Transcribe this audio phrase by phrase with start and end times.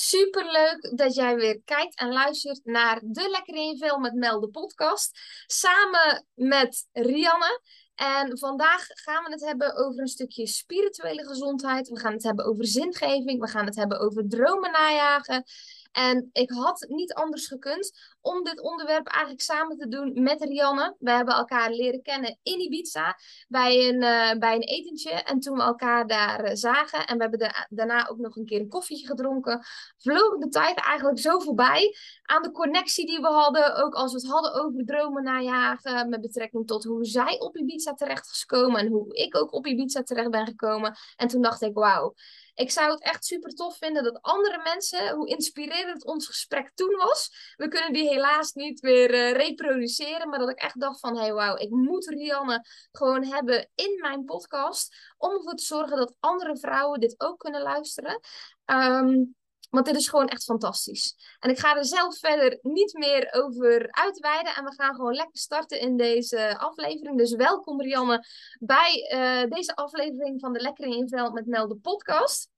[0.00, 4.40] Super leuk dat jij weer kijkt en luistert naar de Lekker in Vel met Mel,
[4.40, 5.18] de podcast.
[5.46, 7.60] Samen met Rianne.
[7.94, 11.88] En vandaag gaan we het hebben over een stukje spirituele gezondheid.
[11.88, 13.40] We gaan het hebben over zingeving.
[13.40, 15.44] We gaan het hebben over dromen najagen.
[15.92, 20.96] En ik had niet anders gekund om dit onderwerp eigenlijk samen te doen met Rianne.
[20.98, 25.10] We hebben elkaar leren kennen in Ibiza bij een, uh, bij een etentje.
[25.10, 28.60] En toen we elkaar daar uh, zagen en we hebben daarna ook nog een keer
[28.60, 29.64] een koffietje gedronken,
[29.98, 33.76] vloog de tijd eigenlijk zo voorbij aan de connectie die we hadden.
[33.76, 37.94] Ook als we het hadden over dromen najagen met betrekking tot hoe zij op Ibiza
[37.94, 40.96] terecht is gekomen en hoe ik ook op Ibiza terecht ben gekomen.
[41.16, 42.14] En toen dacht ik, wauw.
[42.60, 46.96] Ik zou het echt super tof vinden dat andere mensen, hoe inspirerend ons gesprek toen
[46.96, 47.52] was.
[47.56, 51.32] We kunnen die helaas niet weer uh, reproduceren, maar dat ik echt dacht van, hey
[51.32, 54.96] wauw, ik moet Rianne gewoon hebben in mijn podcast.
[55.16, 58.20] Om ervoor te zorgen dat andere vrouwen dit ook kunnen luisteren.
[58.64, 59.34] Um,
[59.70, 61.14] want dit is gewoon echt fantastisch.
[61.38, 64.54] En ik ga er zelf verder niet meer over uitweiden.
[64.54, 67.18] En we gaan gewoon lekker starten in deze aflevering.
[67.18, 68.24] Dus welkom Rianne
[68.58, 72.48] bij uh, deze aflevering van de Lekkere Inveld met Mel de podcast.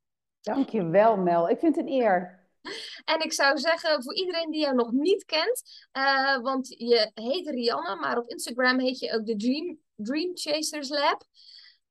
[0.43, 1.48] Dankjewel Mel.
[1.48, 2.41] Ik vind het een eer.
[3.05, 5.62] En ik zou zeggen, voor iedereen die jou nog niet kent,
[5.93, 10.89] uh, want je heet Rianne, maar op Instagram heet je ook de Dream, Dream Chasers
[10.89, 11.25] Lab.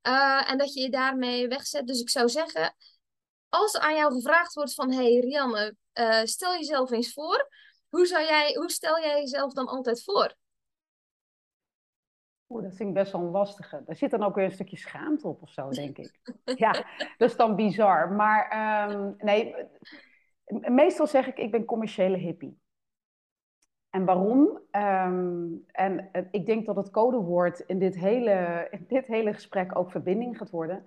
[0.07, 1.87] Uh, en dat je je daarmee wegzet.
[1.87, 2.75] Dus ik zou zeggen,
[3.49, 7.49] als aan jou gevraagd wordt van, hey Rianne, uh, stel jezelf eens voor.
[7.89, 10.35] Hoe, zou jij, hoe stel jij jezelf dan altijd voor?
[12.51, 13.83] Oeh, dat vind ik best wel een lastige.
[13.85, 16.19] Daar zit dan ook weer een stukje schaamte op of zo, denk ik.
[16.65, 16.71] ja,
[17.17, 18.11] dat is dan bizar.
[18.11, 19.55] Maar um, nee,
[20.59, 22.59] meestal zeg ik, ik ben commerciële hippie.
[23.89, 24.59] En waarom?
[24.71, 29.77] Um, en uh, ik denk dat het codewoord in dit, hele, in dit hele gesprek
[29.77, 30.85] ook verbinding gaat worden.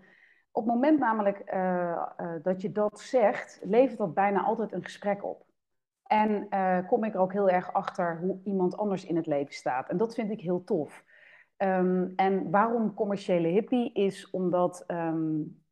[0.51, 4.85] Op het moment namelijk uh, uh, dat je dat zegt, levert dat bijna altijd een
[4.85, 5.47] gesprek op.
[6.05, 6.49] En
[6.87, 9.89] kom ik er ook heel erg achter hoe iemand anders in het leven staat.
[9.89, 11.05] En dat vind ik heel tof.
[11.59, 15.63] Um, en waarom commerciële hippie is omdat um,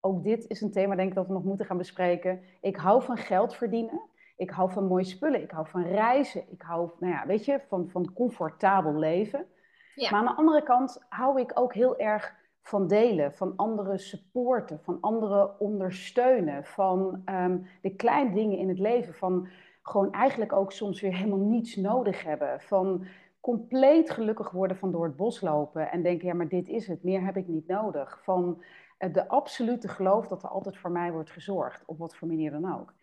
[0.00, 2.40] ook dit is een thema denk ik dat we nog moeten gaan bespreken.
[2.60, 4.00] Ik hou van geld verdienen.
[4.36, 5.42] Ik hou van mooie spullen.
[5.42, 6.44] Ik hou van reizen.
[6.50, 9.46] Ik hou, nou ja, weet je, van, van comfortabel leven.
[9.94, 10.10] Ja.
[10.10, 14.80] Maar aan de andere kant hou ik ook heel erg van delen, van anderen supporten,
[14.82, 19.48] van anderen ondersteunen, van um, de kleine dingen in het leven, van
[19.82, 23.04] gewoon eigenlijk ook soms weer helemaal niets nodig hebben, van
[23.40, 27.02] compleet gelukkig worden van door het bos lopen en denken, ja, maar dit is het,
[27.02, 28.62] meer heb ik niet nodig, van
[28.98, 32.50] uh, de absolute geloof dat er altijd voor mij wordt gezorgd, op wat voor manier
[32.50, 32.94] dan ook.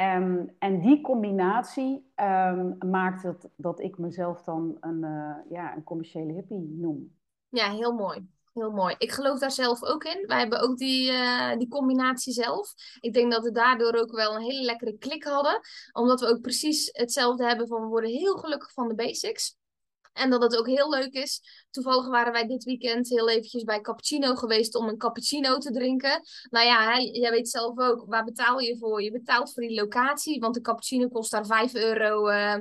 [0.00, 5.84] Um, en die combinatie um, maakt het dat ik mezelf dan een, uh, ja, een
[5.84, 7.16] commerciële hippie noem.
[7.48, 8.28] Ja, heel mooi.
[8.52, 8.94] Heel mooi.
[8.98, 10.26] Ik geloof daar zelf ook in.
[10.26, 12.74] Wij hebben ook die, uh, die combinatie zelf.
[13.00, 15.60] Ik denk dat we daardoor ook wel een hele lekkere klik hadden.
[15.92, 19.56] Omdat we ook precies hetzelfde hebben van we worden heel gelukkig van de basics.
[20.16, 21.40] En dat het ook heel leuk is.
[21.70, 26.22] Toevallig waren wij dit weekend heel eventjes bij Cappuccino geweest om een cappuccino te drinken.
[26.50, 29.02] Nou ja, jij weet zelf ook, waar betaal je voor?
[29.02, 32.28] Je betaalt voor die locatie, want de cappuccino kost daar 5 euro...
[32.28, 32.56] Uh,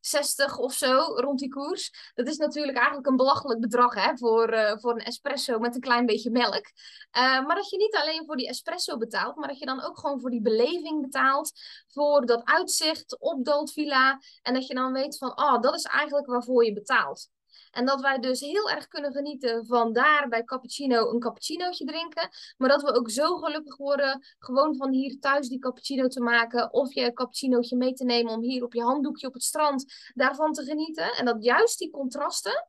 [0.00, 2.12] 60 of zo rond die koers.
[2.14, 5.80] Dat is natuurlijk eigenlijk een belachelijk bedrag hè, voor, uh, voor een espresso met een
[5.80, 6.72] klein beetje melk.
[7.16, 9.98] Uh, maar dat je niet alleen voor die espresso betaalt, maar dat je dan ook
[9.98, 11.52] gewoon voor die beleving betaalt.
[11.88, 14.20] Voor dat uitzicht op Doodvilla.
[14.42, 17.28] En dat je dan weet van, oh, dat is eigenlijk waarvoor je betaalt.
[17.70, 22.28] En dat wij dus heel erg kunnen genieten van daar bij cappuccino een cappuccinootje drinken.
[22.56, 26.72] Maar dat we ook zo gelukkig worden gewoon van hier thuis die cappuccino te maken.
[26.72, 30.52] Of je cappuccinootje mee te nemen om hier op je handdoekje op het strand daarvan
[30.52, 31.12] te genieten.
[31.12, 32.68] En dat juist die contrasten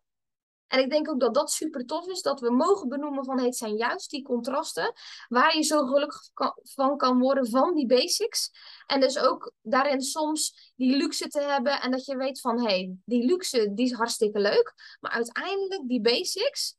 [0.72, 3.56] en ik denk ook dat dat super tof is, dat we mogen benoemen van het
[3.56, 4.94] zijn juist die contrasten
[5.28, 6.22] waar je zo gelukkig
[6.64, 8.52] van kan worden van die basics.
[8.88, 12.66] En dus ook daarin soms die luxe te hebben en dat je weet van hé,
[12.66, 16.78] hey, die luxe die is hartstikke leuk, maar uiteindelijk die basics,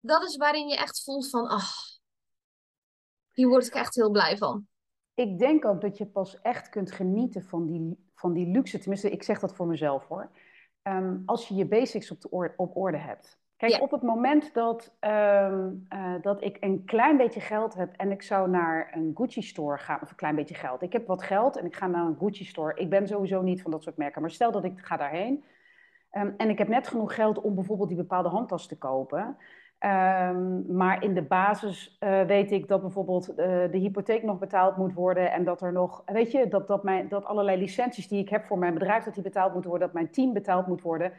[0.00, 1.74] dat is waarin je echt voelt van ach,
[3.32, 4.68] hier word ik echt heel blij van.
[5.14, 9.10] Ik denk ook dat je pas echt kunt genieten van die, van die luxe, tenminste
[9.10, 10.30] ik zeg dat voor mezelf hoor
[10.82, 13.38] um, als je je basics op, de orde, op orde hebt.
[13.56, 13.78] Kijk, ja.
[13.78, 18.22] op het moment dat, um, uh, dat ik een klein beetje geld heb en ik
[18.22, 20.82] zou naar een Gucci store gaan, of een klein beetje geld.
[20.82, 22.80] Ik heb wat geld en ik ga naar een Gucci store.
[22.80, 25.44] Ik ben sowieso niet van dat soort merken, maar stel dat ik ga daarheen.
[26.12, 29.36] Um, en ik heb net genoeg geld om bijvoorbeeld die bepaalde handtas te kopen.
[29.84, 33.36] Um, maar in de basis uh, weet ik dat bijvoorbeeld uh,
[33.70, 37.08] de hypotheek nog betaald moet worden en dat er nog, weet je, dat, dat, mijn,
[37.08, 39.96] dat allerlei licenties die ik heb voor mijn bedrijf, dat die betaald moeten worden, dat
[39.96, 41.12] mijn team betaald moet worden.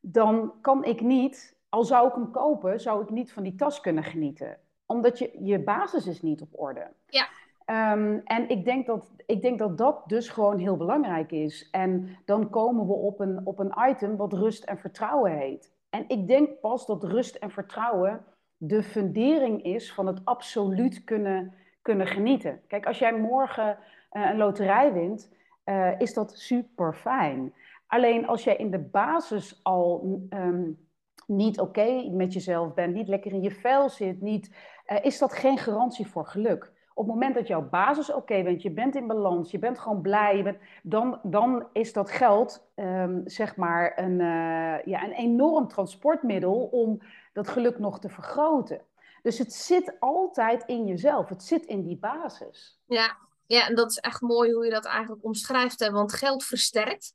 [0.00, 3.80] Dan kan ik niet, al zou ik hem kopen, zou ik niet van die tas
[3.80, 4.58] kunnen genieten.
[4.86, 6.90] Omdat je, je basis is niet op orde.
[7.06, 7.28] Ja.
[7.64, 11.68] Ehm, en ik denk, dat, ik denk dat dat dus gewoon heel belangrijk is.
[11.70, 15.73] En dan komen we op een, op een item wat rust en vertrouwen heet.
[15.94, 18.24] En ik denk pas dat rust en vertrouwen
[18.56, 22.60] de fundering is van het absoluut kunnen, kunnen genieten.
[22.66, 23.78] Kijk, als jij morgen
[24.12, 25.32] uh, een loterij wint,
[25.64, 27.54] uh, is dat super fijn.
[27.86, 30.88] Alleen als jij in de basis al um,
[31.26, 34.56] niet oké met jezelf bent, niet lekker in je vel zit, niet,
[34.86, 36.72] uh, is dat geen garantie voor geluk.
[36.94, 40.00] Op het moment dat jouw basis oké bent, je bent in balans, je bent gewoon
[40.00, 46.64] blij, dan, dan is dat geld um, zeg maar een, uh, ja, een enorm transportmiddel
[46.64, 47.00] om
[47.32, 48.80] dat geluk nog te vergroten.
[49.22, 52.78] Dus het zit altijd in jezelf, het zit in die basis.
[52.86, 55.90] Ja, ja en dat is echt mooi hoe je dat eigenlijk omschrijft, hè?
[55.90, 57.14] want geld versterkt.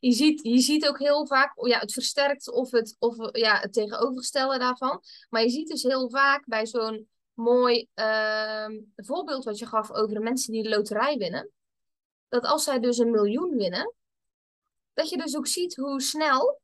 [0.00, 3.72] Je ziet, je ziet ook heel vaak, ja, het versterkt of het, of, ja, het
[3.72, 5.00] tegenovergestelde daarvan.
[5.30, 10.14] Maar je ziet dus heel vaak bij zo'n mooi uh, voorbeeld wat je gaf over
[10.14, 11.50] de mensen die de loterij winnen.
[12.28, 13.94] Dat als zij dus een miljoen winnen,
[14.92, 16.60] dat je dus ook ziet hoe snel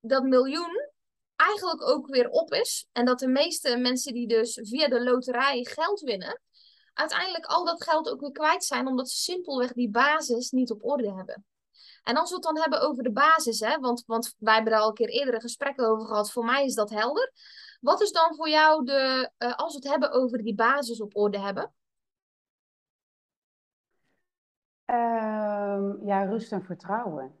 [0.00, 0.92] dat miljoen
[1.36, 2.86] eigenlijk ook weer op is.
[2.92, 6.40] En dat de meeste mensen die dus via de loterij geld winnen,
[6.92, 10.84] uiteindelijk al dat geld ook weer kwijt zijn, omdat ze simpelweg die basis niet op
[10.84, 11.44] orde hebben.
[12.02, 14.82] En als we het dan hebben over de basis, hè, want, want wij hebben daar
[14.82, 17.32] al een keer eerder een gesprek over gehad, voor mij is dat helder.
[17.84, 21.16] Wat is dan voor jou de, uh, als we het hebben over die basis op
[21.16, 21.72] orde hebben?
[24.90, 27.36] Um, ja, rust en vertrouwen.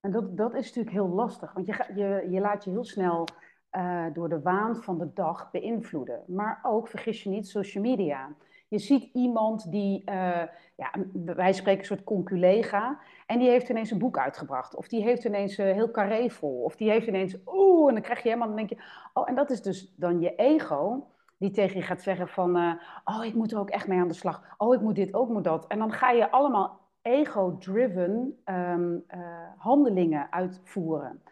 [0.00, 3.26] En dat, dat is natuurlijk heel lastig, want je, je, je laat je heel snel
[3.72, 6.24] uh, door de waan van de dag beïnvloeden.
[6.26, 8.36] Maar ook, vergis je niet, social media.
[8.68, 10.42] Je ziet iemand die, uh,
[10.76, 13.00] ja, wij spreken een soort conculega,
[13.30, 14.74] en die heeft ineens een boek uitgebracht.
[14.74, 16.62] Of die heeft ineens uh, heel carré vol.
[16.62, 18.82] Of die heeft ineens, oeh, en dan krijg je helemaal, dan denk je,
[19.12, 21.06] oh, en dat is dus dan je ego,
[21.38, 22.72] die tegen je gaat zeggen van, uh,
[23.04, 24.54] oh, ik moet er ook echt mee aan de slag.
[24.56, 25.66] Oh, ik moet dit, ook moet dat.
[25.66, 29.04] En dan ga je allemaal ego-driven um,
[29.56, 31.22] handelingen uitvoeren.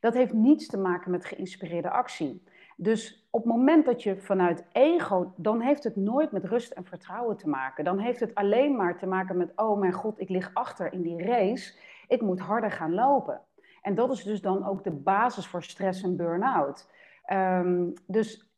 [0.00, 2.44] Dat heeft niets te maken met geïnspireerde actie.
[2.80, 6.84] Dus op het moment dat je vanuit ego, dan heeft het nooit met rust en
[6.84, 7.84] vertrouwen te maken.
[7.84, 11.02] Dan heeft het alleen maar te maken met, oh mijn god, ik lig achter in
[11.02, 11.78] die race,
[12.08, 13.40] ik moet harder gaan lopen.
[13.82, 16.90] En dat is dus dan ook de basis voor stress en burn-out.
[17.32, 18.50] Um, dus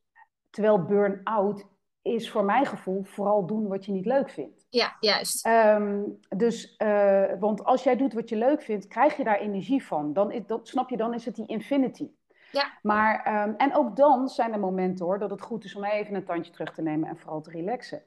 [0.51, 1.67] terwijl burn-out
[2.03, 4.67] is voor mijn gevoel vooral doen wat je niet leuk vindt.
[4.69, 5.47] Ja, juist.
[5.47, 9.85] Um, dus, uh, want als jij doet wat je leuk vindt, krijg je daar energie
[9.85, 10.13] van.
[10.13, 12.11] Dan is, dat, snap je, dan is het die infinity.
[12.53, 12.71] Ja.
[12.83, 16.15] Maar, um, en ook dan zijn er momenten hoor, dat het goed is om even
[16.15, 18.03] een tandje terug te nemen en vooral te relaxen.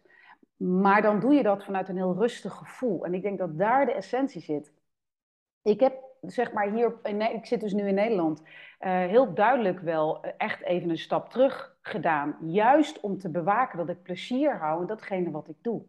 [0.55, 3.05] Maar dan doe je dat vanuit een heel rustig gevoel.
[3.05, 4.73] En ik denk dat daar de essentie zit.
[5.61, 6.95] Ik heb, zeg maar, hier,
[7.33, 8.47] ik zit dus nu in Nederland, uh,
[8.79, 12.37] heel duidelijk wel echt even een stap terug gedaan.
[12.41, 15.83] Juist om te bewaken dat ik plezier hou in datgene wat ik doe.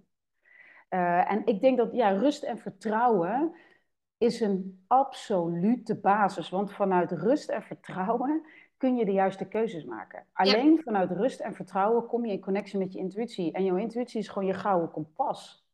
[0.91, 3.55] Uh, en ik denk dat ja, rust en vertrouwen
[4.19, 6.51] is een absolute basis.
[6.51, 8.47] Want vanuit rust en vertrouwen
[8.77, 10.27] kun je de juiste keuzes maken.
[10.33, 10.83] Alleen ja.
[10.83, 13.53] vanuit rust en vertrouwen kom je in connectie met je intuïtie.
[13.53, 15.67] En jouw intuïtie is gewoon je gouden kompas.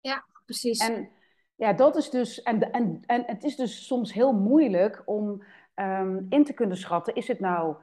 [0.00, 0.78] Ja, precies.
[0.88, 1.08] En
[1.54, 2.42] ja, dat is dus.
[2.42, 5.42] En, en, en het is dus soms heel moeilijk om
[5.74, 7.76] um, in te kunnen schatten: is het nou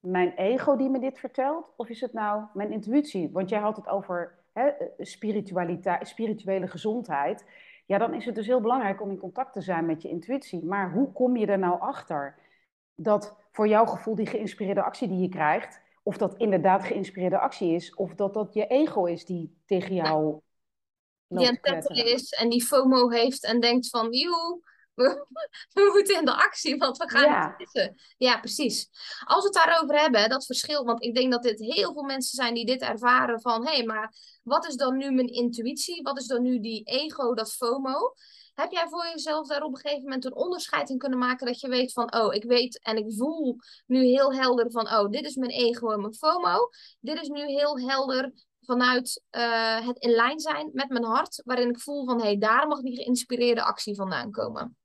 [0.00, 1.72] mijn ego die me dit vertelt?
[1.76, 3.30] Of is het nou mijn intuïtie?
[3.32, 7.44] Want jij had het over hè, spiritualiteit, spirituele gezondheid
[7.90, 10.64] ja, dan is het dus heel belangrijk om in contact te zijn met je intuïtie.
[10.64, 12.38] Maar hoe kom je er nou achter
[12.94, 17.74] dat voor jouw gevoel die geïnspireerde actie die je krijgt, of dat inderdaad geïnspireerde actie
[17.74, 20.40] is, of dat dat je ego is die tegen jou.
[21.26, 24.60] Die aan het is en die FOMO heeft en denkt van, joe,
[25.04, 25.26] we,
[25.72, 27.54] we, moeten in de actie, want we gaan ja.
[27.58, 27.94] missen.
[28.16, 28.88] Ja, precies.
[29.24, 32.36] Als we het daarover hebben, dat verschil, want ik denk dat dit heel veel mensen
[32.36, 36.02] zijn die dit ervaren van, hé, hey, maar wat is dan nu mijn intuïtie?
[36.02, 38.14] Wat is dan nu die ego, dat FOMO?
[38.54, 41.60] Heb jij voor jezelf daar op een gegeven moment een onderscheid in kunnen maken dat
[41.60, 45.24] je weet van, oh, ik weet en ik voel nu heel helder van, oh, dit
[45.24, 46.68] is mijn ego en mijn FOMO.
[47.00, 51.68] Dit is nu heel helder vanuit uh, het in lijn zijn met mijn hart, waarin
[51.68, 54.76] ik voel van, hé, hey, daar mag die geïnspireerde actie vandaan komen.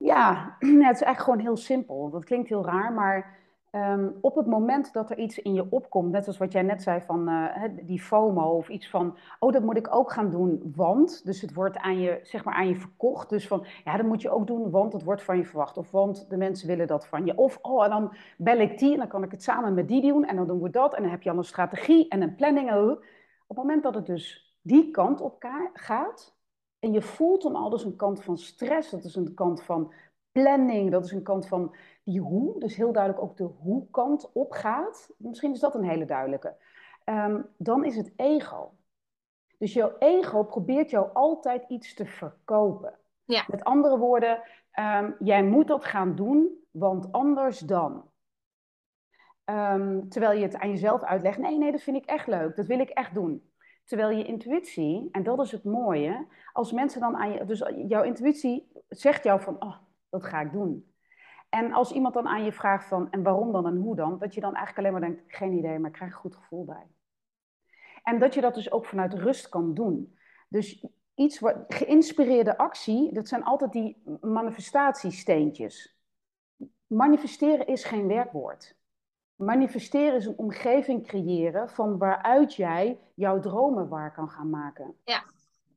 [0.12, 2.10] Ja, het is eigenlijk gewoon heel simpel.
[2.10, 3.38] Dat klinkt heel raar, maar
[3.72, 6.82] um, op het moment dat er iets in je opkomt, net zoals wat jij net
[6.82, 10.72] zei van uh, die FOMO of iets van, oh, dat moet ik ook gaan doen,
[10.76, 13.28] want, dus het wordt aan je, zeg maar aan je verkocht.
[13.28, 15.76] Dus van, ja, dat moet je ook doen, want het wordt van je verwacht.
[15.76, 17.36] Of want de mensen willen dat van je.
[17.36, 20.12] Of, oh, en dan bel ik die en dan kan ik het samen met die
[20.12, 20.94] doen en dan doen we dat.
[20.94, 22.70] En dan heb je al een strategie en een planning.
[22.70, 22.98] Op
[23.46, 26.39] het moment dat het dus die kant op gaat,
[26.80, 29.92] en je voelt dan al dus een kant van stress, dat is een kant van
[30.32, 35.10] planning, dat is een kant van die hoe, dus heel duidelijk ook de hoe-kant opgaat.
[35.16, 36.56] Misschien is dat een hele duidelijke.
[37.04, 38.74] Um, dan is het ego.
[39.58, 42.98] Dus jouw ego probeert jou altijd iets te verkopen.
[43.24, 43.44] Ja.
[43.48, 48.10] Met andere woorden, ehm, jij moet dat gaan doen, want anders dan.
[49.44, 52.66] Ehm, terwijl je het aan jezelf uitlegt, nee, nee, dat vind ik echt leuk, dat
[52.66, 53.49] wil ik echt doen.
[53.90, 58.02] Terwijl je intuïtie, en dat is het mooie, als mensen dan aan je, dus jouw
[58.02, 59.76] intuïtie zegt jou van, oh,
[60.08, 60.92] dat ga ik doen.
[61.48, 64.34] En als iemand dan aan je vraagt van, en waarom dan en hoe dan, dat
[64.34, 66.86] je dan eigenlijk alleen maar denkt, geen idee, maar ik krijg een goed gevoel bij.
[68.02, 70.18] En dat je dat dus ook vanuit rust kan doen.
[70.48, 76.00] Dus iets wat, geïnspireerde actie, dat zijn altijd die manifestatiesteentjes.
[76.86, 78.76] Manifesteren is geen werkwoord.
[79.40, 84.94] Manifesteren is een omgeving creëren van waaruit jij jouw dromen waar kan gaan maken.
[85.04, 85.22] Ja.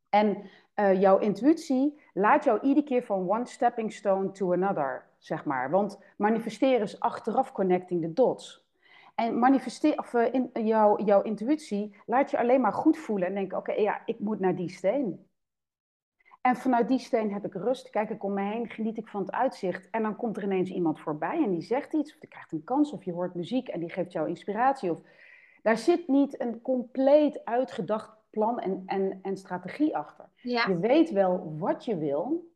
[0.09, 5.45] En uh, jouw intuïtie laat jou iedere keer van one stepping stone to another, zeg
[5.45, 5.69] maar.
[5.69, 8.65] Want manifesteren is achteraf connecting the dots.
[9.15, 13.27] En manifesteer, of, uh, in, uh, jouw, jouw intuïtie laat je alleen maar goed voelen
[13.27, 15.27] en denken: oké, okay, ja, ik moet naar die steen.
[16.43, 19.21] En vanuit die steen heb ik rust, kijk ik om me heen, geniet ik van
[19.21, 19.89] het uitzicht.
[19.89, 22.63] En dan komt er ineens iemand voorbij en die zegt iets, of je krijgt een
[22.63, 24.91] kans, of je hoort muziek en die geeft jou inspiratie.
[24.91, 24.99] Of...
[25.61, 30.29] Daar zit niet een compleet uitgedacht plan en, en, en strategie achter.
[30.35, 30.67] Ja.
[30.67, 32.51] Je weet wel wat je wil,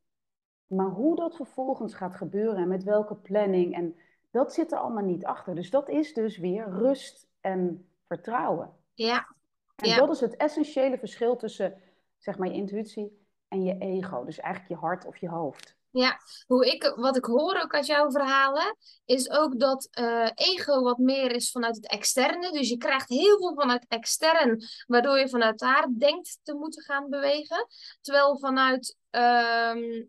[0.66, 3.96] maar hoe dat vervolgens gaat gebeuren en met welke planning, en
[4.32, 5.56] dat zit er allemaal niet achter.
[5.56, 8.74] Dus dat is dus weer rust en vertrouwen.
[8.94, 9.28] Ja.
[9.76, 9.98] En Ja.
[9.98, 11.82] dat is het essentiële verschil tussen
[12.18, 14.24] zeg maar, je intuïtie en je ego.
[14.24, 15.76] Dus eigenlijk je hart of je hoofd.
[15.90, 20.82] Ja, hoe ik, wat ik hoor ook uit jouw verhalen, is ook dat eh, ego
[20.82, 22.52] wat meer is vanuit het externe.
[22.52, 27.10] Dus je krijgt heel veel vanuit extern, waardoor je vanuit daar denkt te moeten gaan
[27.10, 27.68] bewegen.
[28.02, 30.04] Terwijl vanuit ehm,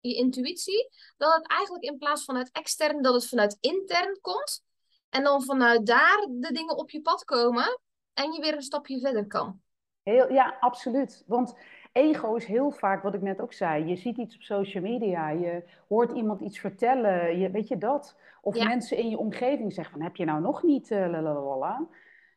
[0.00, 4.62] je intuïtie, dat het eigenlijk in plaats vanuit extern, dat het vanuit intern komt.
[5.10, 7.80] En dan vanuit daar de dingen op je pad komen
[8.14, 9.60] en je weer een stapje verder kan.
[10.02, 11.24] Heel, ja, absoluut.
[11.26, 11.54] Want
[11.92, 15.28] ego is heel vaak, wat ik net ook zei, je ziet iets op social media,
[15.28, 18.16] je hoort iemand iets vertellen, je, weet je dat?
[18.42, 18.64] Of Ja.
[18.64, 21.86] mensen in je omgeving zeggen van, heb je nou nog niet, uh, lalalala.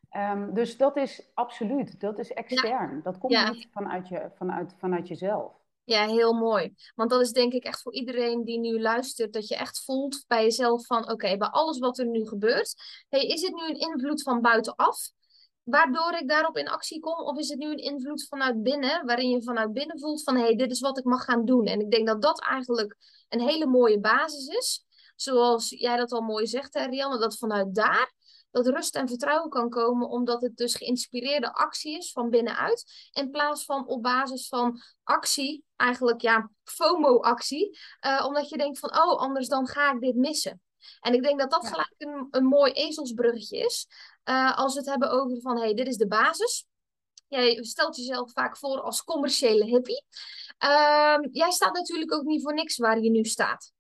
[0.10, 3.02] Ehm, dus dat is absoluut, dat is extern.
[3.04, 3.52] Dat komt Ja.
[3.52, 5.54] niet vanuit, je, vanuit, vanuit jezelf.
[5.84, 6.74] Ja, heel mooi.
[6.96, 10.24] Want dat is denk ik echt voor iedereen die nu luistert, dat je echt voelt
[10.28, 12.76] bij jezelf van, oké, bij alles wat er nu gebeurt,
[13.10, 14.98] hey, is het nu een invloed van buitenaf,
[15.72, 19.30] waardoor ik daarop in actie kom, of is het nu een invloed vanuit binnen, waarin
[19.30, 21.66] je vanuit binnen voelt van, hé, hey, dit is wat ik mag gaan doen.
[21.66, 22.98] En ik denk dat dat eigenlijk
[23.30, 24.86] een hele mooie basis is.
[25.16, 28.14] Zoals jij dat al mooi zegt, hè, Rianne, dat vanuit daar
[28.52, 33.30] dat rust en vertrouwen kan komen, omdat het dus geïnspireerde actie is van binnenuit, in
[33.30, 39.20] plaats van op basis van actie, eigenlijk ja, FOMO-actie, eh, omdat je denkt van, oh,
[39.20, 40.62] anders dan ga ik dit missen.
[41.00, 41.70] En ik denk dat dat Ja.
[41.70, 43.88] gelijk een, een mooi ezelsbruggetje is,
[44.24, 46.66] eh, als we het hebben over van, hey, dit is de basis.
[47.28, 50.06] Jij stelt jezelf vaak voor als commerciële hippie.
[50.58, 53.72] Ehm, jij staat natuurlijk ook niet voor niks waar je nu staat.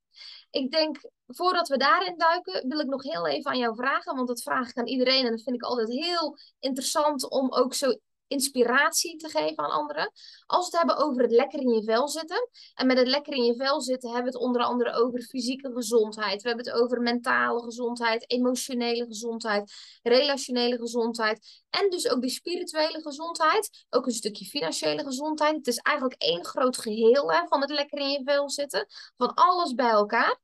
[0.49, 4.15] Ik denk, voordat we daarin duiken, wil ik nog heel even aan jou vragen.
[4.15, 5.25] Want dat vraag ik aan iedereen.
[5.25, 7.95] En dat vind ik altijd heel interessant om ook zo
[8.31, 10.11] inspiratie te geven aan anderen.
[10.45, 12.49] Als we het hebben over het lekker in je vel zitten.
[12.73, 15.71] En met het lekker in je vel zitten hebben we het onder andere over fysieke
[15.73, 16.41] gezondheid.
[16.41, 21.63] We hebben het over mentale gezondheid, emotionele gezondheid, relationele gezondheid.
[21.69, 23.85] En dus ook die spirituele gezondheid.
[23.89, 25.55] Ook een stukje financiële gezondheid.
[25.55, 28.87] Het is eigenlijk één groot geheel van het lekker in je vel zitten.
[29.17, 30.39] Van alles bij elkaar.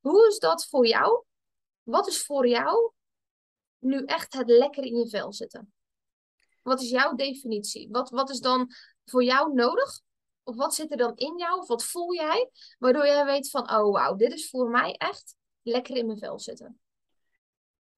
[0.00, 1.24] Hoe is dat voor jou?
[1.82, 2.90] Wat is voor jou
[3.78, 5.75] nu echt het lekker in je vel zitten?
[6.66, 7.88] Wat is jouw definitie?
[7.90, 8.70] Wat, wat is dan
[9.04, 10.00] voor jou nodig?
[10.44, 11.58] Of wat zit er dan in jou?
[11.58, 12.50] Of wat voel jij?
[12.78, 16.38] Waardoor jij weet van, oh wauw, dit is voor mij echt lekker in mijn vel
[16.38, 16.80] zitten.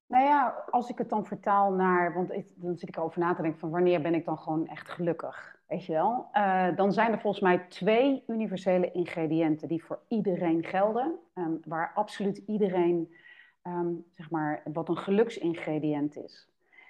[0.05, 3.41] Nou ja, als ik het dan vertaal naar, want dan zit ik erover na te
[3.41, 6.29] denken van wanneer ben ik dan gewoon echt gelukkig, weet je wel?
[6.33, 11.91] Uh, dan zijn er volgens mij twee universele ingrediënten die voor iedereen gelden, um, waar
[11.95, 13.15] absoluut iedereen,
[13.63, 16.49] um, zeg maar, wat een geluksingrediënt is.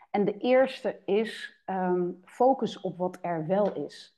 [0.09, 4.17] En de eerste is um, focus op wat er wel is.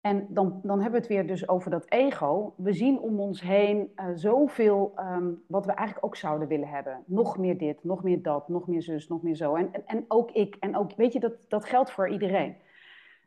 [0.00, 2.54] En dan, dan hebben we het weer dus over dat ego.
[2.56, 7.04] We zien om ons heen uh, zoveel um, wat we eigenlijk ook zouden willen hebben.
[7.06, 9.54] Nog meer dit, nog meer dat, nog meer zus, nog meer zo.
[9.54, 10.56] En, en, ook ik.
[10.60, 12.56] En ook, weet je, dat, dat geldt voor iedereen.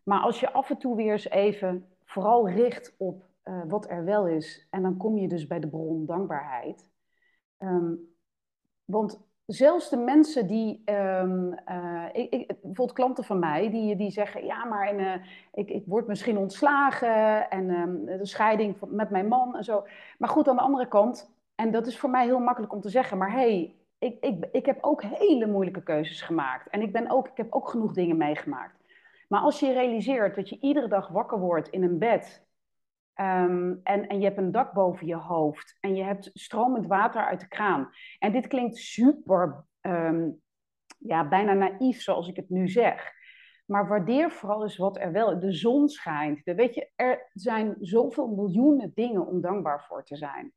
[0.03, 4.03] Maar als je af en toe weer eens even vooral richt op uh, wat er
[4.03, 4.67] wel is.
[4.69, 6.89] En dan kom je dus bij de bron dankbaarheid.
[7.59, 8.15] Um,
[8.85, 14.11] want zelfs de mensen die, um, uh, ik, ik, bijvoorbeeld klanten van mij, die, die
[14.11, 15.13] zeggen, ja, maar en, uh,
[15.53, 19.85] ik, ik word misschien ontslagen en um, de scheiding met mijn man en zo.
[20.17, 22.89] Maar goed, aan de andere kant, en dat is voor mij heel makkelijk om te
[22.89, 26.69] zeggen, maar hey, ik, ik, ik heb ook hele moeilijke keuzes gemaakt.
[26.69, 28.81] En ik, ben ook, ik heb ook genoeg dingen meegemaakt.
[29.27, 32.45] Maar als je realiseert dat je iedere dag wakker wordt in een bed
[33.13, 37.25] ehm, en, en je hebt een dak boven je hoofd en je hebt stromend water
[37.25, 37.89] uit de kraan.
[38.19, 40.29] En dit klinkt super, ehm,
[40.97, 43.11] ja, bijna naïef zoals ik het nu zeg.
[43.65, 45.39] Maar waardeer vooral eens wat er wel.
[45.39, 46.45] De zon schijnt.
[46.45, 50.53] De, weet je, er zijn zoveel miljoenen dingen om dankbaar voor te zijn.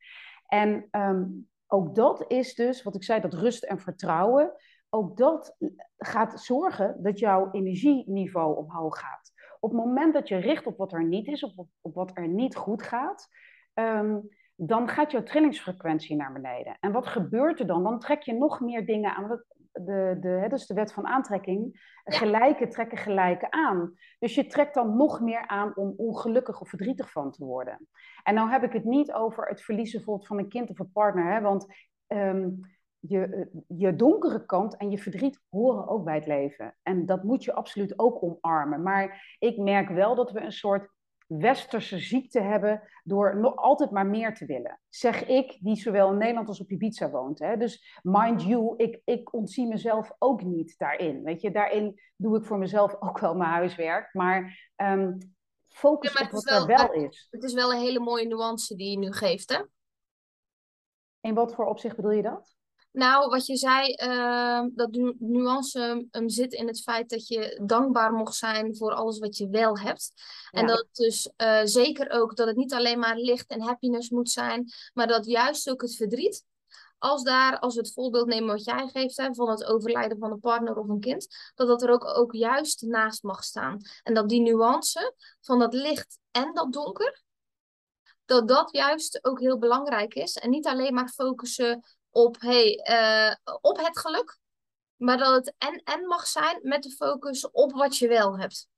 [0.47, 1.25] En ehm,
[1.67, 4.53] ook dat is dus, wat ik zei, dat rust en vertrouwen.
[4.89, 5.57] Ook dat
[5.97, 9.26] gaat zorgen dat jouw energieniveau omhoog gaat.
[9.61, 12.29] Op het moment dat je richt op wat er niet is, op, op wat er
[12.29, 13.29] niet goed gaat,
[13.75, 14.19] ehm,
[14.55, 16.77] dan gaat jouw trillingsfrequentie naar beneden.
[16.81, 17.83] En wat gebeurt er dan?
[17.83, 21.91] Dan trek je nog meer dingen aan de, de, hè, dus de wet van aantrekking,
[22.05, 23.95] gelijke trekken gelijke aan.
[24.19, 27.89] Dus je trekt dan nog meer aan om ongelukkig of verdrietig van te worden.
[28.23, 30.93] En nou heb ik het niet over het verliezen bijvoorbeeld van een kind of een
[30.93, 31.67] partner, hè, want
[32.07, 32.49] ehm,
[33.09, 36.77] je, je donkere kant en je verdriet horen ook bij het leven.
[36.83, 38.83] En dat moet je absoluut ook omarmen.
[38.83, 40.95] Maar ik merk wel dat we een soort
[41.27, 44.81] westerse ziekte hebben door nog altijd maar meer te willen.
[44.89, 47.39] Zeg ik, die zowel in Nederland als op Ibiza woont.
[47.39, 47.57] Hè?
[47.57, 51.23] Dus mind you, ik, ik ontzie mezelf ook niet daarin.
[51.23, 54.15] Weet je, daarin doe ik voor mezelf ook wel mijn huiswerk.
[54.15, 55.19] Maar um,
[55.67, 57.29] focus op wat er wel is.
[57.31, 59.63] Het is wel een hele mooie nuance die je nu geeft, hè?
[61.21, 62.56] In wat voor opzicht bedoel je dat?
[62.97, 68.13] Nou, wat je zei, uh, dat nuance um, zit in het feit dat je dankbaar
[68.13, 70.13] mocht zijn voor alles wat je wel hebt.
[70.51, 74.31] En dat dus uh, zeker ook dat het niet alleen maar licht en happiness moet
[74.31, 76.45] zijn, maar dat juist ook het verdriet,
[76.99, 80.31] als daar, als we het voorbeeld nemen wat jij geeft, hè, van het overlijden van
[80.31, 83.81] een partner of een kind, dat dat er ook, ook juist naast mag staan.
[84.03, 87.23] En dat die nuance van dat licht en dat donker,
[88.25, 90.37] dat dat juist ook heel belangrijk is.
[90.37, 91.85] En niet alleen maar focussen
[92.17, 94.39] op, hey, uh, op het geluk.
[94.97, 98.69] Maar dat het en en mag zijn met de focus op wat je wel hebt.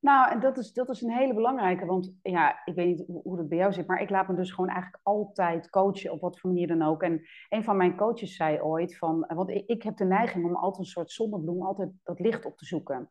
[0.00, 1.86] Nou, en dat is, dat is een hele belangrijke.
[1.86, 4.50] Want ja, ik weet niet hoe het bij jou zit, maar ik laat me dus
[4.50, 7.02] gewoon eigenlijk altijd coachen, op wat voor manier dan ook.
[7.02, 10.78] En een van mijn coaches zei ooit van, want ik, heb de neiging om altijd
[10.78, 13.08] een soort zonnebloem, altijd dat licht op te zoeken.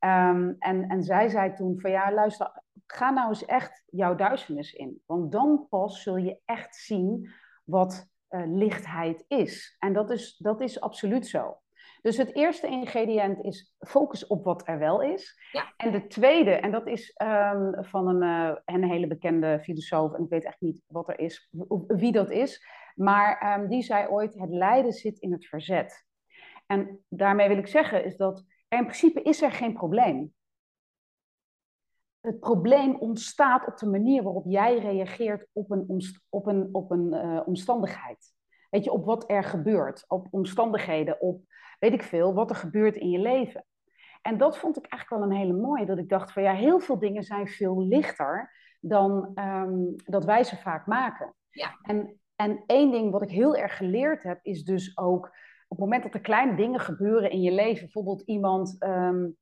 [0.00, 4.72] Um, en, en zij zei toen van ja, luister, ga nou eens echt jouw duisternis
[4.72, 5.02] in.
[5.06, 7.30] Want dan pas zul je echt zien
[7.64, 9.76] wat uh, lichtheid is.
[9.78, 11.58] En dat is, dat is absoluut zo.
[12.02, 15.38] Dus het eerste ingrediënt is focus op wat er wel is.
[15.52, 15.72] Ja.
[15.76, 20.22] En de tweede, en dat is um, van een, uh, een hele bekende filosoof, en
[20.22, 21.50] ik weet echt niet wat er is,
[21.86, 26.06] wie dat is, maar um, die zei ooit: het lijden zit in het verzet.
[26.66, 30.32] En daarmee wil ik zeggen, is dat in principe is er geen probleem
[32.20, 37.14] het probleem ontstaat op de manier waarop jij reageert op een, op een, op een
[37.14, 38.34] uh, omstandigheid.
[38.70, 41.42] Weet je, op wat er gebeurt, op omstandigheden, op
[41.78, 43.64] weet ik veel, wat er gebeurt in je leven.
[44.22, 46.80] En dat vond ik eigenlijk wel een hele mooie, dat ik dacht van ja, heel
[46.80, 51.34] veel dingen zijn veel lichter dan um, dat wij ze vaak maken.
[51.50, 51.78] Ja.
[51.82, 55.26] En, en één ding wat ik heel erg geleerd heb, is dus ook
[55.68, 59.36] op het moment dat er kleine dingen gebeuren in je leven, bijvoorbeeld iemand um,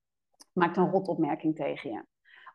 [0.53, 2.05] maakt een rotopmerking tegen je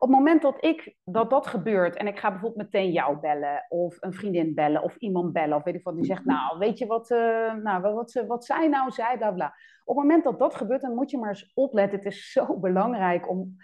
[0.01, 3.65] op het moment dat ik dat dat gebeurt en ik ga bijvoorbeeld meteen jou bellen
[3.69, 6.77] of een vriendin bellen of iemand bellen of weet ik wat die zegt, nou weet
[6.77, 9.55] je wat, uh, nou, wat, wat zij nou zei, bla bla.
[9.83, 11.97] Op het moment dat dat gebeurt, dan moet je maar eens opletten.
[11.97, 13.55] Het is zo belangrijk om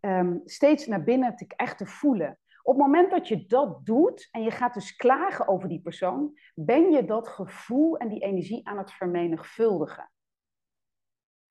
[0.00, 2.38] um, steeds naar binnen te, echt te voelen.
[2.62, 6.38] Op het moment dat je dat doet en je gaat dus klagen over die persoon,
[6.54, 10.10] ben je dat gevoel en die energie aan het vermenigvuldigen.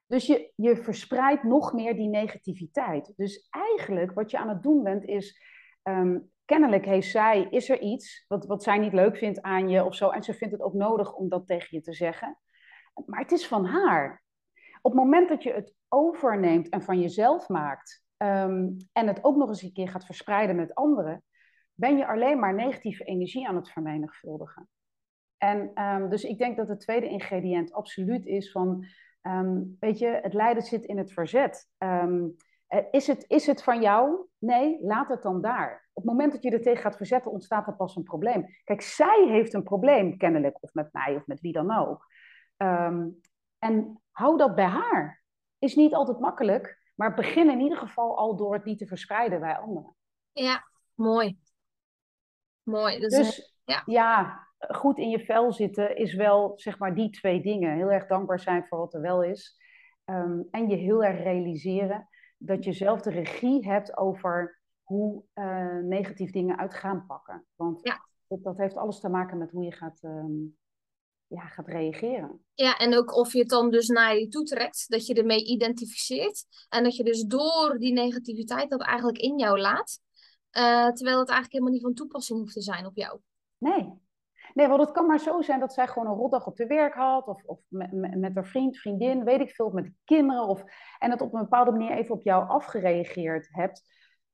[0.08, 3.14] Dus je, je verspreidt nog meer die negativiteit.
[3.16, 5.42] Dus eigenlijk wat je aan het doen bent is,
[5.84, 9.84] um, kennelijk heeft zij, is er iets wat, wat zij niet leuk vindt aan je
[9.84, 10.10] of zo.
[10.10, 12.38] En ze vindt het ook nodig om dat tegen je te zeggen.
[13.06, 14.24] Maar het is van haar.
[14.82, 19.36] Op het moment dat je het overneemt en van jezelf maakt um, en het ook
[19.36, 21.24] nog eens een keer gaat verspreiden met anderen,
[21.74, 24.70] ben je alleen maar negatieve energie aan het vermenigvuldigen.
[25.38, 28.86] En um, dus ik denk dat het tweede ingrediënt absoluut is van
[29.28, 31.70] Um, weet je, het lijden zit in het verzet.
[31.78, 32.36] Um,
[32.92, 34.28] is, het, is het van jou?
[34.38, 35.90] Nee, laat het dan daar.
[35.94, 38.46] Op het moment dat je er tegen gaat verzetten, ontstaat er pas een probleem.
[38.64, 42.06] Kijk, zij heeft een probleem, kennelijk, of met mij of met wie dan ook.
[42.58, 43.20] Um,
[43.60, 45.24] en hou dat bij haar.
[45.60, 49.40] Is niet altijd makkelijk, maar begin in ieder geval al door het niet te verspreiden
[49.40, 49.96] bij anderen.
[50.32, 51.40] Ja, mooi.
[52.64, 53.00] Mooi.
[53.00, 53.84] Dus, dus ja.
[53.86, 57.76] ja, goed in je vel zitten is wel, zeg maar, die twee dingen.
[57.76, 59.58] Heel erg dankbaar zijn voor wat er wel is.
[60.06, 65.78] Um, en je heel erg realiseren dat je zelf de regie hebt over hoe uh,
[65.78, 67.46] negatief dingen uit gaan pakken.
[67.56, 68.06] Want ja.
[68.28, 70.58] dat, dat, heeft alles te maken met hoe je gaat, um,
[71.28, 72.46] ja, gaat reageren.
[72.54, 75.46] Ja, en ook of je het dan dus naar je toe trekt, dat je ermee
[75.46, 76.46] identificeert.
[76.70, 80.00] En dat je dus door die negativiteit dat eigenlijk in jou laat.
[80.58, 83.20] Uh, terwijl het eigenlijk helemaal niet van toepassing hoeft te zijn op jou.
[83.58, 84.06] Nee.
[84.58, 86.94] Nee, want het kan maar zo zijn dat zij gewoon een rotdag op de werk
[86.94, 87.28] had.
[87.28, 89.70] Of, of met, met, haar vriend, vriendin, weet ik veel.
[89.70, 90.48] Met de kinderen.
[90.48, 90.64] Of,
[91.00, 93.82] en dat op een bepaalde manier even op jou afgereageerd hebt.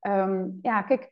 [0.01, 1.09] Um, ja, kijk,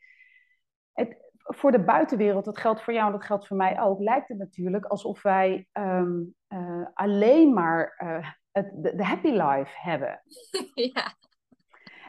[0.94, 4.28] het, voor de buitenwereld, dat geldt voor jou en dat geldt voor mij ook, lijkt
[4.28, 10.22] het natuurlijk alsof wij um, uh, alleen maar uh, het, de, de, happy life hebben.
[10.94, 11.14] Ja.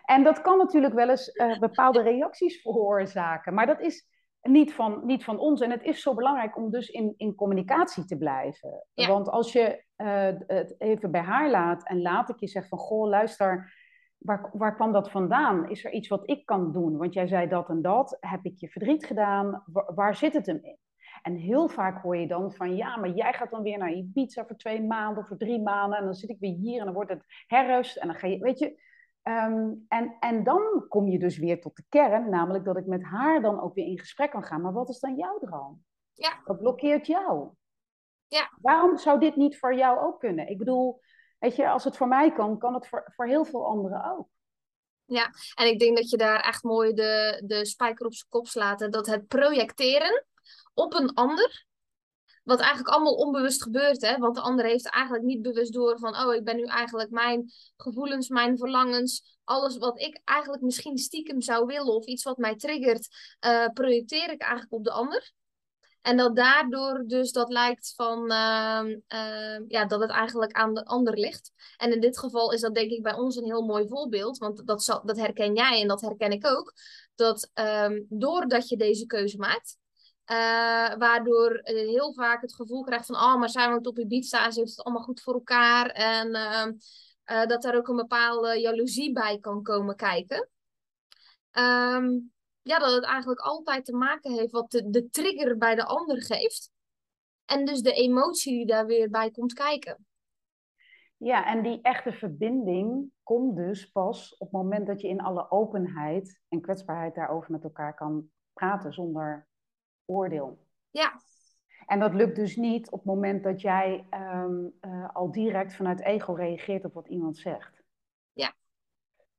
[0.05, 4.12] En dat kan natuurlijk wel eens uh, bepaalde reacties veroorzaken, maar dat is
[4.43, 5.61] niet van, niet van ons.
[5.61, 8.87] En het is zo belangrijk om dus in, in communicatie te blijven.
[8.95, 9.09] Ja.
[9.09, 13.09] Want als je het even bij haar laat en laat ik je zeg van, goh,
[13.09, 13.73] luister
[14.19, 15.71] waar, waar kwam dat vandaan?
[15.71, 16.97] Is er iets wat ik kan doen?
[16.97, 18.17] Want jij zei dat en dat.
[18.21, 19.65] Heb ik je verdriet gedaan?
[19.95, 20.79] Waar, zit het hem in?
[21.23, 24.45] En heel vaak hoor je dan van, ja, maar jij gaat dan weer naar Ibiza
[24.47, 25.99] voor twee maanden of voor drie maanden.
[25.99, 27.97] En dan zit ik weer hier en dan wordt het herfst.
[27.97, 28.91] En dan ga je, weet je...
[29.23, 33.03] Um, en, en dan kom je dus weer tot de kern, namelijk dat ik met
[33.03, 34.61] haar dan ook weer in gesprek kan gaan.
[34.61, 35.85] Maar wat is dan jouw droom?
[36.13, 36.41] Ja.
[36.45, 37.49] Wat blokkeert jou?
[38.27, 38.51] Ja.
[38.61, 40.49] Waarom zou dit niet voor jou ook kunnen?
[40.49, 41.01] Ik bedoel,
[41.43, 44.29] Weet je, als het voor mij kan, kan het voor, voor heel veel anderen ook.
[45.05, 48.47] Ja, en ik denk dat je daar echt mooi de, de spijker op zijn kop
[48.47, 48.93] slaat.
[48.93, 50.27] Dat het projecteren
[50.75, 51.67] op een ander,
[52.43, 54.17] wat eigenlijk allemaal onbewust gebeurt, hè?
[54.17, 57.53] want de ander heeft eigenlijk niet bewust door van, oh, ik ben nu eigenlijk mijn
[57.77, 62.57] gevoelens, mijn verlangens, alles wat ik eigenlijk misschien stiekem zou willen of iets wat mij
[62.57, 63.09] triggert,
[63.47, 65.33] uh, projecteer ik eigenlijk op de ander.
[66.03, 70.85] En dat daardoor dus dat lijkt van, uh, uh, ja, dat het eigenlijk aan de
[70.85, 71.53] ander ligt.
[71.77, 74.39] En in dit geval is dat denk ik bij ons een heel mooi voorbeeld.
[74.39, 76.73] Want dat, zal, dat herken jij en dat herken ik ook.
[77.15, 79.77] Dat um, doordat je deze keuze maakt,
[80.31, 84.51] uh, waardoor je heel vaak het gevoel krijgt van, oh, maar zij woont op Ibiza,
[84.51, 85.87] ze heeft het allemaal goed voor elkaar.
[85.87, 86.29] En
[87.31, 90.49] uh, dat daar ook een bepaalde jaloezie bij kan komen kijken.
[91.53, 92.33] Um,
[92.63, 96.23] ja, dat het eigenlijk altijd te maken heeft wat de, de trigger bij de ander
[96.23, 96.71] geeft.
[97.45, 100.07] En dus de emotie die daar weer bij komt kijken.
[101.17, 105.51] Ja, en die echte verbinding komt dus pas op het moment dat je in alle
[105.51, 109.47] openheid en kwetsbaarheid daarover met elkaar kan praten zonder
[110.05, 110.67] oordeel.
[110.91, 111.21] Ja.
[111.87, 116.01] En dat lukt dus niet op het moment dat jij um, uh, al direct vanuit
[116.01, 117.83] ego reageert op wat iemand zegt.
[118.33, 118.55] Ja.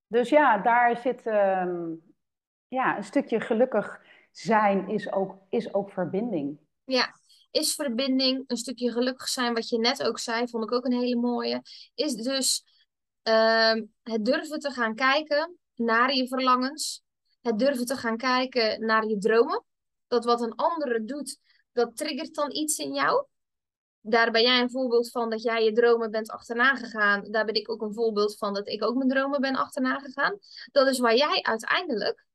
[0.08, 2.02] Dus ja, daar zit, um,
[2.68, 6.60] ja, een stukje gelukkig zijn is ook, is ook verbinding.
[6.84, 7.14] Ja,
[7.52, 11.00] is verbinding, een stukje gelukkig zijn, wat je net ook zei, vond ik ook een
[11.00, 11.62] hele mooie.
[11.96, 12.64] Is dus
[13.24, 13.74] uh,
[14.04, 17.04] het durven te gaan kijken naar je verlangens.
[17.42, 19.64] Het durven te gaan kijken naar je dromen.
[20.14, 21.40] Dat wat een andere doet,
[21.72, 23.26] dat triggert dan iets in jou.
[24.02, 27.32] Daar ben jij een voorbeeld van dat jij je dromen bent achterna gegaan.
[27.32, 30.40] Daar ben ik ook een voorbeeld van dat ik ook mijn dromen ben achterna gegaan.
[30.72, 32.26] Dat is waar jij uiteindelijk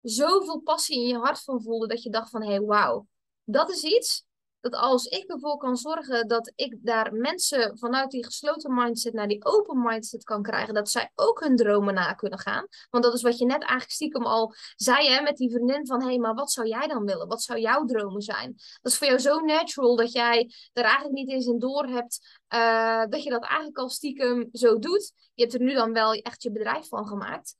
[0.00, 3.06] zoveel passie in je hart van voelde dat je dacht van hé, hey, wauw,
[3.44, 4.24] dat is iets
[4.62, 9.28] dat als ik ervoor kan zorgen dat ik daar mensen vanuit die gesloten mindset naar
[9.28, 12.66] die open mindset kan krijgen, dat zij ook hun dromen na kunnen gaan.
[12.90, 16.00] Want dat is wat je net eigenlijk stiekem al zei hè, met die vriendin van
[16.00, 17.28] hé, hey, maar wat zou jij dan willen?
[17.28, 18.52] Wat zou jouw dromen zijn?
[18.82, 22.40] Dat is voor jou zo natural dat jij er eigenlijk niet eens in door hebt
[22.54, 25.12] uh, dat je dat eigenlijk al stiekem zo doet.
[25.34, 27.56] Je hebt er nu dan wel echt je bedrijf van gemaakt.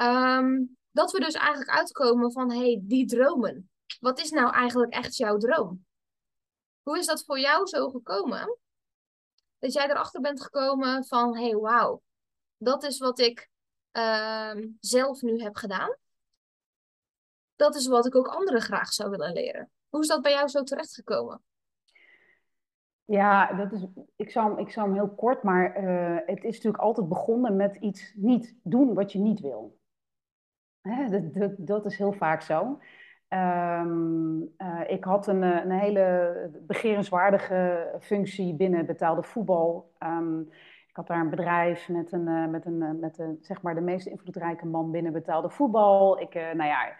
[0.00, 3.70] Um, dat we dus eigenlijk uitkomen van, hey, die dromen.
[4.00, 5.84] Wat is nou eigenlijk echt jouw droom?
[6.82, 8.58] Hoe is dat voor jou zo gekomen?
[9.58, 12.02] Dat jij erachter bent gekomen van, hey, wauw,
[12.56, 13.50] dat is wat ik
[13.92, 15.96] uh, zelf nu heb gedaan.
[17.56, 19.70] Dat is wat ik ook anderen graag zou willen leren.
[19.88, 21.42] Hoe is dat bij jou zo terechtgekomen?
[23.04, 26.82] Ja, dat is, ik, zou, ik zou hem heel kort, maar uh, het is natuurlijk
[26.82, 29.78] altijd begonnen met iets niet doen wat je niet wil.
[30.80, 32.78] Hè, dat, dat, dat, is heel vaak zo.
[33.32, 39.92] Um, uh, ik had een, eh, een, hele begerenswaardige functie binnen betaalde voetbal.
[40.02, 40.48] Um,
[40.88, 43.80] ik had daar een bedrijf met, een, uh, met, een, met een, zeg maar de
[43.80, 46.20] meest invloedrijke man binnen betaalde voetbal.
[46.20, 46.96] Ik, nou ja,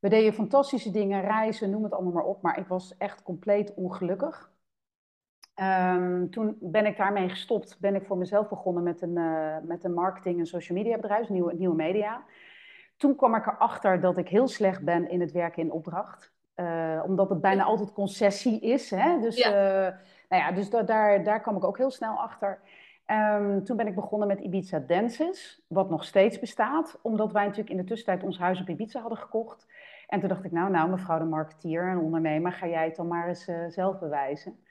[0.00, 2.42] we deden fantastische dingen, reizen, noem het allemaal maar op.
[2.42, 4.50] Maar ik was echt compleet ongelukkig.
[5.94, 7.80] Um, toen ben ik daarmee gestopt.
[7.80, 9.18] Ben ik voor mezelf begonnen met een,
[9.66, 12.24] met een marketing- en social media bedrijf, nieuwe, nieuwe media.
[12.96, 16.34] Toen kwam ik erachter dat ik heel slecht ben in het werken in opdracht.
[16.56, 18.90] Uh, omdat het bijna altijd concessie is.
[18.90, 19.20] Hè?
[19.20, 19.48] Dus, ja.
[19.48, 19.94] Uh,
[20.28, 22.60] nou ja, dus da daar, daar kwam ik ook heel snel achter.
[23.06, 26.98] Um, toen ben ik begonnen met Ibiza Dances, wat nog steeds bestaat.
[27.02, 29.66] Omdat wij natuurlijk in de tussentijd ons huis op Ibiza hadden gekocht.
[30.06, 33.08] En toen dacht ik, nou, nou, mevrouw de marketeer en ondernemer, ga jij het dan
[33.08, 34.64] maar eens uh, zelf bewijzen.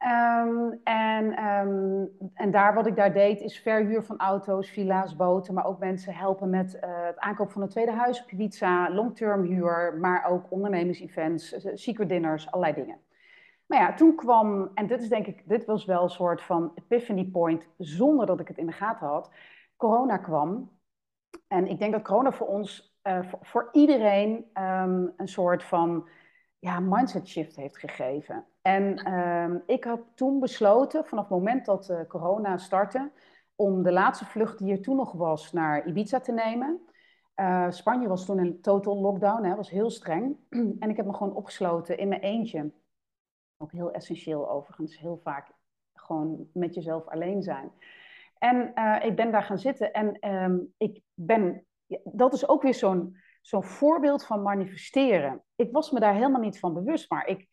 [0.00, 5.54] Ehm, en, ehm, en daar wat ik daar deed is verhuur van auto's, villa's, boten,
[5.54, 9.42] maar ook mensen helpen met uh, het aankoop van een tweede huis op Ibiza, long-term
[9.42, 12.98] huur, maar ook ondernemers-events, eh, secret dinners, allerlei dingen.
[13.66, 16.72] Maar ja, toen kwam, en dit is denk ik, dit was wel een soort van
[16.74, 19.30] epiphany point, zonder dat ik het in de gaten had,
[19.76, 20.70] corona kwam.
[21.48, 26.08] En ik denk dat corona voor ons, uh, voor, iedereen, um, een soort van
[26.60, 28.44] ja, mindset shift heeft gegeven.
[28.62, 33.10] En um, ik heb toen besloten, vanaf het moment dat uh, corona startte,
[33.54, 36.80] om de laatste vlucht die er toen nog was naar Ibiza te nemen.
[37.36, 40.36] Uh, Spanje was toen een total lockdown, hè, was heel streng.
[40.80, 42.72] en ik heb me gewoon opgesloten in mijn eentje.
[43.56, 45.50] Ook heel essentieel overigens, heel vaak
[45.94, 47.72] gewoon met jezelf alleen zijn.
[48.38, 51.64] En uh, ik ben daar gaan zitten en um, ik ben,
[52.04, 55.44] dat is ook weer zo'n zo'n voorbeeld van manifesteren.
[55.56, 57.48] Ik was me daar helemaal niet van bewust, maar ik,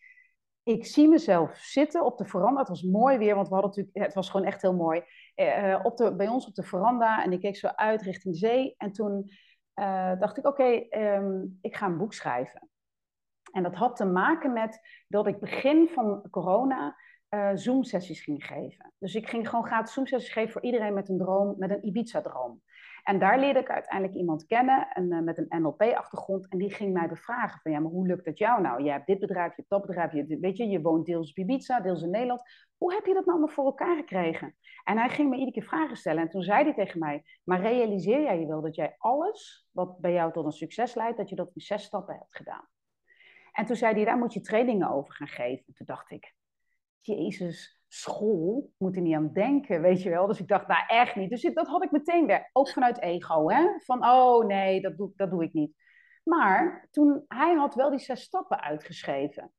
[0.63, 2.59] ik zie mezelf zitten op de veranda.
[2.59, 5.03] Het was mooi weer, want we hadden natuurlijk, het was gewoon echt heel mooi.
[5.35, 8.73] Uh, op de, bij ons op de veranda en ik keek zo uit richting zee.
[8.77, 9.31] En toen
[9.79, 12.69] uh, dacht ik, oké, ehm, ik ga een boek schrijven.
[13.51, 16.95] En dat had te maken met dat ik begin van corona
[17.29, 18.93] uh, Zoom-sessies ging geven.
[18.99, 22.61] Dus ik ging gewoon gratis Zoom-sessies geven voor iedereen met een droom, met een Ibiza-droom.
[23.07, 26.47] En daar leerde ik uiteindelijk iemand kennen en, uh, met een NLP-achtergrond.
[26.49, 28.83] En die ging mij bevragen van, ja, maar hoe lukt het jou nou?
[28.83, 31.37] Je hebt dit bedrijf, je hebt dat bedrijf, je, weet je, je woont deels op
[31.37, 32.41] Ibiza, deels in Nederland.
[32.77, 34.55] Hoe heb je dat nou nog voor elkaar gekregen?
[34.83, 36.21] En hij ging me iedere keer vragen stellen.
[36.21, 39.99] En toen zei hij tegen mij, maar realiseer jij je wel dat jij alles wat
[39.99, 42.67] bij jou tot een succes leidt, dat je dat in zes stappen hebt gedaan?
[43.51, 45.63] En toen zei hij, daar moet je trainingen over gaan geven.
[45.67, 46.33] En toen dacht ik,
[47.07, 50.27] Jezus, school, moet er niet aan denken, weet je wel.
[50.27, 51.29] Dus ik dacht, nou echt niet.
[51.29, 53.79] Dus dat had ik meteen weer, ook vanuit ego, hè.
[53.79, 55.75] Van, oh nee, dat doe, dat doe ik niet.
[56.23, 59.53] Maar toen, hij had wel die zes stappen uitgeschreven.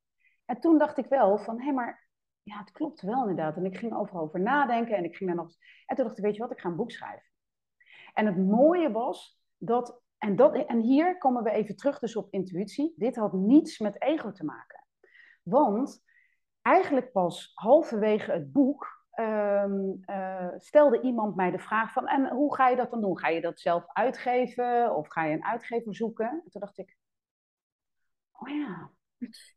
[0.45, 2.07] En toen dacht ik wel van, hé, hey, maar
[2.43, 3.55] ja, het klopt wel inderdaad.
[3.55, 5.51] En ik ging overal over nadenken en ik ging daar nog...
[5.85, 7.27] En toen dacht ik, weet je wat, ik ga een boek schrijven.
[8.13, 12.27] En het mooie was dat en, dat, en hier komen we even terug dus op
[12.33, 12.93] intuïtie.
[12.95, 14.85] Dit had niets met ego te maken.
[15.43, 16.03] Want
[16.61, 22.07] eigenlijk pas halverwege het boek um, uh, stelde iemand mij de vraag van...
[22.07, 23.19] en hoe ga je dat dan doen?
[23.19, 26.29] Ga je dat zelf uitgeven of ga je een uitgever zoeken?
[26.29, 26.97] En toen dacht ik,
[28.31, 28.91] oh ja,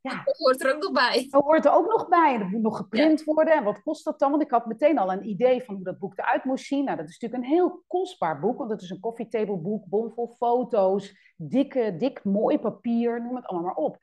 [0.00, 0.22] ja.
[0.24, 1.26] Dat hoort er ook nog bij.
[1.30, 2.38] Dat hoort er ook nog bij.
[2.38, 3.54] Dat moet nog geprint worden.
[3.54, 4.30] En wat kost dat dan?
[4.30, 6.84] Want ik had meteen al een idee van hoe dat boek eruit moest zien.
[6.84, 8.58] Nou, dat is natuurlijk een heel kostbaar boek.
[8.58, 13.84] Want het is een koffietableboek, bomvol foto's, dikke, dik mooi papier, noem het allemaal maar
[13.84, 13.98] op.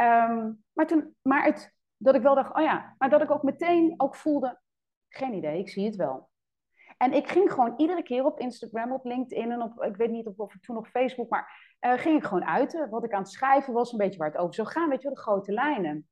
[0.00, 3.42] Um, maar toen, maar het, dat ik wel dacht, oh ja, maar dat ik ook
[3.42, 4.60] meteen ook voelde,
[5.08, 6.28] geen idee, ik zie het wel.
[6.96, 10.26] En ik ging gewoon iedere keer op Instagram, op LinkedIn en op, ik weet niet
[10.26, 12.90] of, of toen nog Facebook, maar uh, ging ik gewoon uiten.
[12.90, 15.06] Wat ik aan het schrijven was, een beetje waar het over zou gaan, weet je
[15.06, 16.08] wel, de grote lijnen.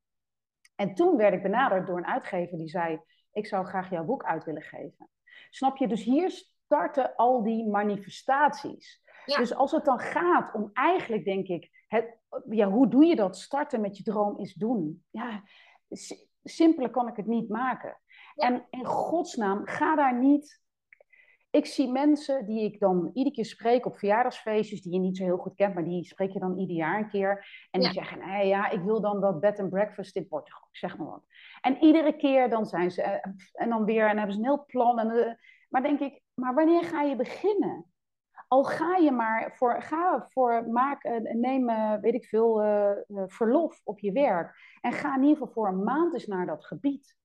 [0.75, 3.01] En toen werd ik benaderd door een uitgever die zei,
[3.33, 5.11] ik zou graag jouw boek uit willen geven.
[5.51, 5.89] Snap je?
[5.89, 6.31] Dus hier
[6.65, 9.03] starten al die manifestaties.
[9.25, 12.19] Dus als het dan gaat om eigenlijk, denk ik, het,
[12.51, 13.37] ja, hoe doe je dat?
[13.39, 15.05] Starten met je droom is doen.
[15.11, 15.43] Ja,
[16.43, 18.01] simpeler kan ik het niet maken.
[18.35, 20.65] En in godsnaam, ga daar niet
[21.57, 25.25] ik zie mensen die ik dan iedere keer spreek op verjaardagsfeestjes, die je niet zo
[25.25, 27.47] heel goed kent, maar die spreek je dan ieder jaar een keer.
[27.71, 31.07] En die zeggen, ja, ik wil dan dat bed and breakfast in Portugal, zeg maar
[31.07, 31.25] wat.
[31.61, 34.65] En iedere keer dan zijn ze, eh, en dan weer, en hebben ze een heel
[34.67, 34.99] plan.
[34.99, 35.33] En, uh,
[35.69, 37.85] maar denk ik, maar wanneer ga je beginnen?
[38.49, 41.67] Al ga je maar voor, ga voor, maak, uh, neem,
[42.01, 42.63] weet ik veel,
[43.27, 44.57] verlof op je werk.
[44.81, 47.17] En ga in ieder geval voor een maand eens naar dat gebied.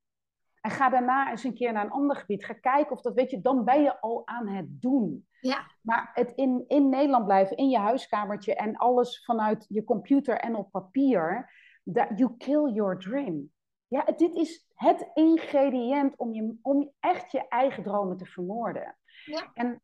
[0.62, 2.46] En ga daarna eens een keer naar een ander gebied.
[2.46, 5.28] Ga kijken of dat, weet je, dan ben je al aan het doen.
[5.40, 5.66] Ja.
[5.82, 10.56] Maar het in, in Nederland blijven, in je huiskamertje en alles vanuit je computer en
[10.56, 11.52] op papier,
[11.94, 13.52] that you kill your dream.
[13.88, 18.98] Ja, dit is het ingrediënt om, je, om echt je eigen dromen te vermoorden.
[19.26, 19.52] Ja.
[19.54, 19.82] En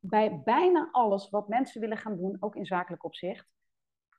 [0.00, 3.48] bij bijna alles wat mensen willen gaan doen, ook in zakelijk opzicht,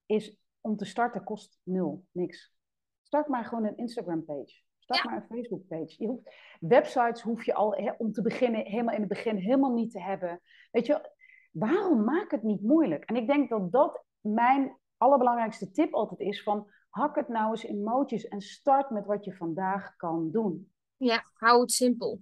[0.06, 2.54] is om te starten kost nul, niks.
[3.02, 4.62] Start maar gewoon een Instagram page.
[4.80, 5.96] Start maar een Facebook-page.
[5.98, 9.92] Je hoeft, websites hoef je al om te beginnen, helemaal in het begin, helemaal niet
[9.92, 10.42] te hebben.
[10.72, 11.10] Weet je,
[11.52, 13.04] waarom maak het niet moeilijk?
[13.04, 17.64] En ik denk dat dat mijn allerbelangrijkste tip altijd is van hak het nou eens
[17.64, 20.72] in mootjes en start met wat je vandaag kan doen.
[20.98, 22.22] Ja, hou het simpel.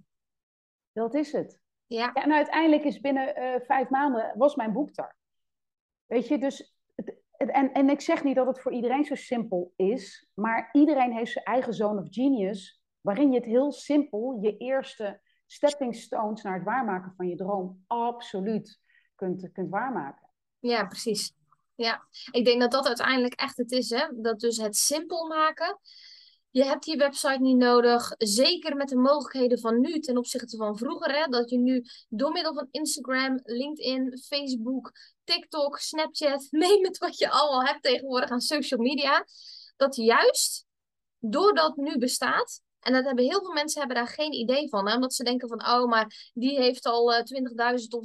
[0.92, 1.60] Dat is het.
[1.90, 2.10] Ja.
[2.14, 5.16] ja en uiteindelijk is binnen uh, vijf maanden was mijn boek daar.
[6.06, 6.74] Weet je, dus
[7.36, 11.32] en, en ik zeg niet dat het voor iedereen zo simpel is, maar iedereen heeft
[11.32, 16.54] zijn eigen zone of genius, waarin je het heel simpel, je eerste stepping stones naar
[16.54, 18.80] het waarmaken van je droom, absoluut
[19.14, 20.28] kunt, kunt waarmaken.
[20.58, 21.32] Ja, precies.
[21.74, 24.06] Ja, ik denk dat dat uiteindelijk echt het is, hè?
[24.12, 25.78] Dat dus het simpel maken.
[26.50, 28.14] Je hebt die website niet nodig.
[28.18, 31.14] Zeker met de mogelijkheden van nu ten opzichte van vroeger.
[31.14, 34.92] Hè, dat je nu door middel van Instagram, LinkedIn, Facebook,
[35.24, 39.24] TikTok, Snapchat, neem het wat je allemaal hebt tegenwoordig aan social media.
[39.76, 40.66] Dat juist
[41.18, 44.92] doordat nu bestaat, en dat hebben heel veel mensen hebben daar geen idee van.
[44.92, 47.24] Omdat ze denken van, oh, maar die heeft al uh, 20.000
[47.88, 48.04] of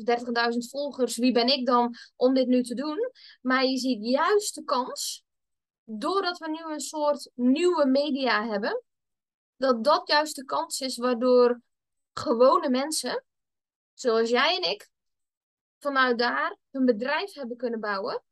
[0.54, 1.18] 30.000 volgers.
[1.18, 2.98] Wie ben ik dan om dit nu te doen?
[3.42, 5.24] Maar je ziet juist de kans,
[5.86, 8.84] doordat we nu een soort nieuwe media hebben,
[9.56, 11.62] dat dat juist de kans is waardoor
[12.14, 13.24] gewone mensen,
[13.94, 14.90] zoals jij en ik,
[15.80, 18.24] vanuit daar hun bedrijf hebben kunnen bouwen.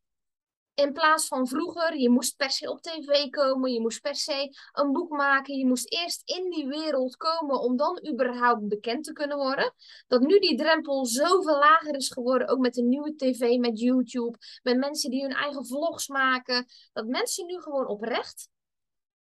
[0.74, 4.56] In plaats van vroeger, je moest per se op tv komen, je moest per se
[4.72, 9.12] een boek maken, je moest eerst in die wereld komen om dan überhaupt bekend te
[9.12, 9.74] kunnen worden.
[10.06, 14.38] Dat nu die drempel zoveel lager is geworden, ook met de nieuwe tv, met YouTube,
[14.62, 16.66] met mensen die hun eigen vlogs maken.
[16.92, 18.48] Dat mensen nu gewoon oprecht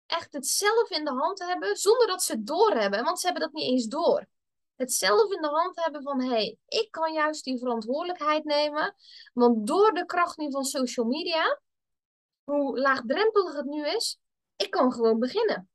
[0.06, 3.44] echt het zelf in de hand hebben, zonder dat ze het doorhebben, want ze hebben
[3.44, 4.28] dat niet eens door
[4.82, 8.96] het zelf in de hand hebben van hé, hey, ik kan juist die verantwoordelijkheid nemen.
[9.34, 11.60] Want door de kracht nu van social media,
[12.44, 14.20] hoe laagdrempelig het nu is,
[14.56, 15.70] ik kan gewoon beginnen.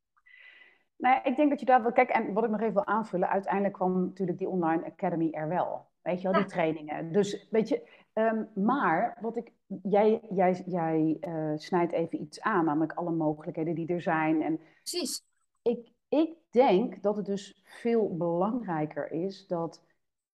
[0.96, 1.92] Nee, ik denk dat je daar wel.
[1.92, 5.48] Kijk, en wat ik nog even wil aanvullen, uiteindelijk kwam natuurlijk die Online Academy er
[5.48, 5.90] wel.
[6.02, 7.12] Weet je wel, die trainingen.
[7.12, 9.52] Dus weet je, ehm, maar wat ik.
[9.82, 14.42] Jij, jij, jij uh, snijdt even iets aan, namelijk alle mogelijkheden die er zijn.
[14.42, 15.24] En Precies.
[15.62, 19.82] Ik, ik denk dat het dus veel belangrijker is dat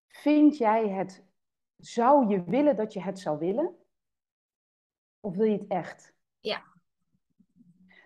[0.07, 1.23] vind jij het,
[1.77, 3.75] zou je willen dat je het zou willen?
[5.19, 6.13] Of wil je het echt?
[6.39, 6.63] Ja.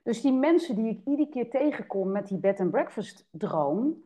[0.03, 4.03] Dus die mensen die ik iedere keer tegenkom met die bed and breakfast droom,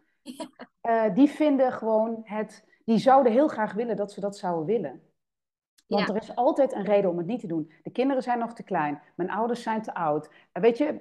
[0.81, 5.10] eh, die vinden gewoon het, die zouden heel graag willen dat ze dat zouden willen.
[5.95, 7.71] Want er is altijd een reden om het niet te doen.
[7.83, 9.01] De kinderen zijn nog te klein.
[9.15, 10.29] Mijn ouders zijn te oud.
[10.51, 10.97] Weet je,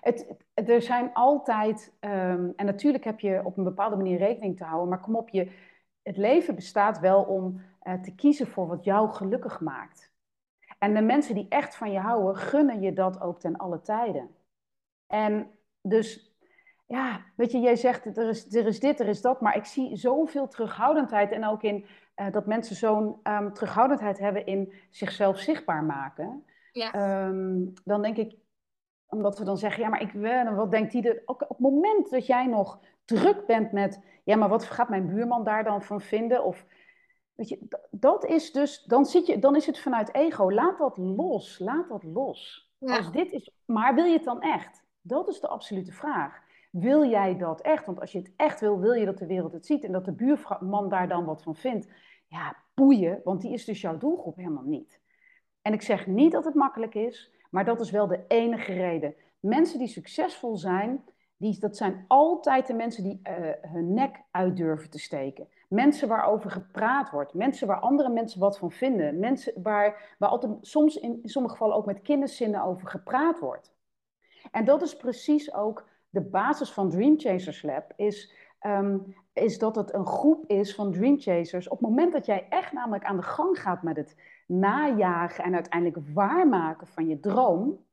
[0.00, 1.92] het, het, er zijn altijd...
[2.00, 4.88] Um, en natuurlijk heb je op een bepaalde manier rekening te houden.
[4.88, 5.50] Maar kom op, je,
[6.02, 10.12] het leven bestaat wel om uh, te kiezen voor wat jou gelukkig maakt.
[10.78, 14.30] En de mensen die echt van je houden, gunnen je dat ook ten alle tijden.
[15.06, 15.50] En
[15.82, 16.36] dus
[16.86, 19.64] ja, weet je, jij zegt er is, er is dit, er is dat, maar ik
[19.64, 25.38] zie zoveel terughoudendheid en ook in uh, dat mensen zo'n um, terughoudendheid hebben in zichzelf
[25.38, 26.44] zichtbaar maken.
[26.72, 27.24] Ja.
[27.26, 28.36] Um, dan denk ik,
[29.06, 30.12] omdat we dan zeggen, ja, maar ik,
[30.54, 31.22] wat denkt die er?
[31.24, 35.06] Ook op het moment dat jij nog druk bent met, ja, maar wat gaat mijn
[35.06, 36.44] buurman daar dan van vinden?
[36.44, 36.66] Of,
[37.34, 37.58] weet je,
[37.90, 40.52] dat is dus, dan, zit je, dan is het vanuit ego.
[40.52, 42.72] Laat dat los, laat dat los.
[42.78, 42.96] Ja.
[42.96, 44.84] Als dit is, maar wil je het dan echt?
[45.00, 46.42] Dat is de absolute vraag.
[46.74, 47.86] Wil jij dat echt?
[47.86, 50.04] Want als je het echt wil, wil je dat de wereld het ziet en dat
[50.04, 51.88] de buurman daar dan wat van vindt.
[52.26, 55.00] Ja, boeien, want die is dus jouw doelgroep helemaal niet.
[55.62, 59.14] En ik zeg niet dat het makkelijk is, maar dat is wel de enige reden.
[59.40, 61.04] Mensen die succesvol zijn,
[61.36, 65.48] die, dat zijn altijd de mensen die uh, hun nek uit durven te steken.
[65.68, 67.34] Mensen waarover gepraat wordt.
[67.34, 69.18] Mensen waar andere mensen wat van vinden.
[69.18, 73.72] Mensen waar, waar altijd, soms in, in sommige gevallen ook met kinderzinnen over gepraat wordt.
[74.50, 78.32] En dat is precies ook de basis van Dream Chasers Lab is,
[78.66, 81.68] um, is dat het een groep is van Dream Chasers.
[81.68, 85.54] Op het moment dat jij echt namelijk aan de gang gaat met het najagen en
[85.54, 87.84] uiteindelijk waarmaken van je droom,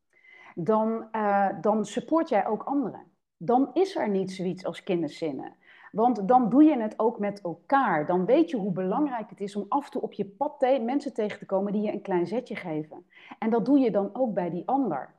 [0.55, 3.03] dan, uh, dan support jij ook anderen.
[3.37, 5.55] Dan is er niet zoiets als kinderzinnen.
[5.91, 8.05] Want dan doe je het ook met elkaar.
[8.05, 10.81] Dan weet je hoe belangrijk het is om af en toe op je pad te
[10.85, 13.05] mensen tegen te komen die je een klein zetje geven.
[13.39, 15.13] En dat doe je dan ook bij die ander.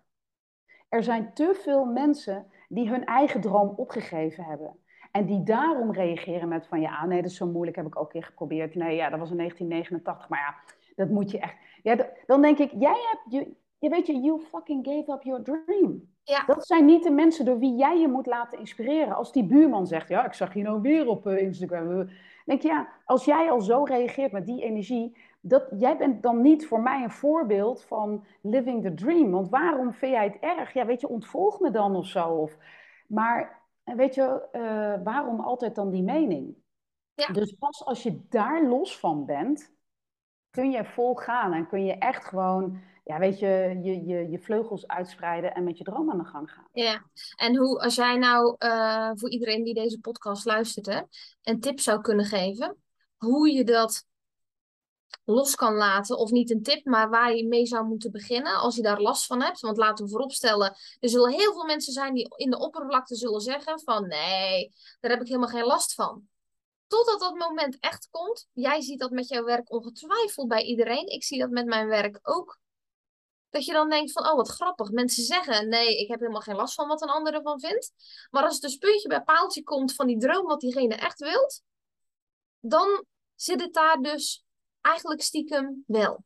[0.88, 4.76] Er zijn te veel mensen die hun eigen droom opgegeven hebben.
[5.10, 8.04] En die daarom reageren met van ja, nee, dat is zo moeilijk, heb ik ook
[8.04, 8.74] een keer geprobeerd.
[8.74, 11.56] Nee, ja, dat was in 1989, maar ja, dat moet je echt.
[11.82, 15.42] Ja, dan denk ik, jij hebt, je, je weet je, you fucking gave up your
[15.42, 16.10] dream.
[16.24, 16.44] Ja.
[16.46, 19.14] Dat zijn niet de mensen door wie jij je moet laten inspireren.
[19.14, 22.08] Als die buurman zegt, ja, ik zag je nou weer op uh, Instagram.
[22.44, 26.40] denk je, ja, als jij al zo reageert met die energie, dat, jij bent dan
[26.40, 29.30] niet voor mij een voorbeeld van living the dream.
[29.30, 30.72] Want waarom vind jij het erg?
[30.72, 32.28] Ja, weet je, ontvolg me dan of zo.
[32.28, 32.56] Of,
[33.06, 36.56] maar weet je, uh, waarom altijd dan die mening?
[37.14, 37.26] Ja.
[37.26, 39.74] Dus pas als je daar los van bent,
[40.50, 44.38] kun je vol gaan en kun je echt gewoon, ja, weet je, je, je, je
[44.38, 46.68] vleugels uitspreiden en met je droom aan de gang gaan.
[46.72, 47.02] Ja,
[47.36, 51.00] en hoe, als jij nou uh, voor iedereen die deze podcast luistert, hè,
[51.42, 52.76] een tip zou kunnen geven,
[53.16, 54.10] hoe je dat
[55.24, 56.18] los kan laten.
[56.18, 59.26] Of niet een tip, maar waar je mee zou moeten beginnen als je daar last
[59.26, 59.60] van hebt.
[59.60, 63.40] Want laten we vooropstellen, er zullen heel veel mensen zijn die in de oppervlakte zullen
[63.40, 66.28] zeggen van nee, daar heb ik helemaal geen last van.
[66.86, 68.48] Totdat dat moment echt komt.
[68.52, 71.06] Jij ziet dat met jouw werk ongetwijfeld bij iedereen.
[71.06, 72.60] Ik zie dat met mijn werk ook.
[73.50, 74.90] Dat je dan denkt van, oh wat grappig.
[74.90, 77.92] Mensen zeggen, nee, ik heb helemaal geen last van wat een ander ervan vindt.
[78.30, 81.62] Maar als het dus puntje bij paaltje komt van die droom wat diegene echt wilt,
[82.60, 83.04] dan
[83.34, 84.44] zit het daar dus
[84.82, 86.24] eigenlijk stiekem wel.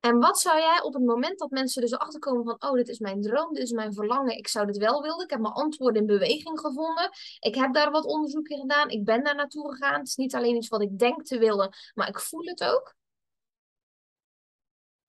[0.00, 2.98] En wat zou jij op het moment dat mensen dus achterkomen van, oh, dit is
[2.98, 6.00] mijn droom, dit is mijn verlangen, ik zou dit wel willen, ik heb mijn antwoorden
[6.00, 9.98] in beweging gevonden, ik heb daar wat onderzoek in gedaan, ik ben daar naartoe gegaan,
[9.98, 12.96] het is niet alleen iets wat ik denk te willen, maar ik voel het ook.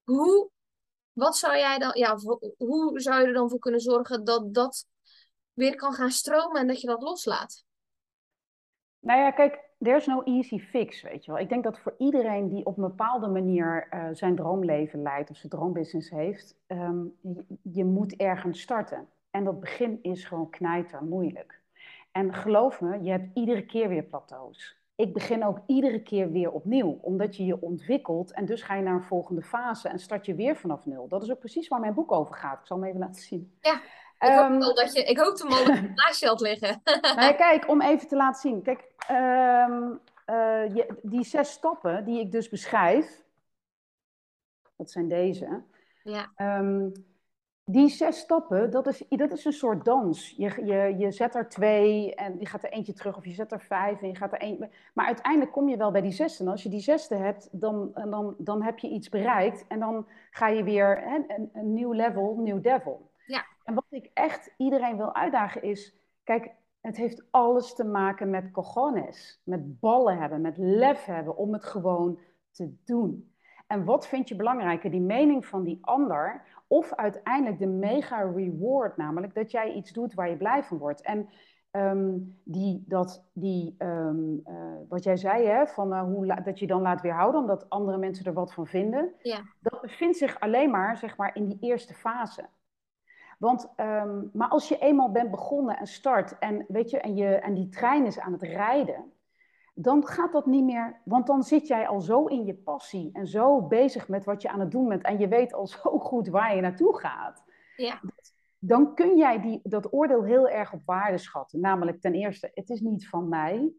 [0.04, 0.50] Hoe,
[1.12, 2.18] wat zou jij dan, ja,
[2.58, 4.88] hoe zou je er dan voor kunnen zorgen dat dat
[5.54, 7.64] weer kan gaan stromen en dat je dat loslaat?
[9.00, 11.40] Nou ja, kijk, there's no easy fix, weet je wel.
[11.40, 15.38] Ik denk dat voor iedereen die op een bepaalde manier uh, zijn droomleven leidt of
[15.38, 19.08] zijn droombusiness heeft, um, je, je, moet ergens starten.
[19.32, 21.62] En dat begin is gewoon knijter moeilijk.
[22.12, 24.78] En geloof me, je hebt iedere keer weer plateaus.
[24.96, 28.84] Ik begin ook iedere keer weer opnieuw, omdat je je ontwikkelt en dus ga je
[28.84, 31.08] naar een volgende fase en start je weer vanaf nul.
[31.08, 32.60] Dat is ook precies waar mijn boek over gaat.
[32.60, 33.54] Ik zal hem even laten zien.
[33.62, 33.82] Ja.
[34.20, 36.82] Ik, hoop um, dat je, ik hoopte hem al naast je had liggen.
[37.16, 38.62] nou kijk, om even te laten zien.
[38.62, 40.00] Kijk, um,
[40.30, 43.24] uh, je, die zes stappen die ik dus beschrijf,
[44.76, 45.64] dat zijn deze.
[46.04, 46.32] Ja.
[46.38, 46.94] Um,
[47.72, 50.34] die zes stappen, dat is, dat is een soort dans.
[50.38, 53.52] Je, je, je zet er twee en je gaat er eentje terug, of je zet
[53.52, 54.70] er vijf en je gaat er één.
[54.94, 56.44] Maar uiteindelijk kom je wel bij die zesde.
[56.44, 59.66] En als je die zesde hebt, dan, dan, dan heb je iets bereikt.
[59.68, 63.09] En dan ga je weer hè, een, een nieuw level, nieuw devil.
[63.70, 66.52] En wat ik echt iedereen wil uitdagen is, kijk,
[66.82, 71.66] het heeft alles te maken met cojones, met ballen hebben, met lef hebben om het
[71.66, 72.20] gewoon
[72.52, 73.34] te doen.
[73.68, 78.98] En wat vind je belangrijker, die mening van die ander of uiteindelijk de mega reward,
[78.98, 81.02] namelijk dat jij iets doet waar je blij van wordt.
[81.02, 81.30] En
[81.72, 86.68] um, die, dat, die, um, uh, wat jij zei, hè, van, uh, hoe dat je
[86.68, 89.42] dan laat weerhouden omdat andere mensen er wat van vinden, ja.
[89.60, 92.50] dat bevindt zich alleen maar, zeg maar in die eerste fase.
[93.40, 97.36] Want, um, maar als je eenmaal bent begonnen en start en, weet je, en, je,
[97.36, 99.14] en die trein is aan het rijden,
[99.74, 101.02] dan gaat dat niet meer.
[101.06, 104.50] Want dan zit jij al zo in je passie en zo bezig met wat je
[104.50, 107.44] aan het doen bent en je weet al zo goed waar je naartoe gaat.
[107.76, 108.02] Ja.
[108.60, 111.60] Dan kun jij die, dat oordeel heel erg op waarde schatten.
[111.60, 113.74] Namelijk ten eerste, het is niet van mij.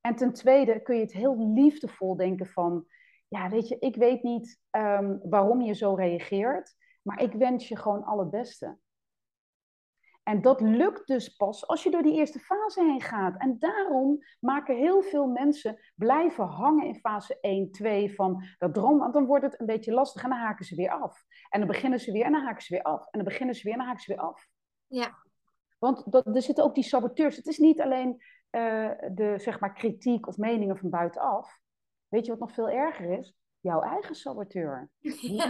[0.00, 2.86] En ten tweede kun je het heel liefdevol denken van,
[3.28, 7.76] ja weet je, ik weet niet um, waarom je zo reageert, maar ik wens je
[7.76, 8.78] gewoon alle beste.
[10.26, 13.40] En dat lukt dus pas als je door die eerste fase heen gaat.
[13.40, 18.98] En daarom maken heel veel mensen blijven hangen in fase 1, 2 van dat droom.
[18.98, 21.24] Want dan wordt het een beetje lastig en dan haken ze weer af.
[21.48, 23.00] En dan beginnen ze weer en dan haken ze weer af.
[23.00, 24.48] En dan beginnen ze weer en dan haken ze weer af.
[24.86, 25.18] Ja.
[25.78, 27.36] Want dat, er zitten ook die saboteurs.
[27.36, 31.60] Het is niet alleen uh, de zeg maar, kritiek of meningen van buitenaf.
[32.08, 33.36] Weet je wat nog veel erger is?
[33.60, 34.90] Jouw eigen saboteur.
[35.00, 35.42] Die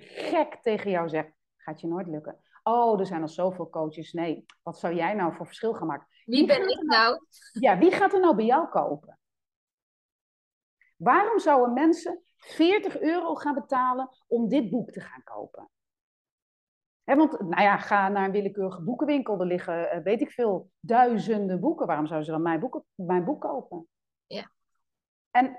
[0.00, 2.40] gek tegen jou zegt, gaat je nooit lukken.
[2.62, 4.12] Oh, er zijn al zoveel coaches.
[4.12, 6.06] Nee, wat zou jij nou voor verschil gaan maken?
[6.24, 7.18] Wie, ben ik nou?
[7.52, 9.18] Ja, wie gaat er nou bij jou kopen?
[10.96, 15.70] Waarom zouden mensen 40 euro gaan betalen om dit boek te gaan kopen?
[17.04, 19.40] want, nou ja, ga naar een willekeurige boekenwinkel.
[19.40, 21.86] Er liggen, eh, weet ik veel, duizenden boeken.
[21.86, 23.88] Waarom zouden ze dan mijn boek, mijn boek kopen?
[24.26, 24.50] Ja.
[25.30, 25.58] En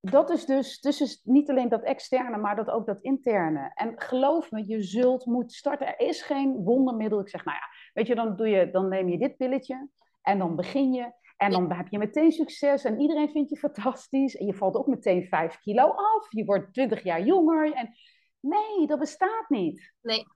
[0.00, 3.70] dat is dus, dus niet alleen dat externe, maar dat ook dat interne.
[3.74, 5.86] En geloof me, je zult moeten starten.
[5.86, 7.20] Er is geen wondermiddel.
[7.20, 9.88] Ik zeg, nou ja, weet je, dan, doe je, dan neem je dit pilletje
[10.22, 11.12] en dan begin je.
[11.36, 14.36] En dan heb je meteen succes en iedereen vindt je fantastisch.
[14.36, 16.26] En je valt ook meteen vijf kilo af.
[16.30, 17.72] Je wordt twintig jaar jonger.
[17.72, 17.94] En
[18.40, 19.92] nee, dat bestaat niet.
[20.00, 20.26] Nee.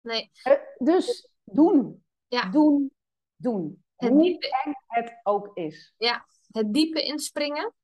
[0.00, 0.30] Nee.
[0.48, 2.04] Uh, dus doen.
[2.28, 2.50] Ja.
[2.50, 2.92] Doen.
[3.36, 3.84] Doen.
[3.96, 4.62] Het Hoe diepe...
[4.64, 5.94] eng het ook is.
[5.98, 7.74] Ja, het diepe inspringen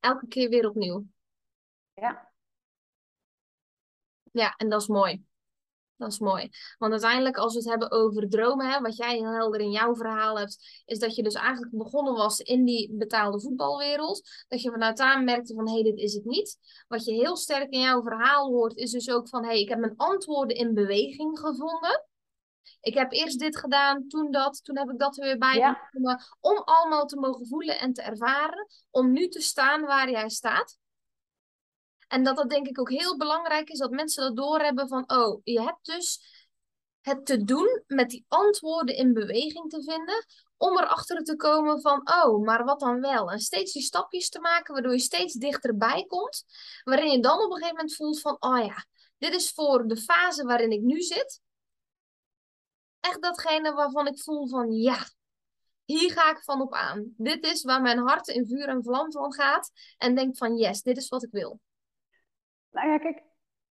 [0.00, 1.04] elke keer weer opnieuw.
[1.94, 2.32] Ja.
[4.32, 5.26] Ja, en dat is mooi.
[5.98, 6.50] Dat is mooi.
[6.78, 9.94] Want uiteindelijk, als we het hebben over dromen, hè, wat jij heel helder in jouw
[9.94, 14.28] verhaal hebt, is dat je dus eigenlijk begonnen was in die betaalde voetbalwereld.
[14.48, 16.58] Dat je vanuit daar merkte van, hé, hey, dit is het niet.
[16.88, 19.68] Wat je heel sterk in jouw verhaal hoort, is dus ook van, hé, hey, ik
[19.68, 22.07] heb mijn antwoorden in beweging gevonden.
[22.80, 25.90] Ik heb eerst dit gedaan, toen dat, toen heb ik dat er weer bij ja.
[26.40, 28.66] Om allemaal te mogen voelen en te ervaren.
[28.90, 30.78] Om nu te staan waar jij staat.
[32.08, 35.40] En dat dat denk ik ook heel belangrijk is, dat mensen dat doorhebben van, oh,
[35.44, 36.36] je hebt dus
[37.00, 42.10] het te doen met die antwoorden in beweging te vinden, om erachter te komen van,
[42.24, 43.30] oh, maar wat dan wel?
[43.30, 46.44] En steeds die stapjes te maken, waardoor je steeds dichterbij komt,
[46.84, 48.86] waarin je dan op een gegeven moment voelt van, oh ja,
[49.18, 51.40] dit is voor de fase waarin ik nu zit,
[53.00, 54.98] echt datgene waarvan ik voel van ja,
[55.84, 57.14] hier ga ik van op aan.
[57.16, 59.70] Dit is waar mijn hart in vuur en vlam van gaat.
[59.98, 61.60] En denk van yes, dit is wat ik wil.
[62.70, 63.22] Nou ja, kijk,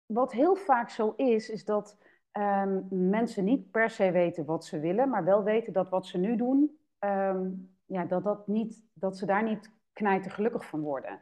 [0.07, 1.97] wat heel vaak zo is, is dat
[2.31, 6.19] ehm, mensen niet per se weten wat ze willen, maar wel weten dat wat ze
[6.19, 7.51] nu doen, ehm,
[7.87, 11.21] ja, dat, dat, niet, dat ze daar niet knijten gelukkig van worden.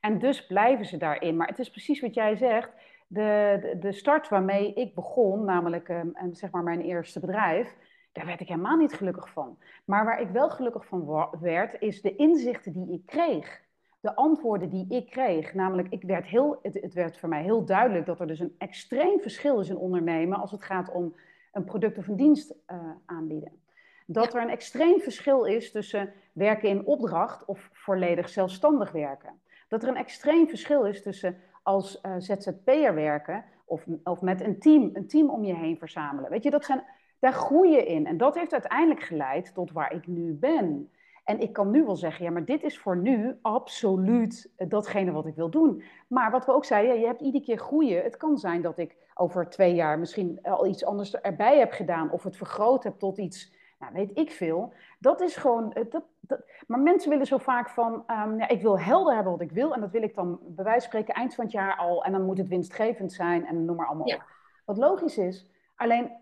[0.00, 1.36] En dus blijven ze daarin.
[1.36, 2.70] Maar het is precies wat jij zegt.
[3.12, 7.76] De, de, de start waarmee ik begon, namelijk um, zeg maar mijn eerste bedrijf,
[8.12, 9.58] daar werd ik helemaal niet gelukkig van.
[9.84, 13.60] Maar waar ik wel gelukkig van werd, is de inzichten die ik kreeg.
[14.00, 15.54] De antwoorden die ik kreeg.
[15.54, 18.54] Namelijk, ik werd heel, het, het werd voor mij heel duidelijk dat er dus een
[18.58, 21.16] extreem verschil is in ondernemen als het gaat om
[21.52, 23.60] een product of een dienst uh, aanbieden.
[24.06, 29.40] Dat er een extreem verschil is tussen werken in opdracht of volledig zelfstandig werken.
[29.68, 34.58] Dat er een extreem verschil is tussen als uh, ZZP'er werken of, of met een
[34.58, 36.30] team, een team om je heen verzamelen.
[36.30, 36.84] Weet je, dat zijn
[37.18, 38.06] daar groei je in.
[38.06, 40.90] En dat heeft uiteindelijk geleid tot waar ik nu ben.
[41.24, 45.26] En ik kan nu wel zeggen, ja, maar dit is voor nu absoluut datgene wat
[45.26, 45.82] ik wil doen.
[46.08, 48.02] Maar wat we ook zeiden, je hebt iedere keer groeien.
[48.02, 52.10] Het kan zijn dat ik over twee jaar misschien al iets anders erbij heb gedaan.
[52.10, 53.52] Of het vergroot heb tot iets,
[53.82, 54.72] nou, weet ik veel.
[54.98, 58.62] Dat is gewoon, eh, dat, dat, maar mensen willen zo vaak van, um, ja, ik
[58.62, 59.74] wil helder hebben wat ik wil.
[59.74, 62.04] En dat wil ik dan bij wijze van spreken eind van het jaar al.
[62.04, 64.24] En dan moet het winstgevend zijn en noem maar allemaal op.
[64.64, 65.46] Wat logisch is.
[65.76, 66.16] Alleen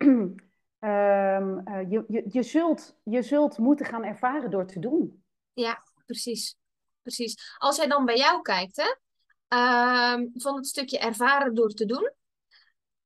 [0.80, 5.22] Um, je, je, je, zult, je zult moeten gaan ervaren door te doen.
[5.52, 6.56] Ja, precies.
[7.02, 7.56] precies.
[7.58, 8.94] Als jij dan bij jou kijkt, hè,
[9.56, 12.12] uh, van het stukje ervaren door te doen,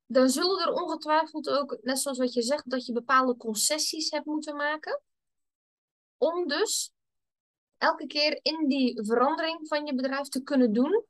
[0.07, 4.27] dan zullen er ongetwijfeld ook, net zoals wat je zegt, dat je bepaalde concessies hebt
[4.27, 5.01] moeten maken.
[6.17, 6.93] Om dus
[7.79, 11.05] elke keer in die verandering van je bedrijf te kunnen doen,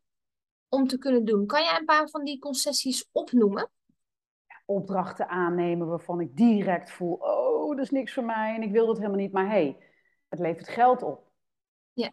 [0.68, 1.46] om te kunnen doen.
[1.46, 3.70] Kan jij een paar van die concessies opnoemen?
[4.66, 8.86] opdrachten aannemen waarvan ik direct voel, oh, dat is niks voor mij en ik wil
[8.86, 9.76] dat helemaal niet, maar hey,
[10.28, 11.32] het levert geld op.
[11.92, 12.12] Ja.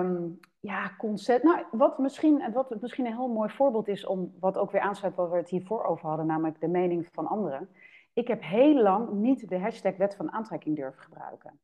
[0.00, 0.38] Um,
[0.68, 1.42] ja, concept.
[1.42, 5.14] Nou, wat misschien, wat misschien een heel mooi voorbeeld is om wat ook weer aansluit
[5.14, 7.68] wat we het hiervoor over hadden, namelijk de mening van anderen.
[8.12, 11.60] Ik heb heel lang niet de hashtag wet van aantrekking durven gebruiken.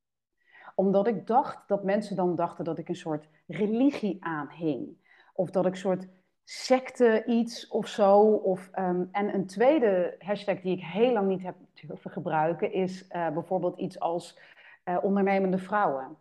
[0.74, 4.96] Omdat ik dacht dat mensen dan dachten dat ik een soort religie aanhing.
[5.34, 6.08] Of dat ik een soort
[6.44, 8.20] secte iets of zo.
[8.20, 13.08] Of, um, en een tweede hashtag die ik heel lang niet heb durven gebruiken is
[13.08, 14.38] uh, bijvoorbeeld iets als
[14.84, 16.16] uh, ondernemende vrouwen.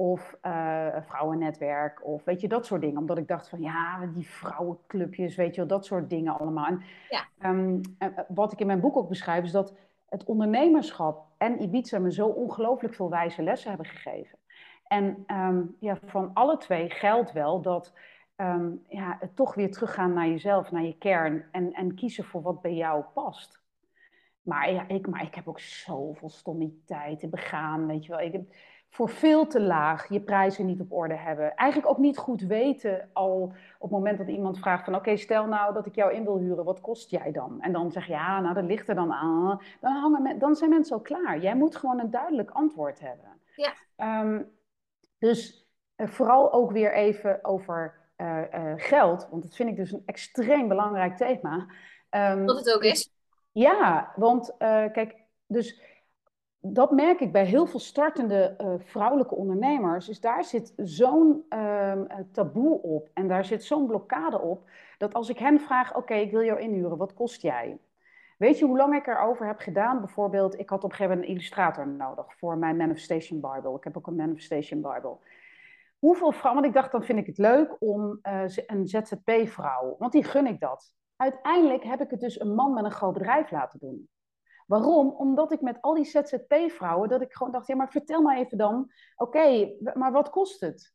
[0.00, 2.98] Of uh, vrouwennetwerk, of weet je, dat soort dingen.
[2.98, 6.66] Omdat ik dacht van, ja, die vrouwenclubjes, weet je wel, dat soort dingen allemaal.
[6.66, 7.50] En, ja.
[7.50, 7.80] um,
[8.28, 9.74] wat ik in mijn boek ook beschrijf, is dat
[10.08, 14.38] het ondernemerschap en Ibiza me zo ongelooflijk veel wijze lessen hebben gegeven.
[14.86, 17.94] En um, ja, van alle twee geldt wel dat
[18.36, 22.60] um, ja, toch weer teruggaan naar jezelf, naar je kern en, en kiezen voor wat
[22.60, 23.60] bij jou past.
[24.42, 28.20] Maar, ja, ik, maar ik heb ook zoveel stommiteit begaan, weet je wel.
[28.20, 28.42] Ik heb
[28.92, 31.54] voor veel te laag je prijzen niet op orde hebben.
[31.54, 34.94] Eigenlijk ook niet goed weten al op het moment dat iemand vraagt van...
[34.94, 37.60] oké, stel nou dat ik jou in wil huren, wat kost jij dan?
[37.60, 39.60] En dan zeg je, ja, nou, dat ligt er dan aan.
[39.80, 41.38] Dan, hangen dan zijn mensen al klaar.
[41.38, 43.40] Jij moet gewoon een duidelijk antwoord hebben.
[43.56, 43.72] Ja.
[44.22, 44.50] Um,
[45.18, 48.42] dus uh, vooral ook weer even over uh,
[48.76, 51.66] geld, want dat vind ik dus een extreem belangrijk thema.
[52.10, 53.12] Um, dat het ook is.
[53.52, 54.54] Ja, want
[54.92, 55.16] kijk,
[55.46, 55.82] dus
[56.60, 60.08] dat merk ik bij heel veel startende vrouwelijke ondernemers.
[60.08, 64.68] Is daar zit zo'n um, taboe op en daar zit zo'n blokkade op.
[64.98, 67.78] Dat als ik hen vraag: Oké, ik wil jou inhuren, wat kost jij?
[68.38, 70.00] Weet je hoe lang ik erover heb gedaan?
[70.00, 73.76] Bijvoorbeeld, ik had op een gegeven moment een illustrator nodig voor mijn Manifestation Bible.
[73.76, 75.16] Ik heb ook een Manifestation Bible
[76.00, 80.12] hoeveel vrouwen, want ik dacht dan vind ik het leuk om uh, een ZZP-vrouw, want
[80.12, 80.94] die gun ik dat.
[81.16, 84.08] Uiteindelijk heb ik het dus een man met een groot bedrijf laten doen.
[84.70, 85.08] Waarom?
[85.08, 88.58] Omdat ik met al die ZZP-vrouwen, dat ik gewoon dacht, ja, maar vertel maar even
[88.58, 90.94] dan, oké, maar wat kost het?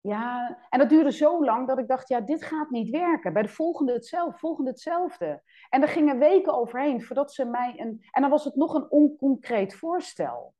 [0.00, 3.32] Ja, en dat duurde zo lang dat ik dacht, ja, dit gaat niet werken.
[3.32, 5.42] Bij de volgende hetzelfde, volgende hetzelfde.
[5.68, 8.06] En er gingen weken overheen voordat ze mij een...
[8.10, 10.54] En dan was het nog een onconcreet voorstel.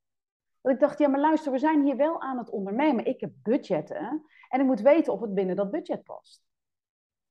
[0.61, 3.07] Dat ik dacht, ja, maar luister, we zijn hier wel aan het ondernemen.
[3.07, 6.43] Ik heb budgetten en ik moet weten of het binnen dat budget past.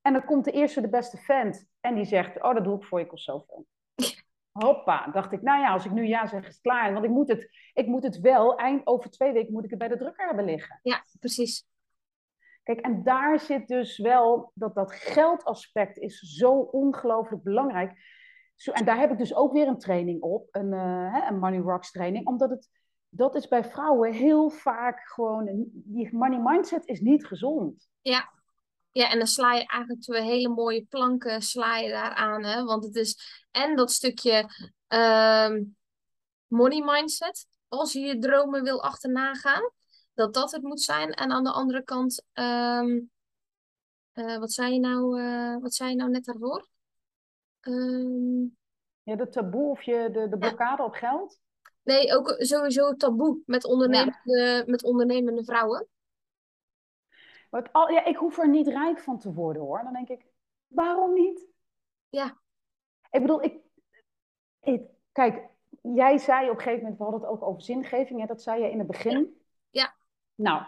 [0.01, 2.83] En dan komt de eerste, de beste vent en die zegt, oh, dat doe ik
[2.83, 3.65] voor je, kost zoveel.
[4.63, 6.93] Hoppa, dacht ik, nou ja, als ik nu ja zeg, is het klaar.
[6.93, 9.79] Want ik moet het, ik moet het wel, eind over twee weken moet ik het
[9.79, 10.79] bij de drukker hebben liggen.
[10.83, 11.65] Ja, precies.
[12.63, 18.15] Kijk, en daar zit dus wel, dat dat geldaspect is zo ongelooflijk belangrijk.
[18.55, 21.59] Zo, en daar heb ik dus ook weer een training op, een, uh, een Money
[21.59, 22.69] Rocks training, omdat het
[23.09, 27.89] dat is bij vrouwen heel vaak gewoon, die money mindset is niet gezond.
[28.01, 28.29] Ja,
[28.97, 32.43] ja, en dan sla je eigenlijk twee hele mooie planken sla je daar aan.
[32.43, 32.63] Hè?
[32.63, 34.49] Want het is en dat stukje
[34.87, 35.63] ehm,
[36.47, 39.71] money mindset, als je je dromen wil achterna gaan,
[40.13, 41.11] dat dat het moet zijn.
[41.11, 43.11] En aan de andere kant, um,
[44.13, 46.67] eh, wat zei je nou, eh, wat zei je nou net daarvoor?
[47.59, 48.41] Ehm,
[49.03, 51.39] Ja, de taboe of je, de, de blokkade op geld?
[51.83, 55.87] nee, ook sowieso taboe met ondernemende, met ondernemende vrouwen.
[57.49, 59.83] Maar het al, ja, ik hoef er niet rijk van te worden hoor.
[59.83, 60.25] Dan denk ik,
[60.67, 61.47] waarom niet?
[62.09, 62.37] Ja.
[63.11, 63.55] Ik bedoel, ik,
[64.61, 64.81] ik,
[65.11, 65.49] kijk,
[65.81, 68.61] jij zei op een gegeven moment, we hadden het ook over zingeving, hè, dat zei
[68.61, 69.41] je in het begin.
[69.69, 69.93] Ja.
[70.35, 70.63] Nou,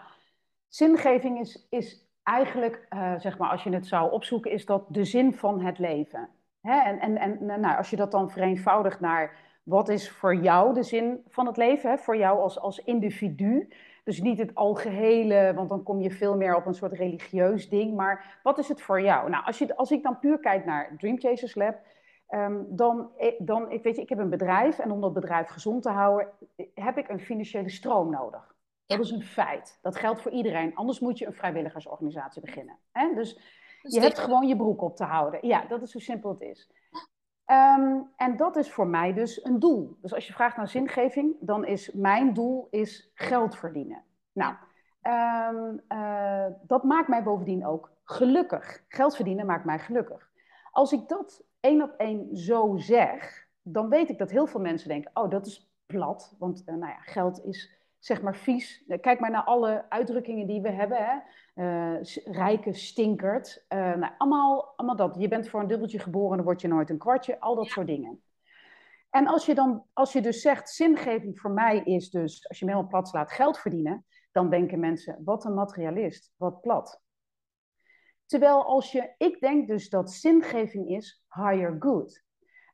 [0.68, 5.04] zingeving is, is eigenlijk, eh, zeg maar, als je het zou opzoeken, is dat de
[5.04, 6.28] zin van het leven.
[6.60, 6.80] Hè?
[6.80, 10.82] En, en, en nou, als je dat dan vereenvoudigt naar wat is voor jou de
[10.82, 11.98] zin van het leven, hè?
[11.98, 13.68] voor jou als, als individu.
[14.10, 17.96] Dus niet het algehele, want dan kom je veel meer op een soort religieus ding.
[17.96, 19.30] Maar wat is het voor jou?
[19.30, 21.78] Nou, als, je, als ik dan puur kijk naar Dream Chasers Lab,
[22.28, 25.82] um, dan, dan ik weet je, ik heb een bedrijf en om dat bedrijf gezond
[25.82, 26.28] te houden,
[26.74, 28.54] heb ik een financiële stroom nodig.
[28.86, 29.78] Dat is een feit.
[29.82, 30.74] Dat geldt voor iedereen.
[30.74, 32.78] Anders moet je een vrijwilligersorganisatie beginnen.
[32.92, 33.14] Hè?
[33.14, 33.40] Dus
[33.82, 35.46] je hebt gewoon je broek op te houden.
[35.46, 36.70] Ja, dat is hoe simpel het is.
[37.50, 39.98] Um, en dat is voor mij dus een doel.
[40.00, 44.04] Dus als je vraagt naar zingeving, dan is mijn doel is geld verdienen.
[44.32, 44.54] Nou,
[45.02, 48.84] um, uh, dat maakt mij bovendien ook gelukkig.
[48.88, 50.30] Geld verdienen maakt mij gelukkig.
[50.70, 54.88] Als ik dat één op één zo zeg, dan weet ik dat heel veel mensen
[54.88, 56.36] denken: oh, dat is plat.
[56.38, 58.84] Want uh, nou ja, geld is zeg maar vies.
[59.00, 60.98] Kijk maar naar alle uitdrukkingen die we hebben.
[60.98, 61.18] Hè?
[61.54, 63.64] Uh, rijke stinkert.
[63.68, 65.16] Uh, nou, allemaal, allemaal dat.
[65.18, 67.40] Je bent voor een dubbeltje geboren, dan word je nooit een kwartje.
[67.40, 67.70] Al dat ja.
[67.70, 68.22] soort dingen.
[69.10, 72.64] En als je, dan, als je dus zegt, zingeving voor mij is dus, als je
[72.64, 77.02] me helemaal plat slaat, geld verdienen, dan denken mensen, wat een materialist, wat plat.
[78.26, 82.22] Terwijl als je, ik denk dus dat zingeving is higher good.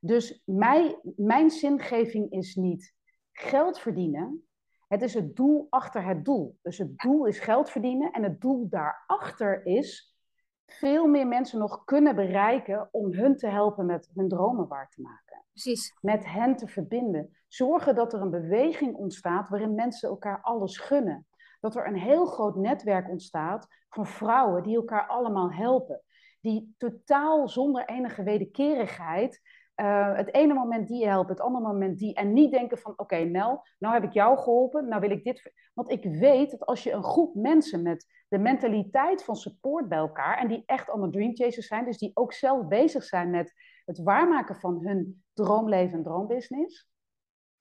[0.01, 2.95] Dus mij, mijn zingeving is niet
[3.33, 4.46] geld verdienen,
[4.87, 6.59] het is het doel achter het doel.
[6.63, 10.17] Dus het doel is geld verdienen en het doel daarachter is
[10.67, 15.01] veel meer mensen nog kunnen bereiken om hun te helpen met hun dromen waar te
[15.01, 15.45] maken.
[15.51, 15.97] Precies.
[16.01, 17.37] Met hen te verbinden.
[17.49, 21.27] Zorgen dat er een beweging ontstaat waarin mensen elkaar alles gunnen.
[21.61, 26.03] Dat er een heel groot netwerk ontstaat van vrouwen die elkaar allemaal helpen.
[26.41, 29.41] Die totaal zonder enige wederkerigheid
[29.77, 32.15] uh, het ene moment die helpen, het andere moment die.
[32.15, 35.53] En niet denken van, oké okay, nou heb ik jou geholpen, nou wil ik dit.
[35.75, 39.99] Want ik weet dat als je een groep mensen met de mentaliteit van support bij
[39.99, 40.39] elkaar...
[40.39, 43.53] en die echt allemaal dreamchasers zijn, dus die ook zelf bezig zijn met
[43.85, 46.91] het waarmaken van hun droomleven en droombusiness...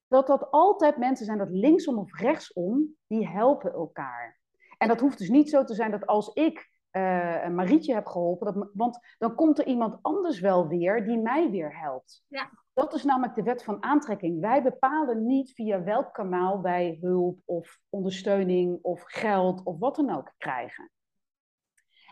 [0.08, 4.40] dat dat altijd mensen zijn dat linksom of rechtsom, die helpen elkaar.
[4.78, 8.54] En dat hoeft dus niet zo te zijn dat als ik uh, Marietje heb geholpen.
[8.54, 12.24] Dat, want dan komt er iemand anders wel weer die mij weer helpt.
[12.28, 12.50] Ja.
[12.74, 14.42] Dat is namelijk de wet van aantrekking.
[14.42, 20.16] Wij bepalen niet via welk kanaal wij hulp of ondersteuning of geld of wat dan
[20.16, 20.92] ook krijgen.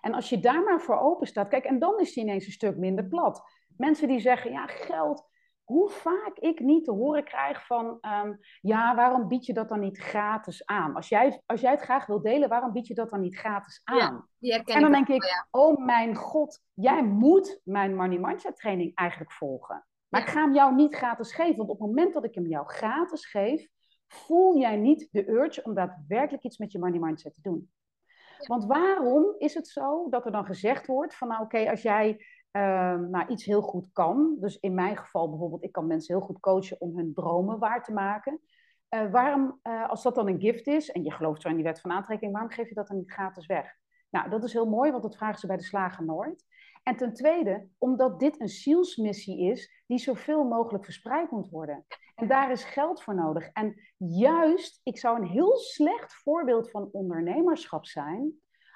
[0.01, 2.51] En als je daar maar voor open staat, kijk, en dan is die ineens een
[2.51, 3.41] stuk minder plat.
[3.77, 5.29] Mensen die zeggen, ja, geld,
[5.64, 7.86] hoe vaak ik niet te horen krijg van,
[8.26, 10.95] um, ja, waarom bied je dat dan niet gratis aan?
[10.95, 13.82] Als jij, als jij het graag wil delen, waarom bied je dat dan niet gratis
[13.84, 14.28] aan?
[14.38, 15.47] Ja, en dan denk ik, ja.
[15.51, 19.86] oh mijn god, jij moet mijn Money Mindset training eigenlijk volgen.
[20.07, 20.28] Maar Ja.
[20.28, 22.68] ik ga hem jou niet gratis geven, want op het moment dat ik hem jou
[22.68, 23.68] gratis geef,
[24.07, 27.72] voel jij niet de urge om daadwerkelijk iets met je Money Mindset te doen.
[28.47, 32.26] Want waarom is het zo dat er dan gezegd wordt van, nou oké, als jij
[32.54, 34.36] Ehm, nou, iets heel goed kan.
[34.39, 37.84] Dus in mijn geval bijvoorbeeld, ik kan mensen heel goed coachen om hun dromen waar
[37.84, 38.39] te maken.
[38.89, 41.64] Eh, waarom, eh, als dat dan een gift is, en je gelooft zo in die
[41.64, 43.76] wet van aantrekking, waarom geef je dat dan niet gratis weg?
[44.10, 46.45] Nou, dat is heel mooi, want dat vragen ze bij de slager nooit.
[46.84, 51.86] En ten tweede, omdat dit een zielsmissie is die zoveel mogelijk verspreid moet worden.
[52.16, 53.49] En daar is geld voor nodig.
[53.51, 58.34] En juist, ik zou een heel slecht voorbeeld van ondernemerschap zijn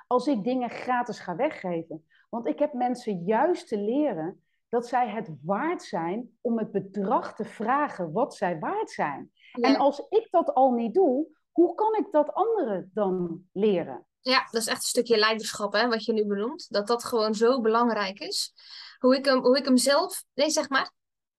[0.08, 2.06] als ik dingen gratis ga weggeven.
[2.30, 7.36] Want ik heb mensen juist te leren dat zij het waard zijn om het bedrag
[7.36, 9.32] te vragen wat zij waard zijn.
[9.52, 9.68] Ja.
[9.68, 14.06] En als ik dat al niet doe, hoe kan ik dat anderen dan leren?
[14.22, 16.74] Ja, dat is echt een stukje leiderschap, hè, wat je nu benoemt.
[16.74, 18.54] Dat dat gewoon zo belangrijk is.
[19.00, 20.24] Hoe ik hem, hoe ik hem zelf...
[20.34, 20.92] Nee, zeg maar.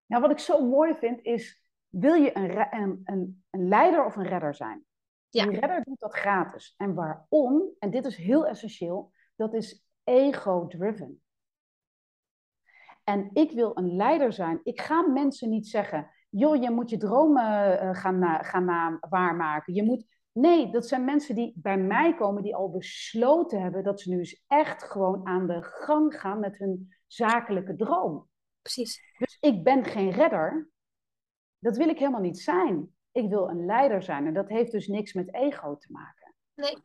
[0.06, 4.16] Nou, wat ik zo mooi vind is, wil je een, een, een, een leider of
[4.16, 4.84] een redder zijn?
[5.28, 5.46] Ja.
[5.46, 6.74] Die redder doet dat gratis.
[6.76, 7.62] En waarom?
[7.78, 9.12] En dit is heel essentieel.
[9.36, 11.22] Dat is ego-driven.
[13.04, 14.60] En ik wil een leider zijn.
[14.62, 18.96] Ik ga mensen niet zeggen, joh, je moet je dromen eh, gaan, na, gaan na,
[19.00, 19.74] waarmaken.
[19.74, 20.04] Je moet...
[20.32, 24.18] Nee, dat zijn mensen die bij mij komen, die al besloten hebben dat ze nu
[24.18, 28.28] eens echt gewoon aan de gang gaan met hun zakelijke droom.
[28.62, 29.14] Precies.
[29.18, 30.70] Dus ik ben geen redder.
[31.58, 32.94] Dat wil ik helemaal niet zijn.
[33.12, 34.26] Ik wil een leider zijn.
[34.26, 36.34] En dat heeft dus niks met ego te maken.
[36.54, 36.76] Nee.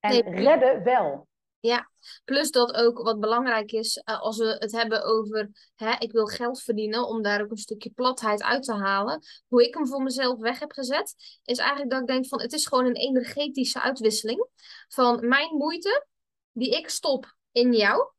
[0.00, 0.22] En Nee.
[0.22, 1.28] redden wel.
[1.66, 1.90] Ja,
[2.24, 6.26] plus dat ook wat belangrijk is uh, als we het hebben over hè, ik wil
[6.26, 9.22] geld verdienen om daar ook een stukje platheid uit te halen.
[9.48, 11.14] Hoe ik hem voor mezelf weg heb gezet,
[11.44, 14.48] is eigenlijk dat ik denk van het is gewoon een energetische uitwisseling
[14.88, 16.06] van mijn moeite
[16.52, 18.10] die ik stop in jou.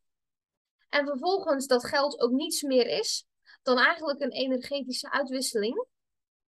[0.90, 3.26] En vervolgens dat geld ook niets meer is
[3.64, 5.86] dan eigenlijk een energetische uitwisseling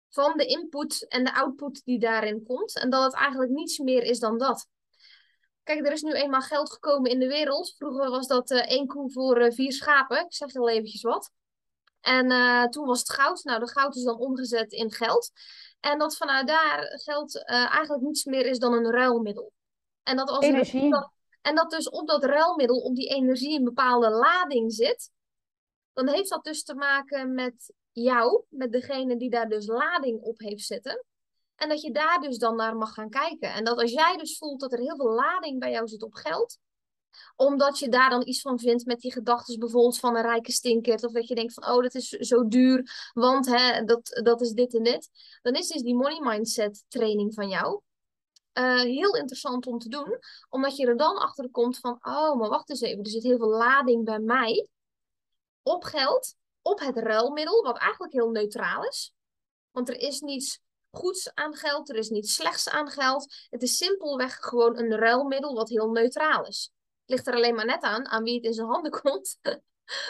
[0.08, 2.78] van de input en de output die daarin komt.
[2.78, 4.68] En dat het eigenlijk niets meer is dan dat.
[5.66, 7.74] Kijk, er is nu eenmaal geld gekomen in de wereld.
[7.76, 10.24] Vroeger was dat uh, één koe voor uh, vier schapen.
[10.24, 11.30] Ik zeg heel eventjes wat.
[12.00, 13.44] En uh, toen was het goud.
[13.44, 15.30] Nou, de goud is dan omgezet in geld.
[15.80, 19.52] En dat vanuit daar geld eigenlijk niets meer is dan een ruilmiddel.
[20.02, 20.90] En dat als Energie.
[20.90, 21.10] Dat,
[21.42, 25.10] en dat dus op dat ruilmiddel, op die energie, een bepaalde lading zit.
[25.92, 30.38] Dan heeft dat dus te maken met jou, met degene die daar dus lading op
[30.38, 31.04] heeft zitten.
[31.56, 33.52] En dat je daar dus dan naar mag gaan kijken.
[33.52, 36.14] En dat als jij dus voelt dat er heel veel lading bij jou zit op
[36.14, 36.58] geld,
[37.36, 41.04] omdat je daar dan iets van vindt met die gedachten bijvoorbeeld van een rijke stinkert.
[41.04, 44.50] Of dat je denkt van, oh, dat is zo duur, want hè, dat, dat is
[44.50, 45.10] dit en dit.
[45.42, 47.80] Dan is dus die money mindset training van jou
[48.58, 50.18] uh, heel interessant om te doen.
[50.48, 53.04] Omdat je er dan achter komt van, oh, maar wacht eens even.
[53.04, 54.66] Er zit heel veel lading bij mij
[55.62, 59.12] op geld, op het ruilmiddel, wat eigenlijk heel neutraal is.
[59.70, 60.60] Want er is niets
[60.96, 63.46] goeds aan geld, er is niets slechts aan geld.
[63.50, 66.72] Het is simpelweg gewoon een ruilmiddel wat heel neutraal is.
[67.00, 69.38] Het ligt er alleen maar net aan, aan wie het in zijn handen komt.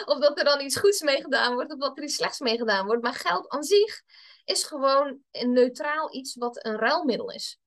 [0.05, 2.57] of dat er dan iets goeds mee gedaan wordt, of dat er iets slechts mee
[2.57, 3.03] gedaan wordt.
[3.03, 4.01] Maar geld aan zich
[4.45, 7.59] is gewoon een neutraal iets wat een ruilmiddel is.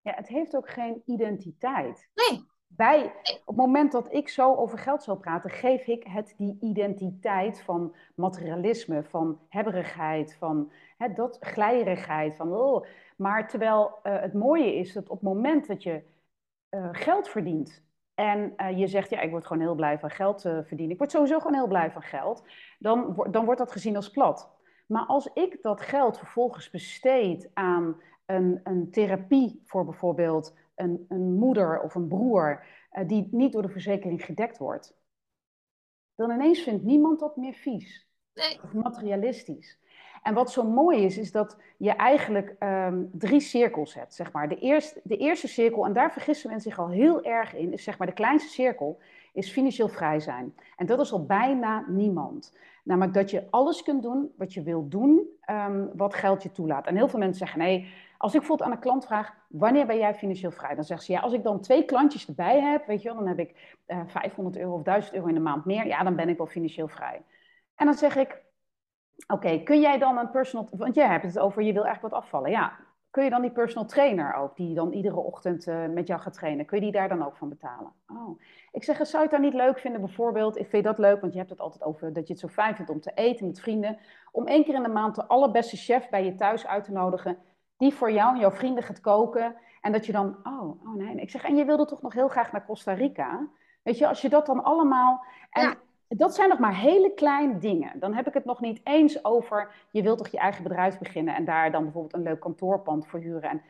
[0.00, 2.08] Ja, het heeft ook geen identiteit.
[2.14, 2.52] Nee.
[2.66, 6.56] Bij, op het moment dat ik zo over geld zal praten, geef ik het die
[6.60, 10.72] identiteit van materialisme, van hebberigheid, van
[11.04, 12.36] hè, dat glijerigheid.
[12.36, 12.86] Van, oh.
[13.16, 16.02] Maar terwijl uh, het mooie is dat op het moment dat je
[16.70, 17.82] uh, geld verdient
[18.14, 21.10] en uh, je zegt, ja, ik word gewoon heel blij van geld verdienen, ik word
[21.10, 22.44] sowieso gewoon heel blij van geld,
[22.78, 24.52] dan, dan wordt dat gezien als plat.
[24.86, 31.32] Maar als ik dat geld vervolgens besteed aan een, een therapie voor bijvoorbeeld een, een
[31.32, 32.64] moeder of een broer
[33.06, 34.96] die niet door de verzekering gedekt wordt,
[36.14, 38.62] dan ineens vindt niemand dat meer vies nee.
[38.62, 39.78] of materialistisch.
[40.24, 44.14] En wat zo mooi is, is dat je eigenlijk um, drie cirkels hebt.
[44.14, 44.48] Zeg maar.
[44.48, 47.84] de, eerste, de eerste cirkel, en daar vergissen mensen zich al heel erg in, is
[47.84, 48.98] zeg maar de kleinste cirkel,
[49.32, 50.54] is financieel vrij zijn.
[50.76, 52.56] En dat is al bijna niemand.
[52.84, 56.86] Namelijk dat je alles kunt doen wat je wilt doen, um, wat geld je toelaat.
[56.86, 59.98] En heel veel mensen zeggen, nee, als ik bijvoorbeeld aan een klant vraag, wanneer ben
[59.98, 60.74] jij financieel vrij?
[60.74, 63.28] Dan zegt ze, ja, als ik dan twee klantjes erbij heb, weet je wel, dan
[63.28, 65.86] heb ik uh, eh, 500 euro of 1000 euro in de maand meer.
[65.86, 67.22] Ja, dan ben ik wel financieel vrij.
[67.74, 68.42] En dan zeg ik,
[69.26, 72.22] oké, kun jij dan een personal, want jij hebt het over, je wil eigenlijk wat
[72.22, 72.50] afvallen.
[72.50, 72.72] Ja,
[73.10, 76.32] kun je dan die personal trainer ook, die dan iedere ochtend uh, met jou gaat
[76.32, 77.92] trainen, kun je die daar dan ook van betalen?
[78.08, 78.40] Oh.
[78.72, 81.32] Ik zeg, zou je het dan niet leuk vinden bijvoorbeeld, ik vind dat leuk, want
[81.32, 83.60] je hebt het altijd over dat je het zo fijn vindt om te eten met
[83.60, 83.98] vrienden,
[84.32, 87.38] om één keer in de maand de allerbeste chef bij je thuis uit te nodigen
[87.76, 89.56] die voor jou en jouw vrienden gaat koken.
[89.80, 91.16] En dat je dan, oh, oh nee.
[91.16, 93.48] Ik zeg, en je wilde toch nog heel graag naar Costa Rica?
[93.82, 95.24] Weet je, als je dat dan allemaal.
[95.50, 95.78] En
[96.08, 97.98] dat zijn nog maar hele kleine dingen.
[97.98, 101.34] Dan heb ik het nog niet eens over, je wilt toch je eigen bedrijf beginnen
[101.34, 103.50] en daar dan bijvoorbeeld een leuk kantoorpand voor huren.
[103.50, 103.62] En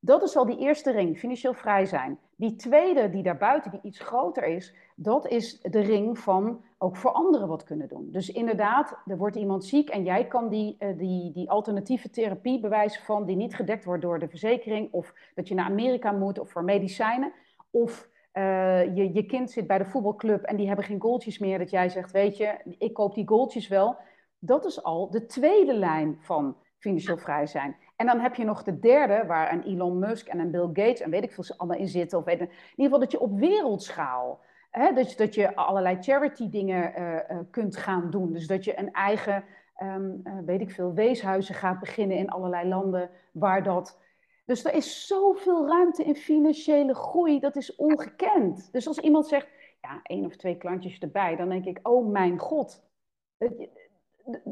[0.00, 2.18] dat is al die eerste ring, financieel vrij zijn.
[2.36, 7.10] Die tweede, die daarbuiten, die iets groter is, dat is de ring van ook voor
[7.10, 8.08] anderen wat kunnen doen.
[8.10, 12.60] Dus inderdaad, er wordt iemand ziek en jij kan die, uh, die, die alternatieve therapie
[12.60, 16.38] bewijzen van, die niet gedekt wordt door de verzekering, of dat je naar Amerika moet
[16.38, 17.32] of voor medicijnen,
[17.70, 18.08] of
[18.38, 21.70] uh, je, je kind zit bij de voetbalclub en die hebben geen goaltjes meer, dat
[21.70, 23.96] jij zegt, weet je, ik koop die goaltjes wel.
[24.38, 27.76] Dat is al de tweede lijn van financieel vrij zijn.
[27.96, 31.00] En dan heb je nog de derde, waar een Elon Musk en een Bill Gates
[31.00, 32.18] en weet ik veel ze allemaal in zitten.
[32.18, 36.50] Of weet, in ieder geval dat je op wereldschaal, hè, dus dat je allerlei charity
[36.50, 38.32] dingen uh, uh, kunt gaan doen.
[38.32, 39.44] Dus dat je een eigen,
[39.82, 39.96] uh,
[40.44, 44.04] weet ik veel, weeshuizen gaat beginnen in allerlei landen waar dat...
[44.46, 48.72] Dus er is zoveel ruimte in financiële groei, dat is ongekend.
[48.72, 49.48] Dus als iemand zegt,
[49.80, 52.84] ja, één of twee klantjes erbij, dan denk ik, oh mijn god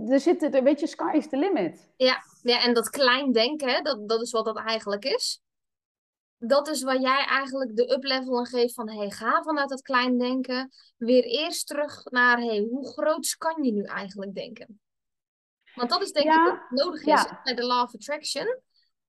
[0.09, 1.89] er zit, er, weet je, sky is the limit.
[1.97, 5.43] Ja, ja en dat klein denken, dat, dat is wat dat eigenlijk is.
[6.39, 10.19] Dat is waar jij eigenlijk de uplevel in geeft van, hey, ga vanuit dat klein
[10.19, 14.81] denken weer eerst terug naar, hey, hoe groot kan je nu eigenlijk denken?
[15.75, 17.41] Want dat is denk ik wat nodig is ja.
[17.45, 18.59] bij de Law of Attraction.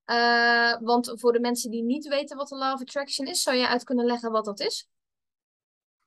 [0.06, 3.56] Uh, want voor de mensen die niet weten wat de Law of Attraction is, zou
[3.56, 4.90] je uit kunnen leggen wat dat is?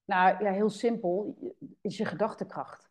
[0.06, 1.38] Nou ja, heel simpel.
[1.82, 2.89] Is je gedachtekracht.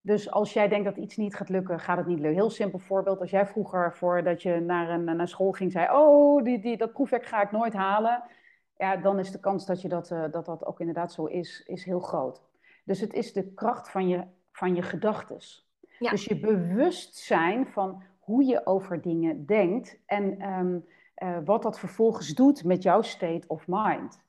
[0.00, 2.40] Dus als jij denkt dat iets niet gaat lukken, gaat het niet lukken.
[2.40, 3.20] Heel simpel voorbeeld.
[3.20, 6.92] Als jij vroeger voordat je naar een naar school ging zei, oh, die, die, dat
[6.92, 8.22] proefwerk ga ik nooit halen.
[8.76, 11.62] ja, dan is de kans dat, je dat, uh, dat dat ook inderdaad zo is,
[11.66, 12.42] is heel groot.
[12.84, 15.68] Dus het is de kracht van je, van je gedachtes.
[15.98, 16.10] Ja.
[16.10, 20.84] Dus je bewustzijn van hoe je over dingen denkt en um,
[21.22, 24.24] uh, wat dat vervolgens doet met jouw state of mind.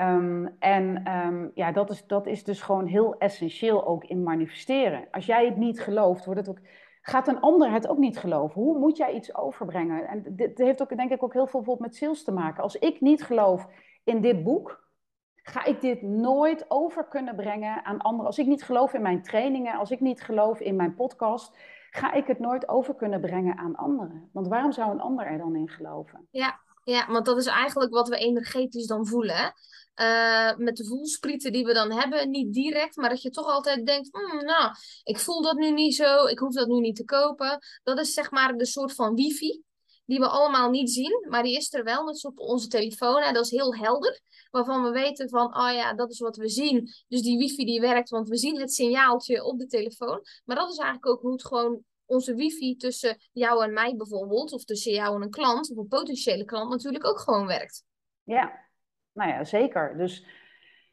[0.00, 5.08] Um, en um, ja, dat is, dat is dus gewoon heel essentieel ook in manifesteren.
[5.10, 6.60] Als jij het niet gelooft, wordt het ook,
[7.02, 8.62] gaat een ander het ook niet geloven.
[8.62, 10.08] Hoe moet jij iets overbrengen?
[10.08, 12.62] En dit heeft ook, denk ik, ook heel veel bijvoorbeeld met sales te maken.
[12.62, 13.66] Als ik niet geloof
[14.04, 14.88] in dit boek,
[15.34, 18.26] ga ik dit nooit over kunnen brengen aan anderen.
[18.26, 21.56] Als ik niet geloof in mijn trainingen, als ik niet geloof in mijn podcast,
[21.90, 24.28] ga ik het nooit over kunnen brengen aan anderen.
[24.32, 26.26] Want waarom zou een ander er dan in geloven?
[26.30, 29.52] Ja, ja want dat is eigenlijk wat we energetisch dan voelen.
[30.00, 33.86] Uh, met de voelsprieten die we dan hebben, niet direct, maar dat je toch altijd
[33.86, 34.72] denkt, hmm, nou,
[35.02, 37.58] ik voel dat nu niet zo, ik hoef dat nu niet te kopen.
[37.82, 39.62] Dat is zeg maar de soort van wifi
[40.08, 43.22] die we allemaal niet zien, maar die is er wel, net op onze telefoon.
[43.22, 46.48] En dat is heel helder, waarvan we weten van, oh ja, dat is wat we
[46.48, 46.90] zien.
[47.08, 50.20] Dus die wifi die werkt, want we zien het signaaltje op de telefoon.
[50.44, 54.52] Maar dat is eigenlijk ook hoe het gewoon onze wifi tussen jou en mij bijvoorbeeld,
[54.52, 57.84] of tussen jou en een klant, of een potentiële klant natuurlijk ook gewoon werkt.
[58.22, 58.68] Ja,
[59.12, 59.96] nou ja, zeker.
[59.96, 60.24] Dus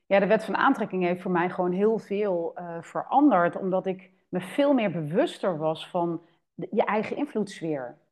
[0.06, 4.12] ja, de wet van aantrekking heeft voor mij gewoon heel veel uh, veranderd, omdat ik
[4.30, 6.22] me veel meer bewuster was van
[6.56, 8.04] je eigen invloedssfeer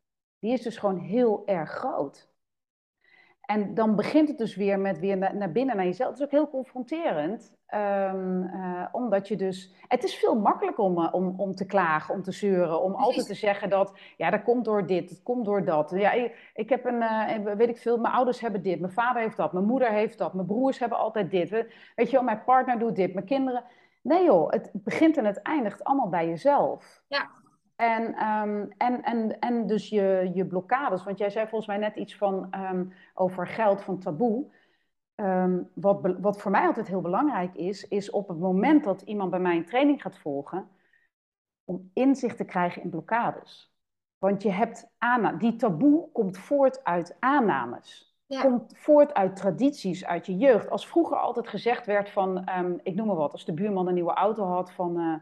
[0.43, 2.31] die is dus gewoon heel erg groot.
[3.41, 6.09] En dan begint het dus weer met weer naar, binnen naar jezelf.
[6.09, 9.73] Het is ook heel confronterend, um, uh, omdat je dus...
[9.87, 13.25] Het is veel makkelijker om, eh, om, om te klagen, om te zeuren, om altijd
[13.25, 13.99] te zeggen dat...
[14.17, 15.91] Ja, dat komt door dit, het komt door dat.
[15.95, 19.21] Ja, ik, ik heb een, uh, weet ik veel, mijn ouders hebben dit, mijn vader
[19.21, 21.49] heeft dat, mijn moeder heeft dat, mijn broers hebben altijd dit.
[21.49, 23.63] Weet je wel, mijn partner doet dit, mijn kinderen...
[24.01, 27.03] Nee joh, het begint en het eindigt allemaal bij jezelf.
[27.07, 27.29] Ja,
[27.83, 31.95] en, um, en, en, en dus je, je blokkades, want jij zei volgens mij net
[31.95, 34.45] iets van, um, over geld, van taboe.
[35.15, 39.29] Um, wat, wat voor mij altijd heel belangrijk is, is op het moment dat iemand
[39.29, 40.69] bij mij een training gaat volgen,
[41.65, 43.75] om inzicht te krijgen in blokkades.
[44.17, 45.39] Want je hebt aannames.
[45.39, 48.17] Die taboe komt voort uit aannames.
[48.25, 48.41] Ja.
[48.41, 50.69] Komt voort uit tradities, uit je jeugd.
[50.69, 52.49] Als vroeger altijd gezegd werd van,
[52.83, 54.99] ik noem maar wat, als de buurman een nieuwe auto had, van...
[54.99, 55.15] Uh,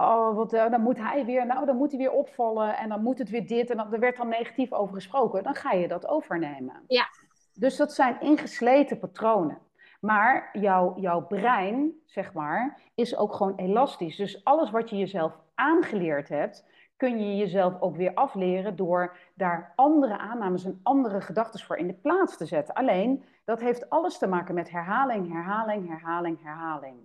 [0.00, 3.02] oh, wat, uh, dan moet hij weer, nou, dan moet hij weer opvallen en dan
[3.02, 5.88] moet het weer dit en dan, er werd dan negatief over gesproken, dan ga je
[5.88, 6.82] dat overnemen.
[6.86, 7.08] Ja.
[7.54, 9.58] Dus dat zijn ingesleten patronen.
[10.00, 14.16] Maar jouw, jouw brein, zeg maar, is ook gewoon elastisch.
[14.16, 19.72] Dus alles wat je jezelf aangeleerd hebt, kun je jezelf ook weer afleren door daar
[19.76, 22.74] andere aannames en andere gedachten voor in de plaats te zetten.
[22.74, 26.96] Alleen, dat heeft alles te maken met herhaling, herhaling, herhaling, herhaling.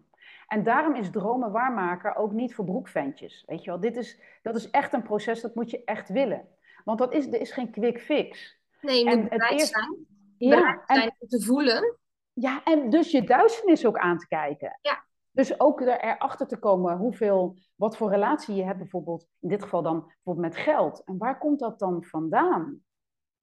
[0.48, 3.44] En daarom is dromen waarmaken ook niet voor broekventjes.
[3.48, 6.48] Weet je wel, dit is, dat is echt een proces, dat moet je echt willen.
[6.84, 8.60] Want dat is, er is geen quick fix.
[8.82, 9.74] Nee, je moet bereid eerst...
[9.74, 10.06] zijn.
[10.38, 11.98] Ja, en, te voelen.
[12.34, 14.80] Ja, en dus je duisternis ook aan te kijken.
[14.82, 15.04] Ja.
[15.32, 19.82] Dus ook erachter te komen hoeveel, wat voor relatie je hebt bijvoorbeeld, in dit geval
[19.82, 21.04] dan bijvoorbeeld met geld.
[21.06, 22.85] En waar komt dat dan vandaan?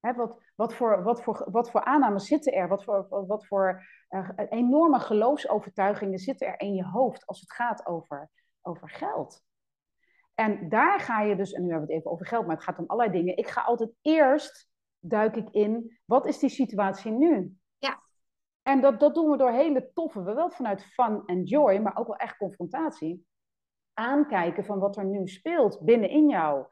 [0.05, 2.67] Hè, wat, wat, voor, wat, voor, wat voor aannames zitten er?
[2.67, 7.85] Wat voor, wat voor uh, enorme geloofsovertuigingen zitten er in je hoofd als het gaat
[7.85, 8.29] over,
[8.61, 9.43] over geld?
[10.33, 12.63] En daar ga je dus, en nu hebben we het even over geld, maar het
[12.63, 13.37] gaat om allerlei dingen.
[13.37, 17.57] Ik ga altijd eerst duik ik in, wat is die situatie nu?
[17.77, 18.03] Ja.
[18.61, 22.07] En dat, dat doen we door hele toffe, wel vanuit fun en joy, maar ook
[22.07, 23.25] wel echt confrontatie.
[23.93, 26.65] Aankijken van wat er nu speelt binnenin jou.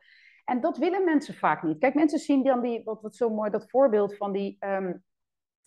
[0.51, 1.77] En dat willen mensen vaak niet.
[1.77, 5.03] Kijk, mensen zien dan die, wat, wat zo mooi, dat voorbeeld van die um,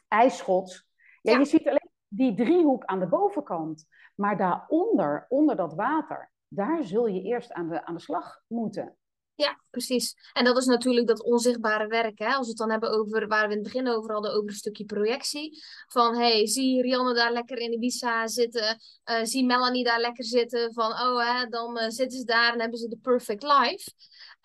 [0.08, 0.86] ijsschots.
[1.22, 3.86] Ja, je ziet alleen die driehoek aan de bovenkant.
[4.14, 8.96] Maar daaronder, onder dat water, daar zul je eerst aan de, aan de slag moeten.
[9.36, 10.14] Ja, precies.
[10.32, 12.18] En dat is natuurlijk dat onzichtbare werk.
[12.18, 12.26] Hè?
[12.26, 14.54] Als we het dan hebben over waar we in het begin over hadden, over een
[14.54, 15.62] stukje projectie.
[15.86, 18.78] Van hey, zie Rianne daar lekker in Ibiza zitten.
[19.10, 20.72] Uh, zie Melanie daar lekker zitten.
[20.72, 23.92] Van oh, hè, dan uh, zitten ze daar en hebben ze de perfect life.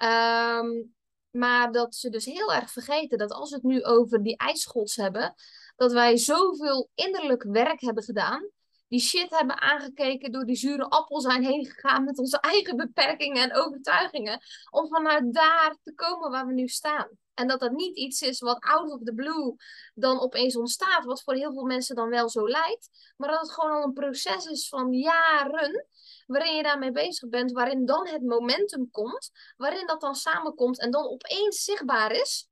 [0.04, 0.94] Um,
[1.32, 4.96] maar dat ze dus heel erg vergeten dat als we het nu over die ijsschots
[4.96, 5.36] hebben,
[5.76, 8.50] dat wij zoveel innerlijk werk hebben gedaan.
[8.88, 13.44] Die shit hebben aangekeken, door die zure appel zijn heen gegaan met onze eigen beperkingen
[13.44, 14.40] en overtuigingen.
[14.70, 17.10] Om vanuit daar te komen waar we nu staan.
[17.40, 19.56] En dat dat niet iets is wat out of the blue
[19.94, 23.14] dan opeens ontstaat, wat voor heel veel mensen dan wel zo lijkt.
[23.18, 25.88] Maar dat het gewoon al een proces is van jaren
[26.28, 30.92] waarin je daarmee bezig bent, waarin dan het momentum komt, waarin dat dan samenkomt en
[30.92, 32.50] dan opeens zichtbaar is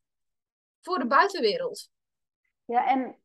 [0.82, 1.90] voor de buitenwereld.
[2.66, 3.18] Ja, en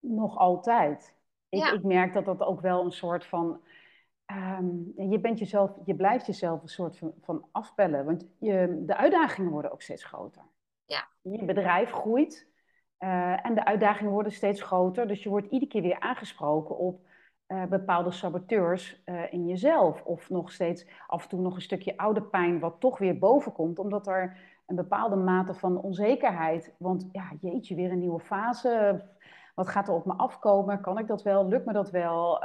[0.00, 1.14] nog altijd.
[1.48, 3.62] Ik, ik merk dat dat ook wel een soort van.
[4.26, 8.96] Um, je, bent jezelf, je blijft jezelf een soort van, van afbellen, want je, de
[8.96, 10.42] uitdagingen worden ook steeds groter.
[10.92, 11.08] Ja.
[11.20, 12.50] Je bedrijf groeit.
[12.98, 15.08] Uh, en de uitdagingen worden steeds groter.
[15.08, 17.00] Dus je wordt iedere keer weer aangesproken op
[17.48, 20.02] uh, bepaalde saboteurs uh, in jezelf.
[20.02, 23.78] Of nog steeds af en toe nog een stukje oude pijn wat toch weer bovenkomt.
[23.78, 24.36] Omdat er
[24.66, 26.74] een bepaalde mate van onzekerheid.
[26.78, 29.04] Want ja, jeetje, weer een nieuwe fase.
[29.54, 30.80] Wat gaat er op me afkomen?
[30.80, 31.48] Kan ik dat wel?
[31.48, 32.44] Lukt me dat wel?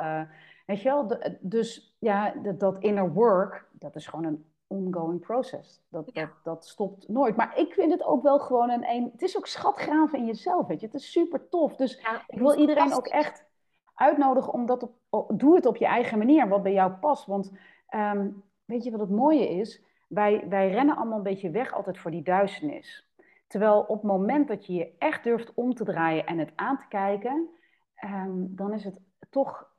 [0.66, 1.20] weet je wel?
[1.40, 5.82] Dus ja, dat inner work, dat is gewoon een ongoing process.
[5.90, 7.36] Dat, dat, dat stopt nooit.
[7.36, 9.10] Maar ik vind het ook wel gewoon een, een...
[9.12, 10.86] Het is ook schatgraven in jezelf, weet je.
[10.86, 11.76] Het is super tof.
[11.76, 11.98] Dus
[12.28, 13.46] ik wil iedereen ook echt
[13.94, 15.40] uitnodigen om dat op...
[15.40, 17.26] Doe het op je eigen manier, wat bij jou past.
[17.26, 17.52] Want
[17.88, 18.30] ehm,
[18.66, 19.84] weet je wat het mooie is?
[20.08, 23.12] Wij, wij rennen allemaal een beetje weg altijd voor die duisternis.
[23.48, 26.78] Terwijl op het moment dat je je echt durft om te draaien en het aan
[26.78, 27.50] te kijken...
[27.96, 29.00] Ehm, dan is het
[29.30, 29.76] toch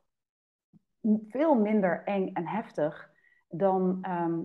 [1.29, 3.11] veel minder eng en heftig
[3.49, 3.97] dan...
[4.01, 4.39] Ehm,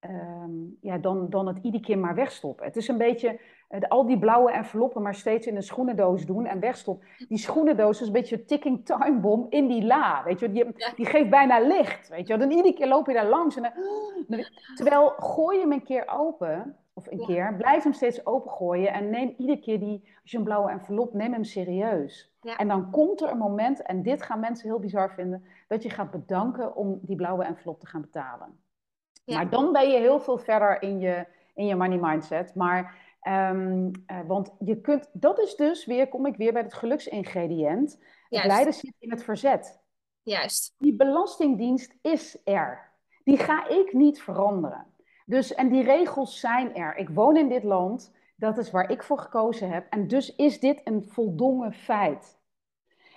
[0.00, 2.66] Ehm, ja, dan, dan het iedere keer maar wegstoppen.
[2.66, 3.40] Het is een beetje
[3.70, 7.06] uh, al die blauwe enveloppen maar steeds in een schoenendoos doen en wegstoppen.
[7.28, 10.24] Die schoenendoos is een beetje een ticking time bomb in die la.
[10.24, 10.52] Weet je?
[10.52, 10.64] Die,
[10.96, 12.08] die geeft bijna licht.
[12.08, 12.38] Weet je?
[12.38, 13.56] Dan iedere keer loop je daar langs.
[13.56, 13.72] En
[14.26, 14.44] dan,
[14.76, 19.10] terwijl gooi je hem een keer open, of een keer, blijf hem steeds opengooien en
[19.10, 22.34] neem iedere keer die, als je een blauwe envelop, neem hem serieus.
[22.56, 25.90] En dan komt er een moment, en dit gaan mensen heel bizar vinden, dat je
[25.90, 28.58] gaat bedanken om die blauwe envelop te gaan betalen.
[29.34, 32.54] Maar dan ben je heel veel verder in je, in je money mindset.
[32.54, 36.74] Maar, um, uh, want je kunt, dat is dus weer, kom ik weer bij het
[36.74, 37.98] geluksingrediënt.
[38.28, 39.80] Het lijden zit in het verzet.
[40.22, 40.74] Juist.
[40.78, 42.92] Die belastingdienst is er.
[43.24, 44.86] Die ga ik niet veranderen.
[45.26, 46.96] Dus, en die regels zijn er.
[46.96, 48.14] Ik woon in dit land.
[48.36, 49.86] Dat is waar ik voor gekozen heb.
[49.90, 52.38] En dus is dit een voldongen feit.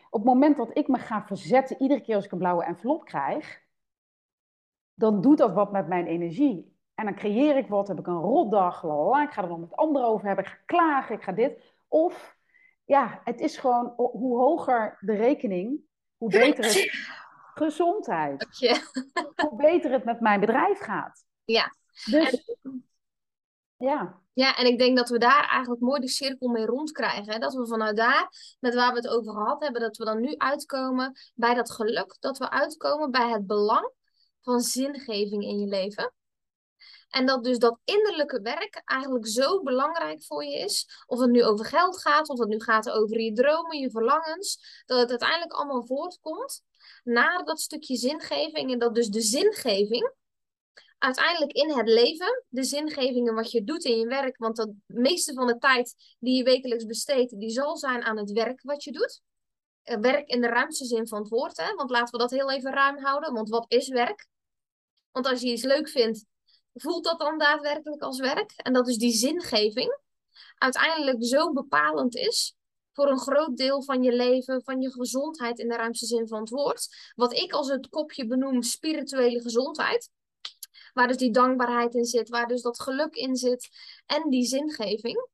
[0.09, 3.05] Op het moment dat ik me ga verzetten, iedere keer als ik een blauwe envelop
[3.05, 3.61] krijg,
[4.99, 6.77] dan doet dat wat met mijn energie.
[6.93, 9.75] En dan creëer ik wat, heb ik een rotdag, lalala, ik ga er dan met
[9.75, 11.61] anderen over hebben, ik ga klagen, ik ga dit.
[11.87, 12.37] Of,
[12.85, 15.79] ja, het is gewoon, hoe hoger de rekening,
[16.17, 16.91] hoe beter het
[17.63, 18.47] gezondheid.
[19.35, 21.25] Hoe beter het met mijn bedrijf gaat.
[21.45, 21.73] Ja.
[22.05, 22.57] Dus,
[23.77, 24.21] ja.
[24.33, 27.39] Ja, en ik denk dat we daar eigenlijk mooi de cirkel mee rondkrijgen.
[27.39, 28.29] Dat we vanuit daar,
[28.59, 32.17] met waar we het over gehad hebben, dat we dan nu uitkomen bij dat geluk.
[32.19, 33.97] Dat we uitkomen bij het belang
[34.49, 36.13] van zingeving in je leven.
[37.09, 41.03] En dat dus dat innerlijke werk eigenlijk zo belangrijk voor je is.
[41.05, 44.83] Of het nu over geld gaat, of het nu gaat over je dromen, je verlangens.
[44.85, 46.63] Dat het uiteindelijk allemaal voortkomt
[47.03, 48.71] naar dat stukje zingeving.
[48.71, 50.13] En dat dus de zingeving
[50.97, 54.37] uiteindelijk in het leven, de zingeving en wat je doet in je werk.
[54.37, 58.31] Want de meeste van de tijd die je wekelijks besteedt, die zal zijn aan het
[58.31, 59.21] werk wat je doet.
[59.83, 61.57] Eh, werk in de ruimste zin van het woord.
[61.57, 61.73] Hè?
[61.73, 63.33] Want laten we dat heel even ruim houden.
[63.33, 64.27] Want wat is werk?
[65.11, 66.25] Want als je iets leuk vindt,
[66.73, 68.51] voelt dat dan daadwerkelijk als werk?
[68.55, 69.97] En dat is die zingeving
[70.57, 72.55] uiteindelijk zo bepalend is
[72.93, 76.39] voor een groot deel van je leven, van je gezondheid in de ruimste zin van
[76.39, 77.11] het woord.
[77.15, 80.11] Wat ik als het kopje benoem spirituele gezondheid.
[80.93, 83.69] Waar dus die dankbaarheid in zit, waar dus dat geluk in zit
[84.05, 85.27] en die zingeving.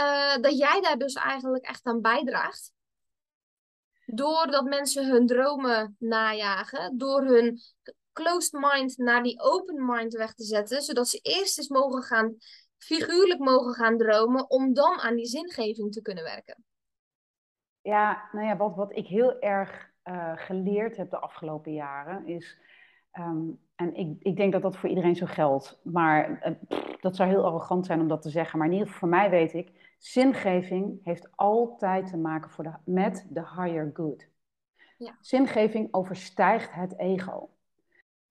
[0.00, 2.74] Uh, dat jij daar dus eigenlijk echt aan bijdraagt
[4.06, 7.60] doordat mensen hun dromen najagen, door hun
[8.22, 12.36] closed mind naar die open mind weg te zetten, zodat ze eerst eens mogen gaan,
[12.78, 16.64] figuurlijk mogen gaan dromen, om dan aan die zingeving te kunnen werken.
[17.80, 22.58] Ja, nou ja, wat, wat ik heel erg uh, geleerd heb de afgelopen jaren is.
[23.18, 25.80] Um, en ik, ik denk dat dat voor iedereen zo geldt.
[25.82, 28.58] Maar uh, dat zou heel arrogant zijn om dat te zeggen.
[28.58, 32.72] Maar in ieder geval voor mij weet ik Zingeving heeft altijd te maken voor de,
[32.84, 34.28] met de higher good.
[34.98, 35.16] Ja.
[35.20, 37.50] Zingeving overstijgt het ego.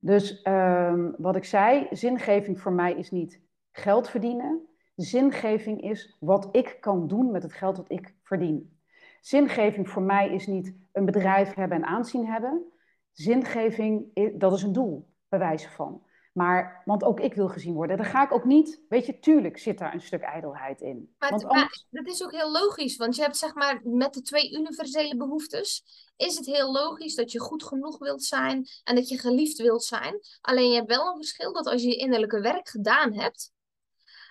[0.05, 3.41] Dus um, wat ik zei, zingeving voor mij is niet
[3.71, 4.67] geld verdienen.
[4.95, 8.77] Zingeving is wat ik kan doen met het geld dat ik verdien.
[9.21, 12.63] Zingeving voor mij is niet een bedrijf hebben en aanzien hebben.
[13.11, 14.05] Zingeving,
[14.39, 16.04] dat is een doel, bij wijze van.
[16.35, 17.97] Maar, want ook ik wil gezien worden.
[17.97, 21.15] Dan ga ik ook niet, weet je, tuurlijk zit daar een stuk ijdelheid in.
[21.17, 24.51] Maar, want dat is ook heel logisch, want je hebt zeg maar met de twee
[24.51, 25.83] universele behoeftes,
[26.15, 29.83] is het heel logisch dat je goed genoeg wilt zijn en dat je geliefd wilt
[29.83, 30.19] zijn.
[30.41, 33.51] Alleen je hebt wel een verschil dat als je je innerlijke werk gedaan hebt,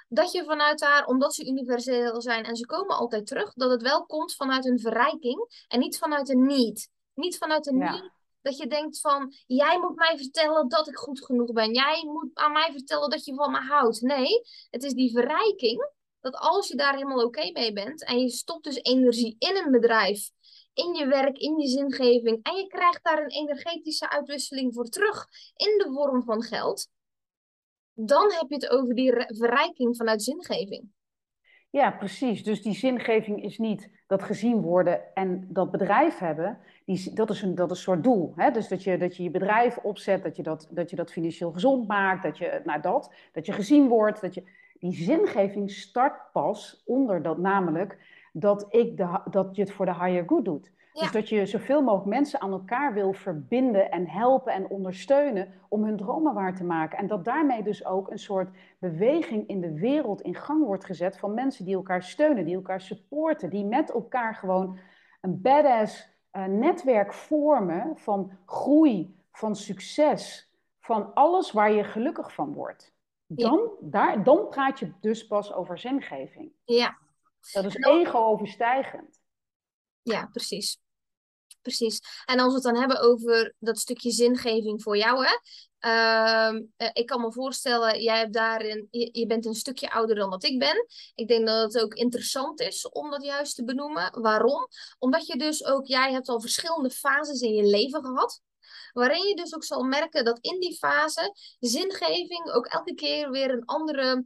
[0.09, 3.83] dat je vanuit daar, omdat ze universeel zijn en ze komen altijd terug, dat het
[3.83, 6.89] wel komt vanuit een verrijking en niet vanuit een need.
[7.15, 8.14] Niet vanuit een need
[8.45, 11.75] dat je denkt van, jij moet mij vertellen dat ik goed genoeg ben.
[11.75, 14.01] Jij moet aan mij vertellen dat je van me houdt.
[14.01, 14.41] Nee,
[14.71, 15.93] het is die verrijking.
[16.21, 19.71] Dat als je daar helemaal oké mee bent en je stopt dus energie in een
[19.71, 20.31] bedrijf,
[20.73, 25.27] in je werk, in je zingeving en je krijgt daar een energetische uitwisseling voor terug
[25.57, 26.89] in de vorm van geld,
[27.93, 30.93] dan heb je het over die verrijking vanuit zingeving.
[31.71, 32.43] Ja, precies.
[32.43, 36.59] Dus die zingeving is niet dat gezien worden en dat bedrijf hebben.
[36.85, 38.33] Die, dat, is een, dat is een soort doel.
[38.37, 38.51] Hè?
[38.51, 41.53] Dus dat je, dat je je bedrijf opzet, dat je dat, dat je dat financieel
[41.53, 44.21] gezond maakt, dat je, nou dat, dat je gezien wordt.
[44.21, 44.43] Dat je,
[44.79, 47.99] die zingeving start pas onder dat namelijk
[48.33, 50.73] dat, ik de, dat je het voor de higher good doet.
[50.93, 55.85] Dus dat je zoveel mogelijk mensen aan elkaar wil verbinden en helpen en ondersteunen om
[55.85, 56.99] hun dromen waar te maken.
[56.99, 61.19] En dat daarmee dus ook een soort beweging in de wereld in gang wordt gezet
[61.19, 64.79] van mensen die elkaar steunen, die elkaar supporten, die met elkaar gewoon
[65.21, 72.93] een badass netwerk vormen van groei, van succes, van alles waar je gelukkig van wordt.
[73.27, 76.53] Dan, daar, dan praat je dus pas over zingeving.
[76.65, 76.99] Ja.
[77.53, 79.21] Dat is ego-overstijgend.
[80.03, 80.83] Ja, precies
[81.65, 82.01] precies.
[82.25, 85.33] En als we het dan hebben over dat stukje zingeving voor jou, hè.
[85.85, 90.17] Ehm, eh, ik kan me voorstellen, jij hebt daarin, je, je, bent een stukje ouder
[90.17, 90.87] dan dat ik ben.
[91.15, 94.21] Ik denk dat het ook interessant is om dat juist te benoemen.
[94.21, 94.69] Waarom?
[94.99, 98.41] Omdat je dus ook, jij hebt al verschillende fases in je leven gehad.
[98.93, 103.51] Waarin je dus ook zal merken dat in die fase zingeving ook elke keer weer
[103.51, 104.25] een andere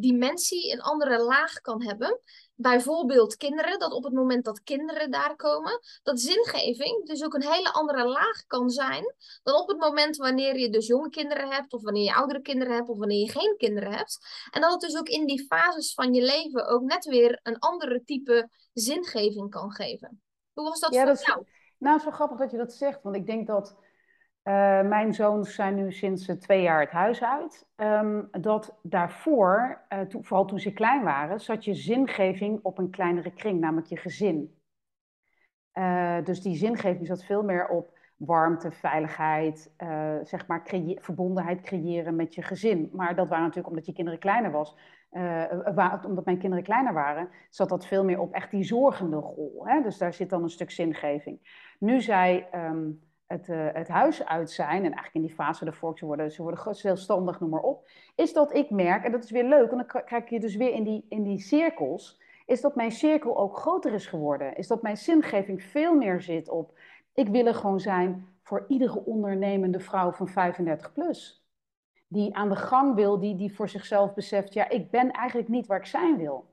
[0.00, 2.20] dimensie, een andere laag kan hebben
[2.60, 7.50] bijvoorbeeld kinderen, dat op het moment dat kinderen daar komen, dat zingeving dus ook een
[7.52, 11.72] hele andere laag kan zijn dan op het moment wanneer je dus jonge kinderen hebt,
[11.72, 14.18] of wanneer je oudere kinderen hebt, of wanneer je geen kinderen hebt.
[14.50, 17.58] En dat het dus ook in die fases van je leven ook net weer een
[17.58, 20.22] andere type zingeving kan geven.
[20.52, 21.44] Hoe was dat ja, voor dat jou?
[21.78, 23.76] nou, zo grappig dat je dat zegt, want ik denk dat
[24.48, 27.68] uh, mijn zoons zijn nu sinds twee jaar het huis uit.
[27.76, 33.32] Um, dat daarvoor, to, vooral toen ze klein waren, zat je zingeving op een kleinere
[33.32, 34.60] kring, namelijk je gezin.
[35.74, 39.74] Uh, dus die zingeving zat veel meer op warmte, veiligheid,
[40.22, 40.62] zeg maar
[41.00, 42.90] verbondenheid creëren met je gezin.
[42.92, 44.76] Maar dat waren natuurlijk omdat je kinderen kleiner was.
[46.06, 49.62] omdat mijn kinderen kleiner waren, zat dat veel meer op echt die zorgende rol.
[49.64, 49.82] Hè?
[49.82, 51.38] Dus daar zit dan een stuk zingeving.
[51.78, 55.98] Nu zij um, het, uh, het huis uit zijn, en eigenlijk in die fase ervoor,
[55.98, 59.30] ze worden, ze worden zelfstandig, noem maar op, is dat ik merk, en dat is
[59.30, 62.74] weer leuk, en dan krijg je dus weer in die, in die cirkels, is dat
[62.74, 64.56] mijn cirkel ook groter is geworden.
[64.56, 66.78] Is dat mijn zingeving veel meer zit op,
[67.14, 71.46] ik wil er gewoon zijn voor iedere ondernemende vrouw van 35 plus.
[72.06, 75.66] Die aan de gang wil, die, die voor zichzelf beseft, ja, ik ben eigenlijk niet
[75.66, 76.46] waar ik zijn wil.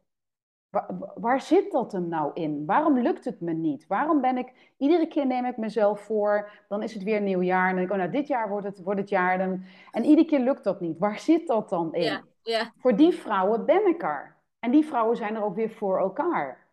[1.15, 2.65] Waar, zit dat hem nou in?
[2.65, 3.87] Waarom lukt het me niet?
[3.87, 7.69] Waarom ben ik, iedere keer neem ik mezelf voor, dan is het weer nieuwjaar.
[7.69, 9.37] En dan denk ik, oh, nou, dit jaar wordt het, wordt het jaar.
[9.37, 10.99] Dan, en iedere keer lukt dat niet.
[10.99, 12.03] Waar zit dat dan in?
[12.03, 12.71] Ja, ja.
[12.77, 14.35] Voor die vrouwen ben ik er.
[14.59, 16.65] En die vrouwen zijn er ook weer voor elkaar.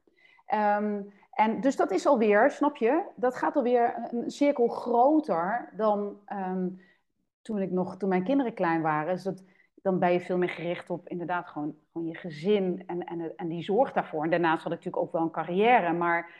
[0.55, 6.17] Um, en dus dat is alweer, snap je, dat gaat alweer een cirkel groter dan
[6.33, 6.81] um,
[7.43, 9.15] toen, ik nog, toen mijn kinderen klein waren.
[9.15, 9.43] Dus dat,
[9.83, 13.49] dan ben je veel meer gericht op inderdaad gewoon, gewoon je gezin en, en, en
[13.49, 14.25] die zorg daarvoor.
[14.25, 16.31] En daarnaast had ik natuurlijk ook wel een carrière, maar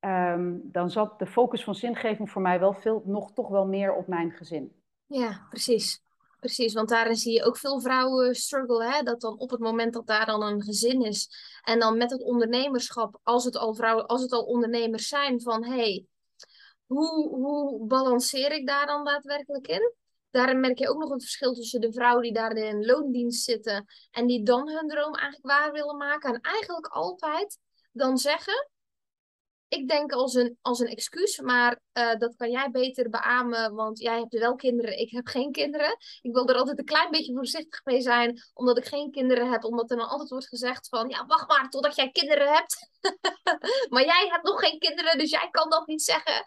[0.00, 3.94] um, dan zat de focus van zingeving voor mij wel veel, nog toch wel meer
[3.94, 4.72] op mijn gezin.
[5.06, 6.04] Ja, precies.
[6.40, 9.02] Precies, want daarin zie je ook veel vrouwen struggle, hè?
[9.02, 11.28] dat dan op het moment dat daar dan een gezin is
[11.62, 15.64] en dan met het ondernemerschap, als het al vrouwen, als het al ondernemers zijn, van
[15.64, 16.06] hey,
[16.86, 19.92] hoe, hoe balanceer ik daar dan daadwerkelijk in?
[20.36, 23.86] Daarin merk je ook nog een verschil tussen de vrouwen die daar in loondienst zitten
[24.10, 26.34] en die dan hun droom eigenlijk waar willen maken.
[26.34, 27.58] En eigenlijk altijd
[27.92, 28.70] dan zeggen,
[29.68, 33.98] ik denk als een, als een excuus, maar uh, dat kan jij beter beamen, want
[33.98, 35.96] jij hebt wel kinderen, ik heb geen kinderen.
[36.20, 39.64] Ik wil er altijd een klein beetje voorzichtig mee zijn, omdat ik geen kinderen heb,
[39.64, 42.90] omdat er dan altijd wordt gezegd van, ja, wacht maar totdat jij kinderen hebt.
[43.92, 46.42] maar jij hebt nog geen kinderen, dus jij kan dat niet zeggen.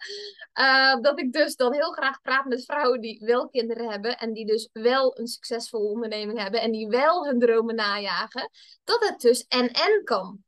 [0.60, 4.32] Uh, dat ik dus dan heel graag praat met vrouwen die wel kinderen hebben en
[4.32, 8.50] die dus wel een succesvolle onderneming hebben en die wel hun dromen najagen,
[8.84, 10.44] dat het dus en-en kan.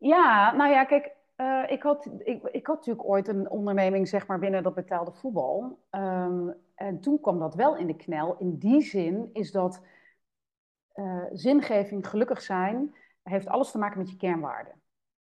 [0.00, 4.26] Ja, nou ja, kijk, uh, ik, had, ik, ik had natuurlijk ooit een onderneming, zeg
[4.26, 5.78] maar, binnen dat betaalde voetbal.
[5.90, 8.36] Um, en toen kwam dat wel in de knel.
[8.38, 9.82] In die zin is dat
[10.94, 14.72] uh, zingeving, gelukkig zijn, heeft alles te maken met je kernwaarden.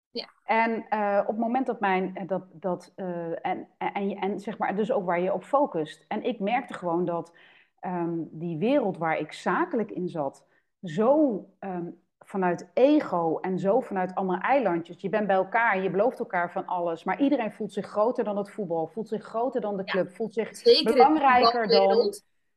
[0.10, 0.30] Ja.
[0.44, 2.94] En uh, op het moment dat mijn, dat, dat
[3.41, 6.06] en, en, en zeg maar, dus ook waar je op focust.
[6.07, 7.34] En ik merkte gewoon dat
[7.81, 10.45] um, die wereld waar ik zakelijk in zat,
[10.84, 15.02] zo um, vanuit ego en zo vanuit andere eilandjes.
[15.02, 18.38] Je bent bij elkaar, je belooft elkaar van alles, maar iedereen voelt zich groter dan
[18.38, 22.14] het voetbal, voelt zich groter dan de club, voelt zich belangrijker dan.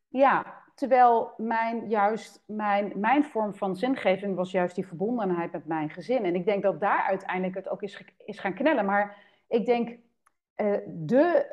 [0.08, 5.90] Ja, terwijl mijn, juist mijn, mijn vorm van zingeving was juist die verbondenheid met mijn
[5.90, 6.24] gezin.
[6.24, 8.84] En ik denk dat daar uiteindelijk het ook is, is gaan knellen.
[8.84, 9.16] Maar
[9.48, 9.88] ik denk,
[10.56, 11.48] uh, de,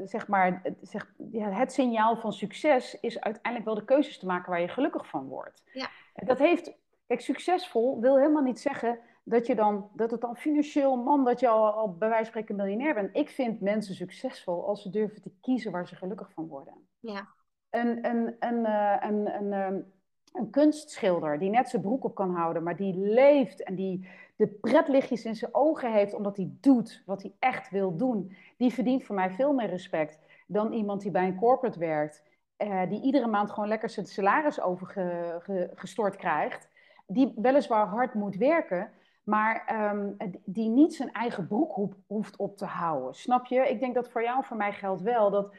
[0.00, 4.26] uh, zeg maar, zeg, ja, het signaal van succes is uiteindelijk wel de keuzes te
[4.26, 5.62] maken waar je gelukkig van wordt.
[5.72, 5.88] Ja.
[6.14, 6.77] Dat heeft
[7.08, 11.40] Kijk, succesvol wil helemaal niet zeggen dat, je dan, dat het dan financieel, man, dat
[11.40, 13.16] je al, al bij wijze van spreken miljonair bent.
[13.16, 16.74] Ik vind mensen succesvol als ze durven te kiezen waar ze gelukkig van worden.
[17.00, 17.28] Ja.
[17.70, 19.92] Een, een, een, eh, een, een, een,
[20.32, 24.46] een kunstschilder die net zijn broek op kan houden, maar die leeft en die de
[24.46, 29.04] pretlichtjes in zijn ogen heeft omdat hij doet wat hij echt wil doen, die verdient
[29.04, 32.22] voor mij veel meer respect dan iemand die bij een corporate werkt,
[32.58, 36.68] uh, die iedere maand gewoon lekker zijn salaris overgestort krijgt,
[37.08, 38.90] die weliswaar hard moet werken,
[39.22, 43.14] maar um, die niet zijn eigen broek hoeft op te houden.
[43.14, 43.68] Snap je?
[43.68, 45.54] Ik denk dat voor jou en voor mij geldt wel dat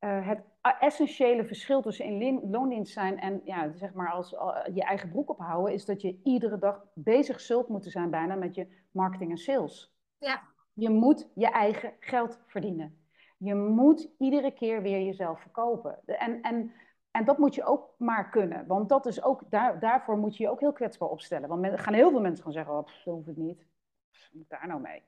[0.00, 0.40] uh, het
[0.80, 5.30] essentiële verschil tussen in loondienst zijn en ja, zeg maar als uh, je eigen broek
[5.30, 9.36] ophouden, is dat je iedere dag bezig zult moeten zijn bijna met je marketing en
[9.36, 9.94] sales.
[10.18, 10.42] Ja.
[10.72, 12.98] Je moet je eigen geld verdienen.
[13.38, 15.98] Je moet iedere keer weer jezelf verkopen.
[16.06, 16.72] En, en,
[17.18, 18.66] en dat moet je ook maar kunnen.
[18.66, 21.48] Want dat is ook, daar, daarvoor moet je je ook heel kwetsbaar opstellen.
[21.48, 23.66] Want er gaan heel veel mensen gaan zeggen, oh, zo hoeft het niet.
[24.10, 25.02] Wat moet ik daar nou mee?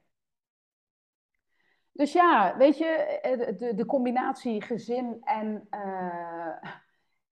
[1.93, 5.69] Dus ja, weet je, eh, de, de combinatie gezin en.
[5.71, 6.71] Uh,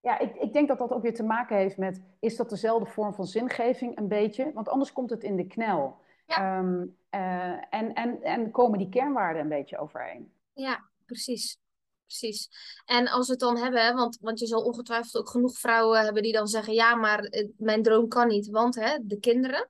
[0.00, 2.02] ja, ik, ik denk dat dat ook weer te maken heeft met.
[2.20, 4.52] Is dat dezelfde vorm van zingeving een beetje?
[4.52, 6.00] Want anders komt het in de knel.
[6.26, 6.58] Ja.
[6.58, 10.32] Um, uh, en, en, en komen die kernwaarden een beetje overeen.
[10.52, 11.60] Ja, precies.
[12.08, 12.48] Precies.
[12.84, 16.22] En als we het dan hebben, want, want je zal ongetwijfeld ook genoeg vrouwen hebben
[16.22, 19.68] die dan zeggen: Ja, maar mijn droom kan niet, want hè, de kinderen.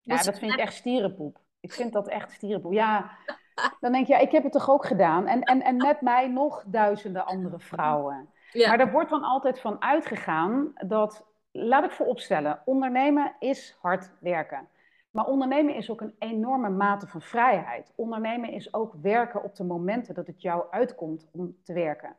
[0.00, 1.40] Ja, dat vind ik echt stierenpoep.
[1.60, 2.72] Ik vind dat echt stierenpoep.
[2.72, 3.18] Ja,
[3.80, 5.26] dan denk je, ja, ik heb het toch ook gedaan.
[5.26, 8.28] En, en, en met mij nog duizenden andere vrouwen.
[8.52, 8.68] Ja.
[8.68, 14.68] Maar er wordt dan altijd van uitgegaan dat, laat ik vooropstellen, ondernemen is hard werken.
[15.10, 17.92] Maar ondernemen is ook een enorme mate van vrijheid.
[17.94, 22.16] Ondernemen is ook werken op de momenten dat het jou uitkomt om te werken.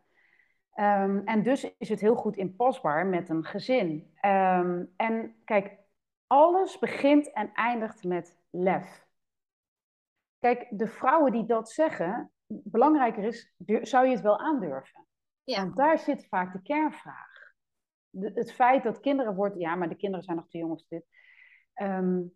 [0.76, 4.14] Um, en dus is het heel goed inpasbaar met een gezin.
[4.26, 5.78] Um, en kijk,
[6.28, 9.06] alles begint en eindigt met lef.
[10.40, 15.06] Kijk, de vrouwen die dat zeggen, belangrijker is, zou je het wel aandurven?
[15.44, 15.62] Ja.
[15.62, 17.54] Want daar zit vaak de kernvraag.
[18.10, 20.88] De, het feit dat kinderen worden, ja, maar de kinderen zijn nog te jong als
[20.88, 21.06] dit.
[21.76, 22.36] Um,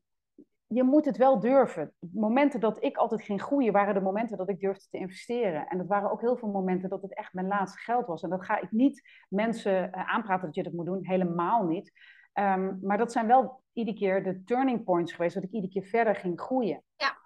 [0.68, 1.94] je moet het wel durven.
[2.00, 5.68] Momenten dat ik altijd ging groeien, waren de momenten dat ik durfde te investeren.
[5.68, 8.24] En dat waren ook heel veel momenten dat het echt mijn laatste geld was.
[8.24, 11.92] En dat ga ik niet mensen uh, aanpraten dat je dat moet doen, helemaal niet.
[12.34, 15.84] Um, maar dat zijn wel iedere keer de turning points geweest, dat ik iedere keer
[15.86, 16.84] verder ging groeien.
[16.96, 17.18] Ja,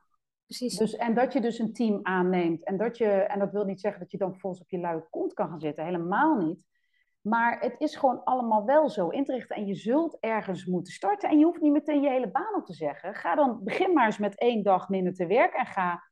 [0.45, 0.77] precies.
[0.77, 2.63] Dus, en dat je dus een team aanneemt.
[2.63, 5.07] En dat, je, en dat wil niet zeggen dat je dan volgens op je luie
[5.09, 6.65] kont kan gaan zitten, helemaal niet.
[7.21, 9.55] Maar het is gewoon allemaal wel zo inrichten.
[9.55, 11.29] En je zult ergens moeten starten.
[11.29, 13.15] En je hoeft niet meteen je hele baan op te zeggen.
[13.15, 15.59] Ga dan, begin maar eens met één dag minder te werken.
[15.59, 16.03] En ga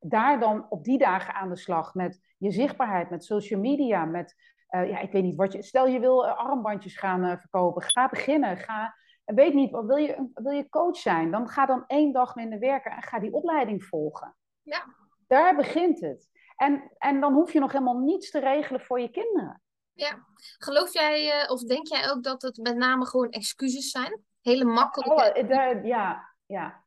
[0.00, 4.34] daar dan op die dagen aan de slag met je zichtbaarheid, met social media, met,
[4.70, 7.82] uh, ja, ik weet niet wat je, stel je wil uh, armbandjes gaan uh, verkopen.
[7.82, 8.56] Ga beginnen.
[8.56, 11.30] Ga, weet niet, wil je, wil je coach zijn?
[11.30, 14.36] Dan ga dan één dag minder werken en ga die opleiding volgen.
[14.62, 14.84] Ja.
[15.26, 16.30] Daar begint het.
[16.56, 19.62] En, en dan hoef je nog helemaal niets te regelen voor je kinderen.
[19.94, 20.26] Ja.
[20.58, 24.22] Geloof jij, uh, of denk jij ook dat het met name gewoon excuses zijn?
[24.40, 25.40] Hele makkelijke...
[25.40, 26.84] Oh, daar, ja, ja.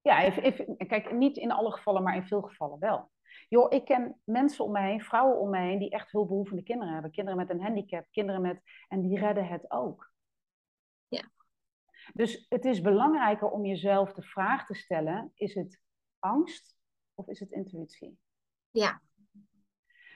[0.00, 3.10] Ja, if, kijk, niet in alle gevallen, maar in veel gevallen wel.
[3.48, 6.92] Joh, ik ken mensen om me heen, vrouwen om me heen, die echt hulpbehoevende kinderen
[6.92, 7.10] hebben.
[7.10, 8.60] Kinderen met een handicap, kinderen met...
[8.88, 10.12] En die redden het ook.
[11.08, 11.30] Ja.
[12.12, 15.80] Dus het is belangrijker om jezelf de vraag te stellen, is het
[16.18, 16.76] angst
[17.14, 18.18] of is het intuïtie?
[18.70, 19.00] Ja,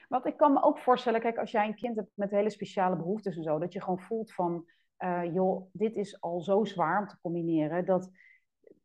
[0.07, 2.95] want ik kan me ook voorstellen, kijk, als jij een kind hebt met hele speciale
[2.95, 4.65] behoeftes en zo, dat je gewoon voelt van,
[4.99, 8.11] uh, joh, dit is al zo zwaar om te combineren, dat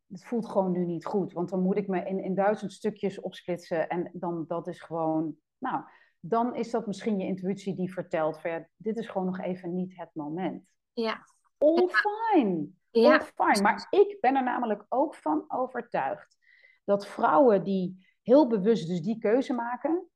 [0.07, 1.33] het voelt gewoon nu niet goed.
[1.33, 5.35] Want dan moet ik me in, in duizend stukjes opsplitsen en dan, dat is gewoon,
[5.57, 5.83] nou,
[6.19, 9.75] dan is dat misschien je intuïtie die vertelt van, ja, dit is gewoon nog even
[9.75, 10.65] niet het moment.
[10.93, 11.25] Ja.
[11.57, 12.67] All fine.
[12.91, 13.11] Ja.
[13.11, 13.61] All fine.
[13.61, 16.37] Maar ik ben er namelijk ook van overtuigd
[16.83, 20.07] dat vrouwen die heel bewust dus die keuze maken,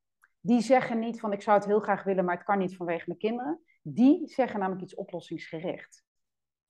[0.48, 3.04] die zeggen niet van ik zou het heel graag willen, maar het kan niet vanwege
[3.08, 3.62] mijn kinderen.
[3.82, 6.04] Die zeggen namelijk iets oplossingsgericht.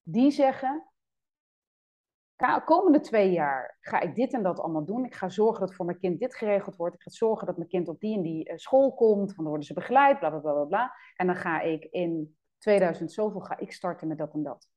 [0.04, 0.90] Die zeggen,
[2.66, 5.06] komende twee jaar ga ik dit en dat allemaal doen.
[5.06, 6.96] Ik ga zorgen dat voor mijn kind dit geregeld wordt.
[6.96, 9.26] Ik ga zorgen dat mijn kind op die en die eh, school komt.
[9.26, 10.94] Want dan worden ze begeleid, bla bla bla bla.
[11.16, 14.70] En dan ga ik in 2000 zoveel ga ik starten met dat en dat.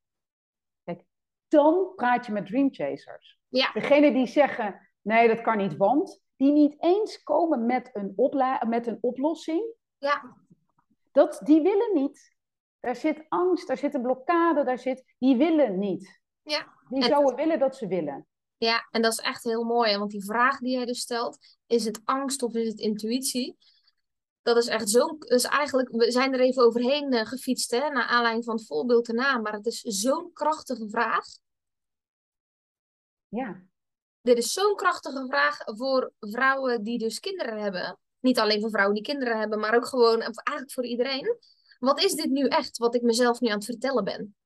[0.85, 1.05] Kijk,
[1.49, 3.41] dan praat je met dream chasers.
[3.49, 3.73] Ja.
[3.73, 8.15] Degene die zeggen, nee dat kan niet, want die niet eens komen met een,
[8.69, 9.75] met een oplossing.
[9.99, 10.37] Ja.
[11.13, 12.37] Dat, die willen niet.
[12.81, 16.21] Daar zit angst, daar zit een blokkade, daar zit, die willen niet.
[16.43, 16.67] Ja.
[16.89, 18.27] Die zouden willen dat ze willen.
[18.57, 19.99] Ja, en dat is echt heel mooi.
[19.99, 23.57] Want die vraag die jij dus stelt, is het angst of is het intuïtie?
[24.43, 25.19] Dat is echt zo'n.
[25.19, 29.09] Dus eigenlijk, we zijn er even overheen uh, gefietst, hè, naar aanleiding van het voorbeeld
[29.09, 29.39] erna.
[29.39, 31.25] Maar het is zo'n krachtige vraag.
[33.29, 33.69] Ja.
[34.23, 37.99] Dit is zo'n krachtige vraag voor vrouwen die dus kinderen hebben.
[38.21, 41.37] Niet alleen voor vrouwen die kinderen hebben, maar ook gewoon eigenlijk voor iedereen.
[41.79, 44.37] Wat is dit nu echt, wat ik mezelf nu aan het vertellen ben?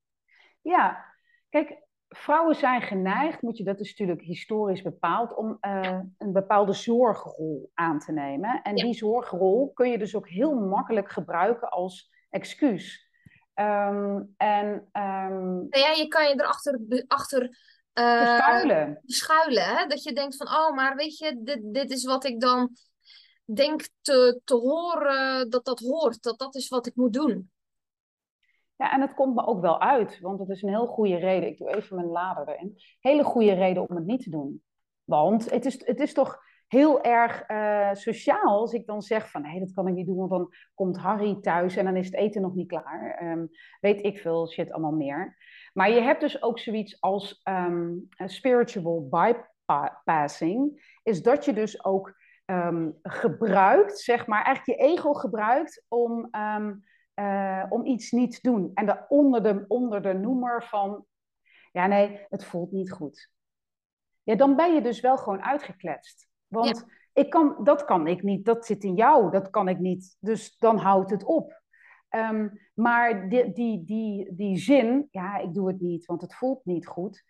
[0.61, 1.05] Ja,
[1.49, 6.73] kijk, vrouwen zijn geneigd, moet je, dat is natuurlijk historisch bepaald, om uh, een bepaalde
[6.73, 8.63] zorgrol aan te nemen.
[8.63, 13.09] En die zorgrol kun je dus ook heel makkelijk gebruiken als excuus.
[13.55, 17.59] Um, en, um, ja, je kan je erachter achter,
[17.95, 19.01] uh, schuilen.
[19.05, 19.87] schuilen hè?
[19.87, 22.71] Dat je denkt van, oh, maar weet je, dit, dit is wat ik dan
[23.45, 26.23] denk te, te horen dat dat hoort.
[26.23, 27.51] Dat dat is wat ik moet doen.
[28.77, 31.49] Ja, en het komt me ook wel uit, want het is een heel goede reden.
[31.49, 32.77] Ik doe even mijn lader erin.
[33.01, 34.63] Hele goede reden om het niet te doen.
[35.05, 39.43] Want het is, het is toch heel erg uh, sociaal als ik dan zeg van
[39.43, 42.15] nee, dat kan ik niet doen, want dan komt Harry thuis en dan is het
[42.15, 43.23] eten nog niet klaar.
[43.23, 43.49] Um,
[43.81, 45.37] weet ik veel shit allemaal meer.
[45.75, 52.15] Maar je hebt dus ook zoiets als um, spiritual bypassing, is dat je dus ook
[52.47, 56.29] um, gebruikt, zeg maar, eigenlijk je ego gebruikt om
[57.15, 58.71] uh, om iets niet te doen.
[58.75, 61.05] En de, onder, de, onder de noemer van,
[61.73, 63.31] ja nee, het voelt niet goed.
[64.23, 66.27] Ja, dan ben je dus wel gewoon uitgekletst.
[66.47, 70.17] Want ik kan, dat kan ik niet, dat zit in jou, dat kan ik niet.
[70.21, 71.63] Dus dan houdt het op.
[72.17, 76.65] Um, maar die, die, die, die zin, ja, ik doe het niet, want het voelt
[76.65, 77.25] niet goed.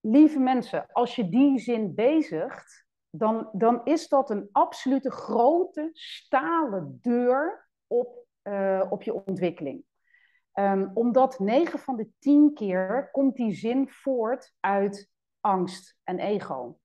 [0.00, 6.98] Lieve mensen, als je die zin bezigt, dan, dan is dat een absolute grote stalen
[7.00, 9.84] deur op uh, op je ontwikkeling.
[10.54, 15.10] Um, omdat 9 van de 10 keer komt die zin voort uit
[15.40, 16.78] angst en ego.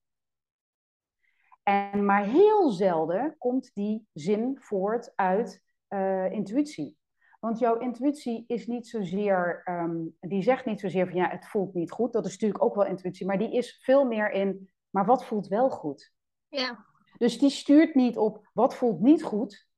[1.62, 5.63] En maar heel zelden komt die zin voort uit
[5.94, 6.96] uh, intuïtie.
[7.40, 11.74] Want jouw intuïtie is niet zozeer, um, die zegt niet zozeer van ja, het voelt
[11.74, 12.12] niet goed.
[12.12, 15.46] Dat is natuurlijk ook wel intuïtie, maar die is veel meer in, maar wat voelt
[15.46, 16.12] wel goed?
[16.48, 16.84] Ja.
[17.18, 19.68] Dus die stuurt niet op wat voelt niet goed,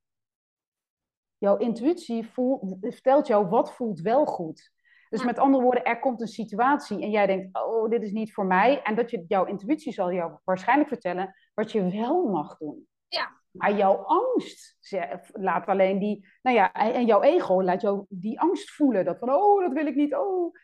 [1.38, 4.74] jouw intuïtie voelt, vertelt jou wat voelt wel goed.
[5.08, 8.32] Dus met andere woorden, er komt een situatie en jij denkt, oh, dit is niet
[8.32, 8.82] voor mij.
[8.82, 12.86] En dat je, jouw intuïtie zal jou waarschijnlijk vertellen wat je wel mag doen.
[13.08, 13.40] Ja.
[13.50, 14.76] Maar jouw angst
[15.32, 19.04] laat alleen die, nou ja, en jouw ego laat jou die angst voelen.
[19.04, 20.54] Dat van, oh, dat wil ik niet, oh.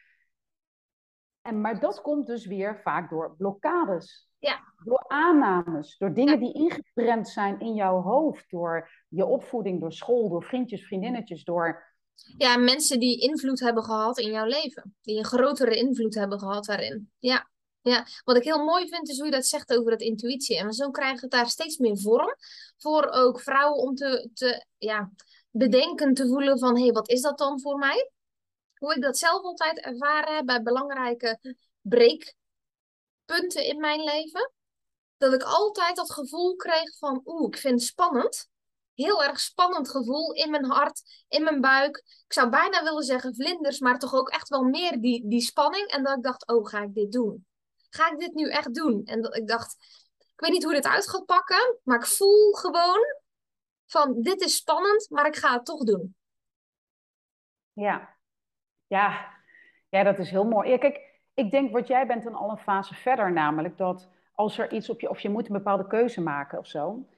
[1.43, 4.31] En, maar dat komt dus weer vaak door blokkades.
[4.39, 4.60] Ja.
[4.85, 10.28] Door aannames, door dingen die ingeprent zijn in jouw hoofd, door je opvoeding, door school,
[10.28, 11.90] door vriendjes, vriendinnetjes, door.
[12.39, 16.64] Ja, mensen die invloed hebben gehad in jouw leven, die een grotere invloed hebben gehad
[16.64, 17.10] daarin.
[17.19, 17.51] Ja.
[17.83, 20.59] Ja, wat ik heel mooi vind is hoe je dat zegt over dat intuïtie.
[20.59, 22.37] En zo krijgt het daar steeds meer vorm
[22.77, 25.11] voor ook vrouwen om te, te ja,
[25.51, 28.11] bedenken, te voelen van hé, hey, wat is dat dan voor mij?
[28.79, 32.35] Hoe ik dat zelf altijd ervaren heb bij belangrijke break
[33.25, 34.53] punten in mijn leven.
[35.17, 38.49] Dat ik altijd dat gevoel kreeg van, oeh, ik vind het spannend.
[38.95, 41.97] Heel erg spannend gevoel in mijn hart, in mijn buik.
[42.27, 45.87] Ik zou bijna willen zeggen vlinders, maar toch ook echt wel meer die, die spanning.
[45.87, 47.47] En dat ik dacht, oh, ga ik dit doen?
[47.94, 49.02] Ga ik dit nu echt doen?
[49.05, 49.77] En ik dacht,
[50.19, 53.01] ik weet niet hoe dit uit gaat pakken, maar ik voel gewoon
[53.86, 56.16] van, dit is spannend, maar ik ga het toch doen.
[57.73, 58.16] Ja,
[58.86, 59.35] ja,
[59.89, 60.78] ja dat is heel mooi.
[60.78, 64.73] Kijk, ik denk, wat jij bent dan al een fase verder, namelijk dat als er
[64.73, 67.09] iets op je, of je moet een bepaalde keuze maken of zo,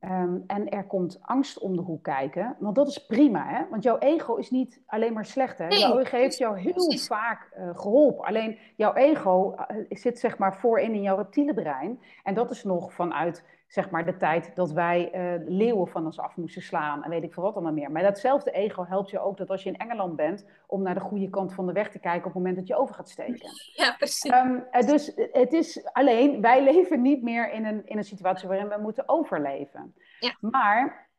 [0.00, 3.68] ehm, en er komt angst om de hoek kijken, want dat is prima, hè?
[3.70, 5.68] Want jouw ego is niet alleen maar slecht, hè?
[5.68, 8.24] jouw ego heeft jou heel vaak uh, geholpen.
[8.24, 12.64] Alleen jouw ego uh, zit zeg maar voorin in jouw reptiele brein, en dat is
[12.64, 17.04] nog vanuit zeg maar, de tijd dat wij uh, leeuwen van ons af moesten slaan
[17.04, 17.90] en weet ik veel wat allemaal meer.
[17.90, 21.00] Maar datzelfde ego helpt je ook dat als je in Engeland bent, om naar de
[21.00, 23.48] goede kant van de weg te kijken op het moment dat je over gaat steken.
[23.72, 24.32] Ja, precies.
[24.32, 28.68] Um, dus het is alleen, wij leven niet meer in een, in een situatie waarin
[28.68, 29.94] we moeten overleven.
[30.18, 30.36] Ja.
[30.40, 31.09] Maar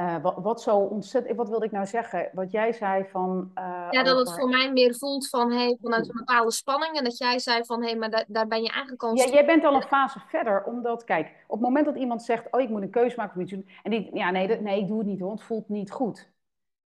[0.00, 2.30] uh, wat, wat, zo ontzettend, wat wilde ik nou zeggen?
[2.32, 3.50] Wat jij zei van.
[3.54, 6.96] Uh, ja, dat het voor mij meer voelt van hey, vanuit een bepaalde spanning.
[6.96, 9.14] En dat jij zei van hé, hey, maar da daar ben je al.
[9.14, 12.52] Ja, jij bent al een fase verder, omdat, kijk, op het moment dat iemand zegt:
[12.52, 13.68] Oh, ik moet een keuze maken of iets doen.
[13.82, 16.30] En die, ja, nee, dat, nee, ik doe het niet hoor, het voelt niet goed.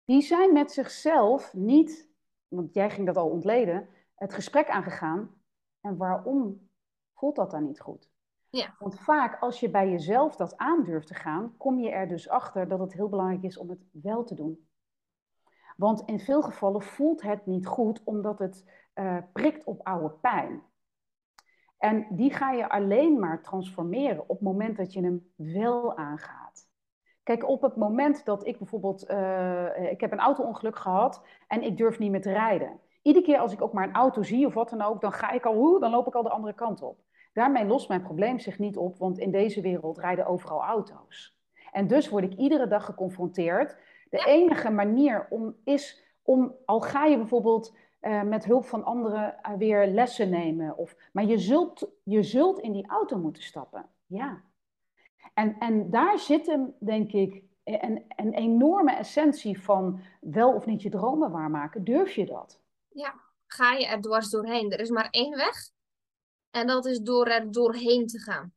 [0.04, 2.08] Die zijn met zichzelf niet,
[2.48, 5.30] want jij ging dat al ontleden, het gesprek aangegaan.
[5.80, 6.68] En waarom
[7.14, 8.08] voelt dat dan niet goed?
[8.50, 8.74] Ja.
[8.78, 12.68] Want vaak als je bij jezelf dat aandurft te gaan, kom je er dus achter
[12.68, 14.68] dat het heel belangrijk is om het wel te doen.
[15.76, 18.64] Want in veel gevallen voelt het niet goed omdat het
[18.94, 20.62] uh, prikt op oude pijn.
[21.78, 26.68] En die ga je alleen maar transformeren op het moment dat je hem wel aangaat.
[27.22, 31.76] Kijk, op het moment dat ik bijvoorbeeld, uh, ik heb een auto-ongeluk gehad en ik
[31.76, 32.80] durf niet meer te rijden.
[33.02, 35.30] Iedere keer als ik ook maar een auto zie of wat dan ook, dan ga
[35.30, 37.00] ik al, hoe, dan loop ik al de andere kant op.
[37.38, 41.36] Daarmee lost mijn probleem zich niet op, want in deze wereld rijden overal auto's.
[41.72, 43.76] En dus word ik iedere dag geconfronteerd.
[44.10, 49.36] De enige manier om is om, al ga je bijvoorbeeld uh, met hulp van anderen
[49.42, 53.88] uh, weer lessen nemen, of, maar je zult, je zult in die auto moeten stappen.
[54.06, 54.42] Ja.
[55.34, 60.82] En, en daar zit hem, denk ik, een, een enorme essentie van wel of niet
[60.82, 61.84] je dromen waarmaken.
[61.84, 62.60] Durf je dat?
[62.88, 63.14] Ja,
[63.46, 64.70] ga je er dwars doorheen.
[64.70, 65.76] Er is maar één weg.
[66.50, 68.52] En dat is door er doorheen te gaan.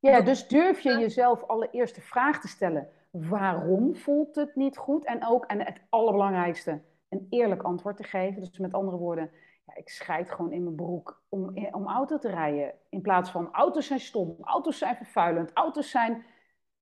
[0.00, 5.04] Ja, dus durf je jezelf allereerst de vraag te stellen: waarom voelt het niet goed?
[5.04, 8.40] En ook, en het allerbelangrijkste, een eerlijk antwoord te geven.
[8.40, 9.30] Dus met andere woorden,
[9.66, 12.74] ja, ik scheid gewoon in mijn broek om, om auto te rijden.
[12.88, 16.24] In plaats van auto's zijn stom, auto's zijn vervuilend, auto's zijn.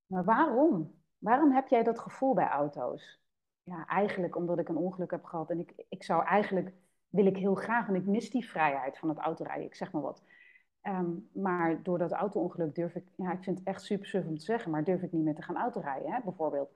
[0.06, 1.00] Maar waarom?
[1.18, 3.20] Waarom heb jij dat gevoel bij auto's?
[3.62, 6.72] Ja, eigenlijk omdat ik een ongeluk heb gehad en ik, ik zou eigenlijk
[7.12, 9.66] wil ik heel graag en ik mis die vrijheid van het autorijden.
[9.66, 10.22] Ik zeg maar wat.
[10.82, 14.38] Ehm, maar door dat auto-ongeluk durf ik, ja, ik vind het echt super suf om
[14.38, 16.70] te zeggen, maar durf ik niet meer te gaan autorijden, hè, bijvoorbeeld.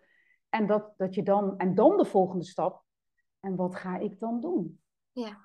[0.49, 2.85] En, dat, dat je dan, en dan de volgende stap,
[3.41, 4.81] en wat ga ik dan doen?
[5.12, 5.39] Ja.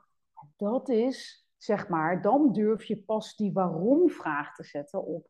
[0.58, 5.30] Dat is, zeg maar, dan durf je pas die waarom-vraag te zetten op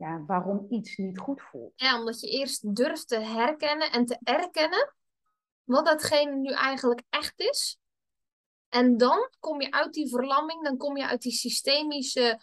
[0.00, 1.72] ja, waarom iets niet goed voelt.
[1.76, 4.94] Ja, omdat je eerst durft te herkennen en te erkennen
[5.64, 7.80] wat datgene nu eigenlijk echt is.
[8.68, 12.40] En dan kom je uit die verlamming, dan kom je uit die systemische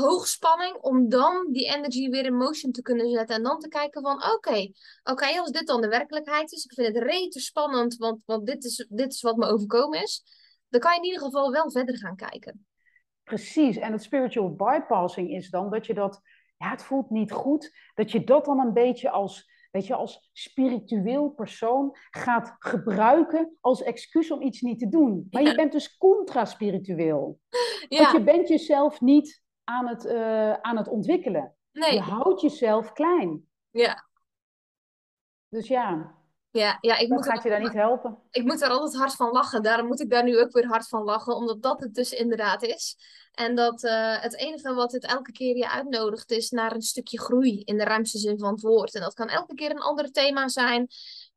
[0.00, 3.36] hoogspanning, om dan die energy weer in motion te kunnen zetten.
[3.36, 4.70] En dan te kijken van, oké,
[5.02, 8.64] oké, als dit dan de werkelijkheid is, ik vind het rete spannend, want, want dit,
[8.64, 10.24] is, dit is wat me overkomen is,
[10.68, 12.66] dan kan je in ieder geval wel verder gaan kijken.
[13.24, 16.20] Precies, en het spiritual bypassing is dan dat je dat,
[16.56, 20.30] ja, het voelt niet goed, dat je dat dan een beetje als weet je, als
[20.32, 25.26] spiritueel persoon gaat gebruiken als excuus om iets niet te doen.
[25.30, 27.40] Maar je bent dus contra-spiritueel.
[27.88, 27.98] Ja.
[27.98, 31.54] Want je bent jezelf niet aan het, uh, aan het ontwikkelen.
[31.72, 31.92] Nee.
[31.92, 33.48] Je houdt jezelf klein.
[33.70, 34.08] Ja.
[35.48, 36.18] Dus ja.
[36.50, 38.18] Ja, ja ik dat moet gaat je daar niet helpen.
[38.30, 39.62] Ik moet daar altijd hard van lachen.
[39.62, 41.36] Daarom moet ik daar nu ook weer hard van lachen.
[41.36, 42.96] Omdat dat het dus inderdaad is.
[43.32, 47.20] En dat uh, het enige wat het elke keer je uitnodigt is naar een stukje
[47.20, 47.62] groei.
[47.64, 48.94] In de ruimste zin van het woord.
[48.94, 50.88] En dat kan elke keer een ander thema zijn.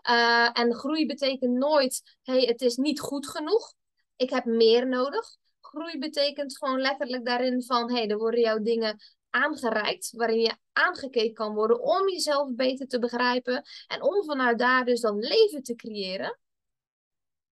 [0.09, 3.73] Uh, en groei betekent nooit, hey, het is niet goed genoeg.
[4.15, 5.37] Ik heb meer nodig.
[5.73, 11.33] Groei betekent gewoon letterlijk daarin van, hey, er worden jouw dingen aangereikt, waarin je aangekeken
[11.33, 15.75] kan worden om jezelf beter te begrijpen en om vanuit daar dus dan leven te
[15.75, 16.39] creëren,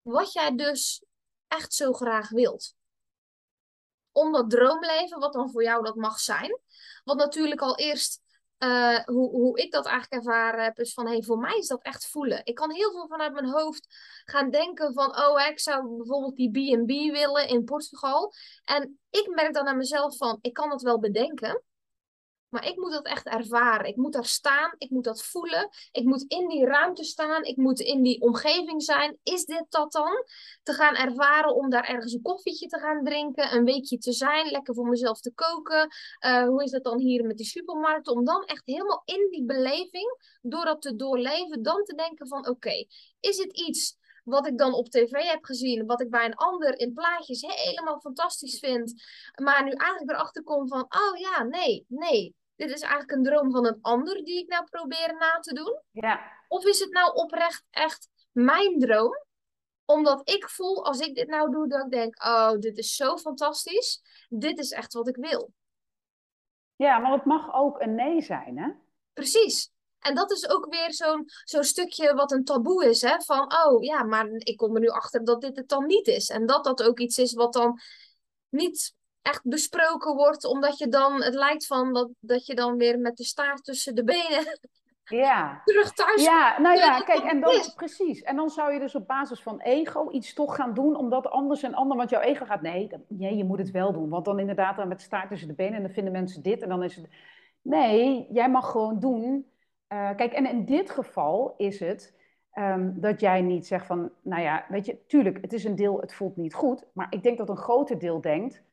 [0.02, 1.04] wat jij dus
[1.48, 2.76] echt zo graag wilt.
[4.12, 6.60] Om dat droomleven, wat dan voor jou dat mag zijn,
[7.04, 8.22] wat natuurlijk al eerst
[8.64, 11.82] uh, hoe, hoe ik dat eigenlijk ervaren heb, is van hey, voor mij is dat
[11.82, 12.42] echt voelen.
[12.44, 13.88] Ik kan heel veel vanuit mijn hoofd
[14.26, 18.34] gaan denken van, oh, ik zou bijvoorbeeld die B&B willen in Portugal.
[18.64, 21.64] En ik merk dan aan mezelf van, ik kan het wel bedenken,
[22.52, 23.88] maar ik moet dat echt ervaren.
[23.88, 24.74] Ik moet daar staan.
[24.78, 25.70] Ik moet dat voelen.
[25.92, 27.44] Ik moet in die ruimte staan.
[27.44, 29.18] Ik moet in die omgeving zijn.
[29.24, 30.26] Is dit dat dan?
[30.64, 33.54] Te gaan ervaren om daar ergens een koffietje te gaan drinken.
[33.54, 34.50] Een weekje te zijn.
[34.50, 35.90] Lekker voor mezelf te koken.
[36.26, 38.08] Uh, hoe is dat dan hier met die supermarkt?
[38.08, 40.38] Om dan echt helemaal in die beleving.
[40.42, 41.64] Door dat te doorleven.
[41.64, 42.86] Dan te denken van oké.
[43.20, 46.80] Is het iets wat ik dan op tv heb gezien, wat ik bij een ander
[46.80, 48.94] in plaatjes helemaal fantastisch vind,
[49.42, 53.52] maar nu eigenlijk erachter kom van, oh ja, nee, nee, dit is eigenlijk een droom
[53.52, 55.82] van een ander die ik nou probeer na te doen?
[55.92, 56.32] Ja.
[56.48, 59.26] Of is het nou oprecht echt mijn droom?
[59.86, 63.18] Omdat ik voel, als ik dit nou doe, dat ik denk, oh, dit is zo
[63.18, 64.02] fantastisch.
[64.30, 65.54] Dit is echt wat ik wil.
[66.76, 68.70] Ja, maar het mag ook een nee zijn, hè?
[69.14, 69.72] Precies.
[70.00, 73.22] En dat is ook weer zo'n zo'n stukje wat een taboe is, hè?
[73.22, 76.30] Van, oh ja, maar ik kom er nu achter dat dit het dan niet is.
[76.30, 77.80] En dat dat ook iets is wat dan
[78.50, 83.00] niet echt besproken wordt, omdat je dan, het lijkt van dat, dat je dan weer
[83.00, 84.60] met de staart tussen de benen
[85.04, 85.62] ja.
[85.66, 88.22] terug thuis Ja, nou ja, kijk, en dan, precies.
[88.22, 91.64] En dan zou je dus op basis van ego iets toch gaan doen, omdat anders
[91.64, 94.10] en ander, want jouw ego gaat, nee, nee, je moet het wel doen.
[94.10, 96.62] Want dan inderdaad dan met de staart tussen de benen en dan vinden mensen dit
[96.62, 97.10] en dan is het,
[97.62, 99.46] nee, jij mag gewoon doen.
[99.94, 102.20] Uh, kijk, en in dit geval is het
[102.54, 106.02] um, dat jij niet zegt van, nou ja, weet je, tuurlijk, het is een deel,
[106.02, 108.64] het voelt niet goed, maar ik denk dat een groter deel denkt,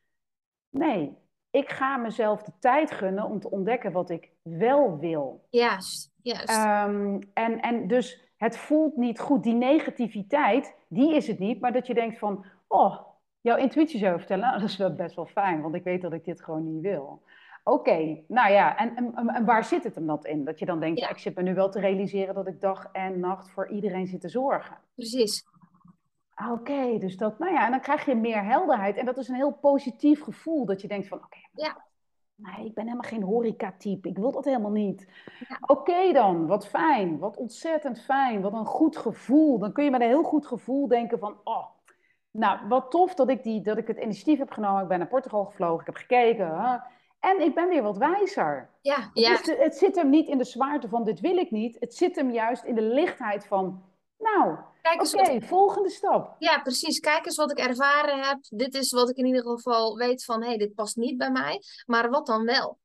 [0.69, 1.17] Nee,
[1.51, 5.45] ik ga mezelf de tijd gunnen om te ontdekken wat ik wel wil.
[5.49, 6.49] Juist, juist.
[6.49, 9.43] Um, en, en dus het voelt niet goed.
[9.43, 11.59] Die negativiteit, die is het niet.
[11.59, 12.99] Maar dat je denkt van, oh,
[13.41, 15.61] jouw intuïtie zou vertellen, nou, dat is wel best wel fijn.
[15.61, 17.21] Want ik weet dat ik dit gewoon niet wil.
[17.63, 20.45] Oké, nou ja, en, en, en, waar zit het hem dat in?
[20.45, 21.09] Dat je dan denkt, Ja.
[21.09, 24.21] ik zit me nu wel te realiseren dat ik dag en nacht voor iedereen zit
[24.21, 24.77] te zorgen.
[24.95, 25.45] Precies.
[26.41, 28.95] Ah, Oké, dus dat, nou ja, en dan krijg je meer helderheid.
[28.97, 31.83] En dat is een heel positief gevoel, dat je denkt van, oké, Ja.
[32.35, 35.07] nee, ik ben helemaal geen horeca-type, ik wil dat helemaal niet.
[35.49, 35.57] Ja.
[35.61, 39.59] Oké dan, wat fijn, wat ontzettend fijn, wat een goed gevoel.
[39.59, 41.65] Dan kun je met een heel goed gevoel denken van, oh,
[42.31, 44.81] nou, wat tof dat ik, die, dat ik het initiatief heb genomen.
[44.81, 46.61] Ik ben naar Portugal gevlogen, ik heb gekeken.
[46.61, 46.77] hè.
[47.19, 48.69] En ik ben weer wat wijzer.
[48.81, 51.77] Ja, ja, Dus het zit hem niet in de zwaarte van dit wil ik niet.
[51.79, 53.83] Het zit hem juist in de lichtheid van,
[54.17, 56.35] nou, oké, wat volgende stap.
[56.39, 56.99] Ja, precies.
[56.99, 58.37] Kijk eens wat ik ervaren heb.
[58.49, 61.31] Dit is wat ik in ieder geval weet van, hé, hey, dit past niet bij
[61.31, 61.61] mij.
[61.85, 62.79] Maar wat dan wel?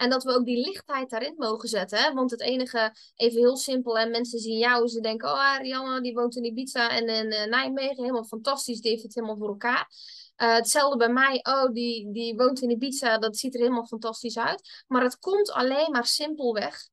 [0.00, 1.98] En dat we ook die lichtheid daarin mogen zetten.
[1.98, 2.12] Hè?
[2.12, 6.14] Want het enige, even heel simpel, en mensen zien jou, ze denken, oh, Rianne, die
[6.14, 9.88] woont in Ibiza en in eh, Nijmegen, helemaal fantastisch, die heeft het helemaal voor elkaar.
[10.36, 14.38] Eh, hetzelfde bij mij, oh, die, die woont in Ibiza, dat ziet er helemaal fantastisch
[14.38, 14.84] uit.
[14.86, 16.88] Maar het komt alleen maar simpelweg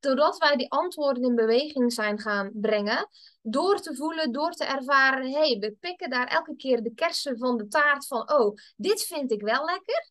[0.00, 3.08] doordat wij die antwoorden in beweging zijn gaan brengen,
[3.42, 7.38] door te voelen, door te ervaren, hé, hey, we pikken daar elke keer de kersen
[7.38, 10.10] van de taart van, oh, dit vind ik wel lekker,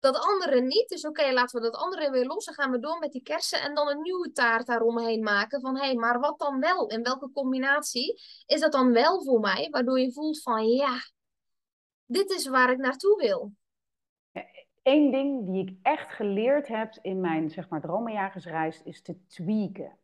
[0.00, 0.88] dat andere niet.
[0.88, 3.60] Dus oké, laten we dat andere weer los en gaan we door met die kersen
[3.60, 6.86] en dan een nieuwe taart daaromheen maken van, hé, hey, maar wat dan wel?
[6.86, 9.68] In welke combinatie is dat dan wel voor mij?
[9.70, 10.98] Waardoor je voelt van, ja,
[12.06, 13.52] dit is waar ik naartoe wil.
[14.82, 19.98] Eén ding die ik echt geleerd heb in mijn zeg maar, dromenjagersreis is te tweaken.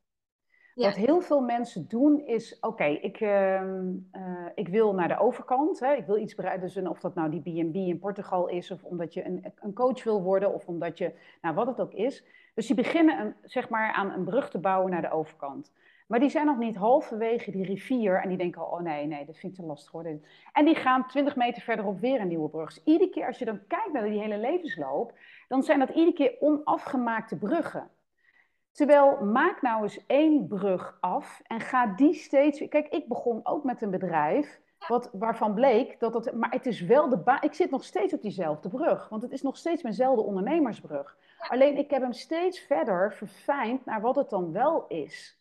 [0.75, 0.85] Ja.
[0.85, 5.81] Wat heel veel mensen doen is, oké, ik, ehm, eh, ik wil naar de overkant.
[5.81, 8.85] Hè, ik wil iets bereiden, dus of dat nou die B&B in Portugal is, of
[8.85, 12.25] omdat je een, een coach wil worden, of omdat je, nou wat het ook is.
[12.55, 15.73] Dus die beginnen een, zeg maar, aan een brug te bouwen naar de overkant.
[16.07, 19.25] Maar die zijn nog niet halverwege die rivier en die denken, al, oh nee, nee,
[19.25, 20.03] dat vind ik te lastig.
[20.03, 22.75] Dit- En die gaan 20 meter verderop weer een nieuwe brug.
[22.75, 25.13] Dus iedere keer als je dan kijkt naar die hele levensloop,
[25.49, 27.91] dan zijn dat iedere keer onafgemaakte bruggen.
[28.73, 32.69] Terwijl maak nou eens één brug af en ga die steeds.
[32.69, 36.33] Kijk, ik begon ook met een bedrijf wat, waarvan bleek dat het.
[36.35, 39.33] Maar het is wel de ba Ik zit nog steeds op diezelfde brug, want het
[39.33, 41.17] is nog steeds mijnzelfde ondernemersbrug.
[41.39, 45.41] Alleen ik heb hem steeds verder verfijnd naar wat het dan wel is.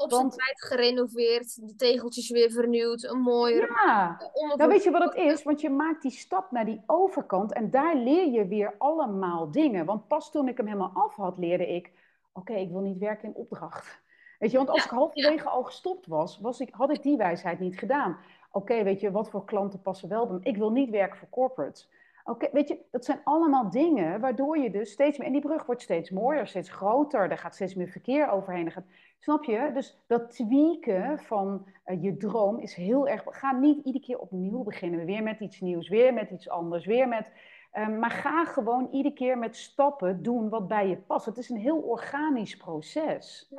[0.00, 4.20] Op zijn Want- tijd gerenoveerd, de tegeltjes weer vernieuwd, een mooiere Ja.
[4.56, 5.42] Nou, weet je wat het is?
[5.42, 9.84] Want je maakt die stap naar die overkant en daar leer je weer allemaal dingen.
[9.84, 11.92] Want pas toen ik hem helemaal af had, leerde ik:
[12.32, 14.00] oké, ik wil niet werken in opdracht.
[14.38, 17.16] Weet je, want als Ja, ik halverwege al gestopt was, was ik, had ik die
[17.16, 18.16] wijsheid niet gedaan.
[18.52, 20.40] Oké, weet je, wat voor klanten passen wel bij me?
[20.42, 21.88] Ik wil niet werken voor corporates.
[22.28, 25.26] Oké, weet je, dat zijn allemaal dingen waardoor je dus steeds meer...
[25.26, 27.30] En die brug wordt steeds mooier, steeds groter.
[27.30, 28.66] Er gaat steeds meer verkeer overheen.
[28.66, 28.84] Er
[29.18, 29.70] snap je?
[29.74, 33.22] Dus dat tweaken van eh, je droom is heel erg...
[33.26, 35.04] Ga niet iedere keer opnieuw beginnen.
[35.04, 37.26] Weer met iets nieuws, weer met iets anders, weer met...
[37.70, 41.26] eh, maar ga gewoon iedere keer met stappen doen wat bij je past.
[41.26, 43.52] Het is een heel organisch proces.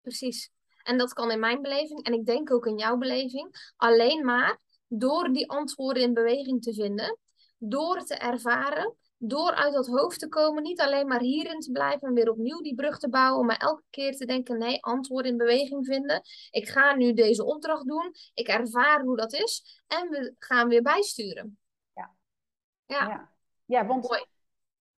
[0.00, 0.52] Precies.
[0.82, 4.58] En dat kan in mijn beleving, en ik denk ook in jouw beleving, alleen maar
[4.86, 7.18] door die antwoorden in beweging te vinden,
[7.62, 12.08] door te ervaren, door uit dat hoofd te komen, niet alleen maar hierin te blijven
[12.08, 15.38] en weer opnieuw die brug te bouwen, maar elke keer te denken, nee, antwoorden in
[15.38, 16.22] beweging vinden.
[16.50, 20.82] Ik ga nu deze opdracht doen, ik ervaar hoe dat is en we gaan weer
[20.82, 21.58] bijsturen.
[21.92, 22.10] Ja.
[22.86, 23.28] Ja, Ja,
[23.64, 24.24] ja want mooi.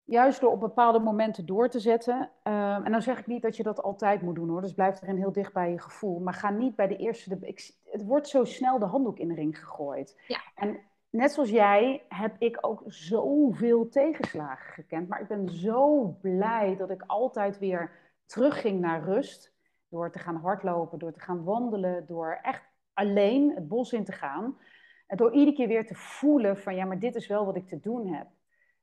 [0.04, 2.30] juist door op bepaalde momenten door te zetten.
[2.42, 4.60] ehm, en dan zeg ik niet dat je dat altijd moet doen hoor.
[4.60, 6.18] Dus blijf erin heel dicht bij je gevoel.
[6.20, 7.38] Maar ga niet bij de eerste.
[7.38, 10.20] De, ik, het wordt zo snel de handdoek in de ring gegooid.
[10.26, 10.40] Ja.
[10.54, 10.80] En
[11.10, 15.08] net zoals jij heb ik ook zoveel tegenslagen gekend.
[15.08, 17.90] Maar ik ben zo blij dat ik altijd weer
[18.26, 19.52] terugging naar rust.
[19.88, 22.62] Door te gaan hardlopen, door te gaan wandelen, door echt
[22.92, 24.58] alleen het bos in te gaan.
[25.06, 27.68] En door iedere keer weer te voelen van ja, maar dit is wel wat ik
[27.68, 28.26] te doen heb.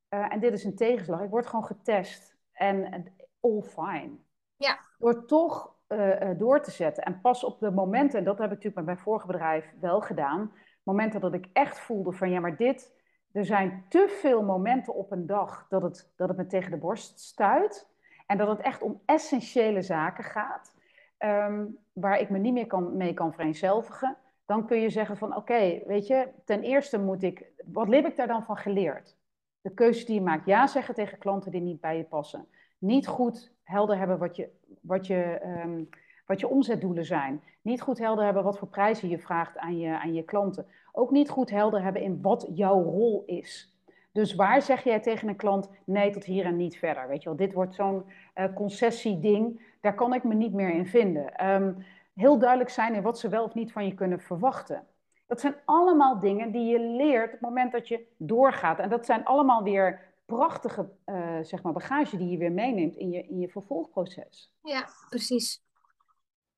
[0.10, 1.22] Uh, en dit is een tegenslag.
[1.22, 2.36] Ik word gewoon getest.
[2.52, 4.18] En, all fine.
[4.56, 4.80] Ja.
[4.98, 7.04] Door toch uh, uh, door te zetten.
[7.04, 10.02] En pas op de momenten, en dat heb ik natuurlijk met mijn vorige bedrijf wel
[10.02, 10.52] gedaan.
[10.88, 12.94] Momenten dat ik echt voelde van ja, maar dit.
[13.32, 16.78] Er zijn te veel momenten op een dag dat het, dat het me tegen de
[16.78, 17.88] borst stuit.
[18.26, 20.76] En dat het echt om essentiële zaken gaat.
[21.20, 24.18] Um, waar ik me niet meer kan, mee kan vereenzelvigen.
[24.46, 27.46] Dan kun je zeggen van oké, weet je, ten eerste moet ik.
[27.66, 29.16] Wat heb ik daar dan van geleerd?
[29.62, 30.46] De keuzes die je maakt.
[30.46, 32.48] Ja zeggen tegen klanten die niet bij je passen.
[32.78, 34.50] Niet goed helder hebben wat je,
[34.82, 35.90] wat je, um,
[36.28, 37.42] wat je omzetdoelen zijn.
[37.62, 40.66] Niet goed helder hebben wat voor prijzen je vraagt aan je, aan je klanten.
[40.92, 43.76] Ook niet goed helder hebben in wat jouw rol is.
[44.12, 47.08] Dus waar zeg jij tegen een klant nee tot hier en niet verder?
[47.08, 48.04] Weet je wel, dit wordt zo'n
[48.36, 49.62] uh, concessieding.
[49.82, 51.50] Daar kan ik me niet meer in vinden.
[51.50, 54.84] Um, heel duidelijk zijn in wat ze wel of niet van je kunnen verwachten.
[55.28, 58.80] Dat zijn allemaal dingen die je leert op het moment dat je doorgaat.
[58.80, 63.10] En dat zijn allemaal weer prachtige uh, zeg maar bagage die je weer meeneemt in
[63.10, 64.54] je, in je vervolgproces.
[64.64, 65.66] Ja, precies.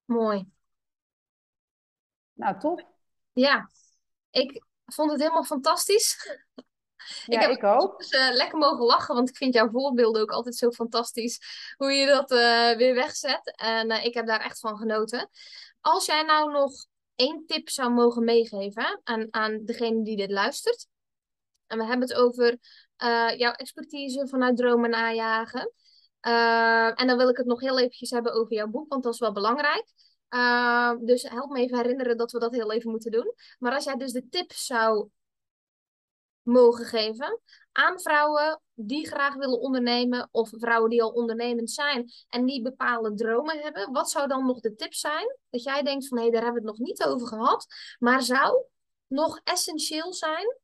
[0.09, 0.45] Mooi.
[2.33, 2.87] Nou, top.
[3.33, 3.69] Ja,
[4.29, 6.37] ik vond het helemaal fantastisch.
[7.25, 7.97] Ja, ik, heb ik ook.
[7.97, 11.39] Dus, uh, lekker mogen lachen, want ik vind jouw voorbeelden ook altijd zo fantastisch.
[11.77, 13.55] Hoe je dat uh, weer wegzet.
[13.55, 15.29] En uh, ik heb daar echt van genoten.
[15.81, 20.87] Als jij nou nog één tip zou mogen meegeven aan, aan degene die dit luistert.
[21.67, 22.57] En we hebben het over
[23.37, 25.73] jouw expertise vanuit dromen najagen.
[26.21, 29.19] En dan wil ik het nog heel eventjes hebben over jouw boek, want dat is
[29.19, 29.85] wel belangrijk.
[31.05, 33.33] dus help me even herinneren dat we dat heel even moeten doen.
[33.59, 35.09] Maar als jij dus de tip zou
[36.41, 37.39] mogen geven
[37.71, 43.13] aan vrouwen die graag willen ondernemen of vrouwen die al ondernemend zijn en die bepaalde
[43.13, 43.91] dromen hebben.
[43.91, 45.37] Wat zou dan nog de tip zijn?
[45.49, 47.67] Dat jij denkt van hé, daar hebben we het nog niet over gehad,
[47.99, 48.63] maar zou
[49.07, 50.57] nog essentieel zijn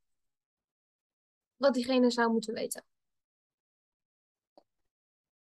[1.56, 2.86] wat diegene zou moeten weten?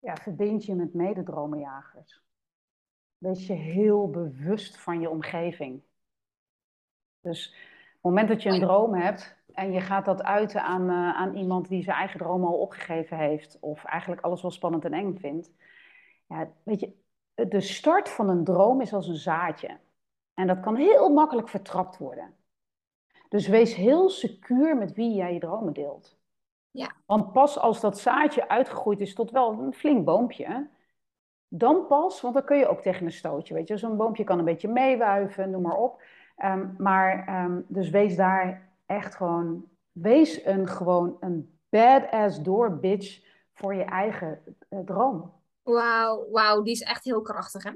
[0.04, 2.22] Ja, verbind je met mededromenjagers.
[3.18, 5.82] Wees je heel bewust van je omgeving.
[7.22, 10.90] Dus op het moment dat je een droom hebt, en je gaat dat uiten aan,
[10.90, 14.86] uh, aan iemand die zijn eigen droom al opgegeven heeft, of eigenlijk alles wel spannend
[14.86, 15.52] en eng vindt.
[16.28, 16.94] Ja, weet je,
[17.34, 19.80] de start van een droom is als een zaadje.
[20.34, 22.36] En dat kan heel makkelijk vertrapt worden.
[23.30, 26.22] Dus wees heel secuur met wie jij je dromen deelt.
[26.74, 26.92] Ja.
[27.06, 30.70] Want pas als dat zaadje uitgegroeid is tot wel een flink boompje,
[31.48, 33.78] dan pas, want dan kun je ook tegen een stootje, weet je.
[33.78, 36.02] Zo'n boompje kan een beetje meewuiven, noem maar op.
[36.44, 43.22] Um, maar um, dus wees daar echt gewoon, wees een, gewoon een badass door bitch
[43.54, 45.34] voor je eigen uh, droom.
[45.64, 47.72] Wauw, wauw, die is echt heel krachtig hè.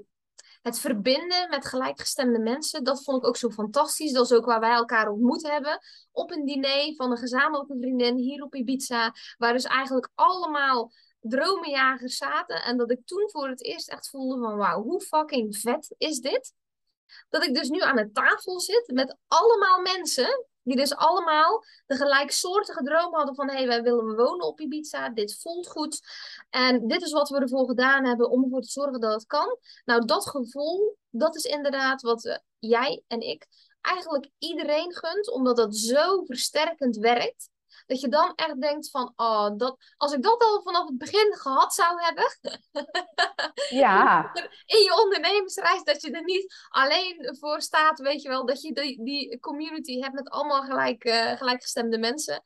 [0.68, 4.12] Het verbinden met gelijkgestemde mensen, dat vond ik ook zo fantastisch.
[4.12, 5.80] Dat is ook waar wij elkaar ontmoet hebben.
[6.12, 9.14] Op een diner van een gezamenlijke vriendin hier op Ibiza.
[9.38, 12.64] Waar dus eigenlijk allemaal dromenjagers zaten.
[12.64, 16.20] En dat ik toen voor het eerst echt voelde van wauw, hoe fucking vet is
[16.20, 16.54] dit?
[17.30, 21.96] Dat ik dus nu aan een tafel zit met allemaal mensen die dus allemaal de
[21.96, 23.50] gelijksoortige droom hadden van...
[23.50, 26.00] hé, hey, wij willen wonen op Ibiza, dit voelt goed.
[26.50, 29.58] En dit is wat we ervoor gedaan hebben om ervoor te zorgen dat het kan.
[29.86, 33.48] Nou, dat gevoel, dat is inderdaad wat uh, jij en ik
[33.82, 35.32] eigenlijk iedereen gunt.
[35.32, 37.50] Omdat dat zo versterkend werkt.
[37.88, 41.36] Dat je dan echt denkt van, oh, dat, als ik dat al vanaf het begin
[41.36, 42.26] gehad zou hebben.
[43.70, 44.32] Ja.
[44.66, 48.46] In je ondernemersreis, dat je er niet alleen voor staat, weet je wel.
[48.46, 52.42] Dat je die, die community hebt met allemaal gelijk, uh, gelijkgestemde mensen.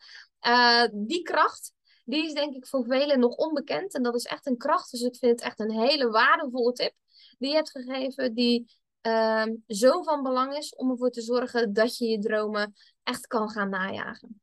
[0.48, 1.74] Uh, die kracht,
[2.06, 3.94] die is denk ik voor velen nog onbekend.
[3.94, 4.92] En dat is echt een kracht.
[4.92, 6.94] Dus ik vind het echt een hele waardevolle tip
[7.38, 8.34] die je hebt gegeven.
[8.34, 12.74] Die uh, zo van belang is om ervoor te zorgen dat je je dromen
[13.04, 14.42] echt kan gaan najagen.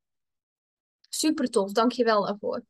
[1.08, 2.62] Super tof, dankjewel daarvoor.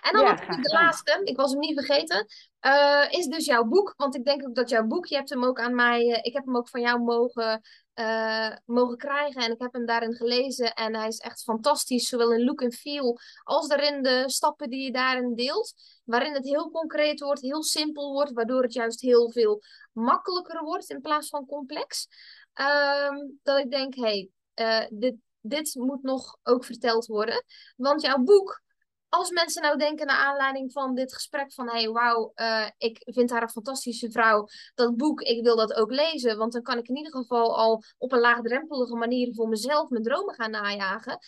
[0.00, 2.26] En dan ja, de laatste, ik was hem niet vergeten,
[2.60, 3.94] uh, is dus jouw boek.
[3.96, 6.32] Want ik denk ook dat jouw boek, je hebt hem ook aan mij, uh, ik
[6.32, 7.60] heb hem ook van jou mogen,
[7.94, 9.42] uh, mogen krijgen.
[9.42, 12.72] En ik heb hem daarin gelezen en hij is echt fantastisch, zowel in look en
[12.72, 15.74] feel als daarin de stappen die je daarin deelt.
[16.04, 19.62] Waarin het heel concreet wordt, heel simpel wordt, waardoor het juist heel veel
[19.92, 22.08] makkelijker wordt in plaats van complex.
[22.52, 25.14] Ehm, dat ik denk, hé, hey, dit,
[25.46, 27.44] dit moet nog ook verteld worden.
[27.76, 28.62] Want jouw boek,
[29.08, 33.30] als mensen nou denken naar aanleiding van dit gesprek van hey wauw, uh, ik vind
[33.30, 36.88] haar een fantastische vrouw, dat boek, ik wil dat ook lezen, want dan kan ik
[36.88, 41.18] in ieder geval al op een laagdrempelige manier voor mezelf mijn dromen gaan najagen.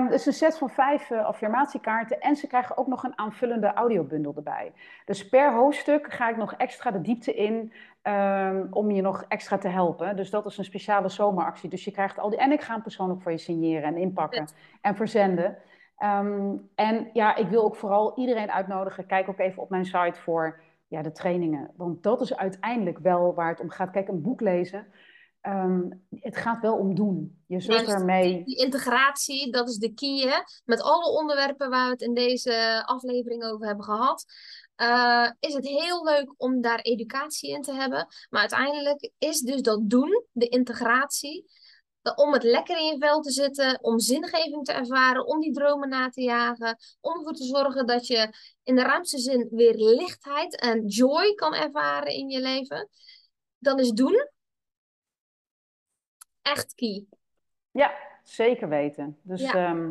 [0.00, 2.20] Um, dus een set van vijf uh, affirmatiekaarten.
[2.20, 4.72] En ze krijgen ook nog een aanvullende audiobundel erbij.
[5.04, 7.72] Dus per hoofdstuk ga ik nog extra de diepte in
[8.02, 10.16] um, om je nog extra te helpen.
[10.16, 11.70] Dus dat is een speciale zomeractie.
[11.70, 12.38] Dus je krijgt al die...
[12.38, 14.48] En ik ga hem persoonlijk voor je signeren en inpakken
[14.80, 15.56] en verzenden.
[15.96, 19.06] Ehm, en ja, ik wil ook vooral iedereen uitnodigen.
[19.06, 21.70] Kijk ook even op mijn site voor ja, de trainingen.
[21.76, 23.90] Want dat is uiteindelijk wel waar het om gaat.
[23.90, 24.86] Kijk, een boek lezen.
[25.40, 27.42] Ehm, het gaat wel om doen.
[27.46, 28.44] Je zult ermee.
[28.44, 30.16] Die integratie, dat is de key.
[30.16, 30.38] Hè?
[30.64, 34.24] Met alle onderwerpen waar we het in deze aflevering over hebben gehad.
[34.76, 38.06] Uh, is het heel leuk om daar educatie in te hebben.
[38.28, 41.44] Maar uiteindelijk is dus dat doen, de integratie,
[42.14, 45.88] om het lekker in je vel te zitten, om zingeving te ervaren, om die dromen
[45.88, 50.60] na te jagen, om ervoor te zorgen dat je in de ruimste zin weer lichtheid
[50.60, 52.88] en joy kan ervaren in je leven,
[53.58, 54.28] dan is doen
[56.42, 57.06] echt key.
[57.70, 57.92] Ja,
[58.22, 59.18] zeker weten.
[59.22, 59.90] Dus, ehm,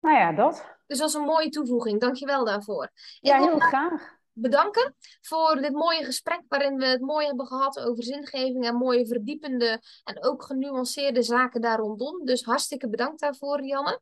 [0.00, 0.78] nou ja, dat.
[0.86, 2.00] Dus dat is een mooie toevoeging.
[2.00, 2.90] Dankjewel daarvoor.
[3.20, 8.04] Ja, heel graag bedanken voor dit mooie gesprek waarin we het mooi hebben gehad over
[8.04, 12.24] zingeving en mooie verdiepende en ook genuanceerde zaken daar rondom.
[12.24, 14.00] Dus hartstikke bedankt daarvoor, Janne.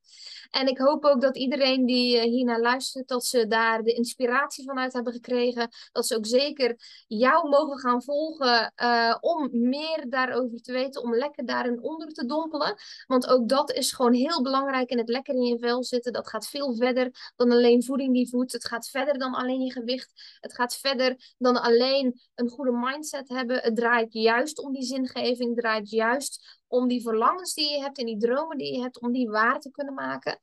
[0.50, 4.64] En ik hoop ook dat iedereen die eh, hiernaar luistert, dat ze daar de inspiratie
[4.64, 5.68] vanuit hebben gekregen.
[5.92, 6.76] Dat ze ook zeker
[7.06, 12.26] jou mogen gaan volgen uh, om meer daarover te weten, om lekker daarin onder te
[12.26, 12.74] dompelen.
[13.06, 16.12] Want ook dat is gewoon heel belangrijk in het lekker in je vel zitten.
[16.12, 18.52] Dat gaat veel verder dan alleen voeding die voedt.
[18.52, 20.12] Het gaat verder dan alleen je gewicht.
[20.40, 23.60] Het gaat verder dan alleen een goede mindset hebben.
[23.62, 25.48] Het draait juist om die zingeving.
[25.48, 29.00] Het draait juist om die verlangens die je hebt en die dromen die je hebt,
[29.00, 30.38] om die waar te kunnen maken.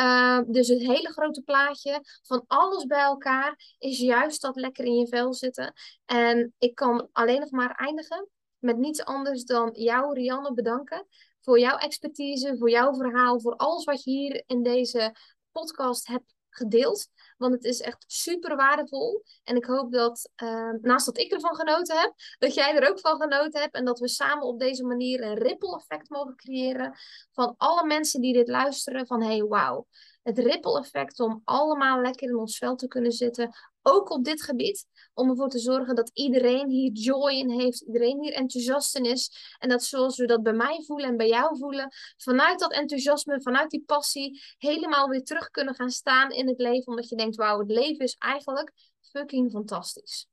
[0.00, 4.94] Uh, dus het hele grote plaatje van alles bij elkaar is juist dat lekker in
[4.94, 5.72] je vel zitten.
[6.04, 8.28] En ik kan alleen nog maar eindigen
[8.58, 11.06] met niets anders dan jou, Rianne, bedanken
[11.40, 15.14] voor jouw expertise, voor jouw verhaal, voor alles wat je hier in deze
[15.52, 17.08] podcast hebt gedeeld.
[17.38, 19.22] Want het is echt super waardevol.
[19.44, 23.00] En ik hoop dat, uh, naast dat ik ervan genoten heb, dat jij er ook
[23.00, 23.74] van genoten hebt.
[23.74, 26.94] En dat we samen op deze manier een ripple effect mogen creëren.
[27.32, 29.06] Van alle mensen die dit luisteren.
[29.06, 29.86] Van hey, wauw.
[30.28, 33.50] Het ripple effect om allemaal lekker in ons vel te kunnen zitten.
[33.82, 34.86] Ook op dit gebied.
[35.14, 37.80] Om ervoor te zorgen dat iedereen hier joy in heeft.
[37.80, 39.54] Iedereen hier enthousiast in is.
[39.58, 41.88] En dat zoals we dat bij mij voelen en bij jou voelen.
[42.16, 44.40] Vanuit dat enthousiasme, vanuit die passie.
[44.58, 46.86] Helemaal weer terug kunnen gaan staan in het leven.
[46.86, 50.28] Omdat je denkt, wauw, het leven is eigenlijk fucking fantastisch.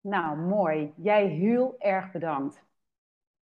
[0.00, 0.92] Nou, mooi.
[0.96, 2.67] Jij heel erg bedankt.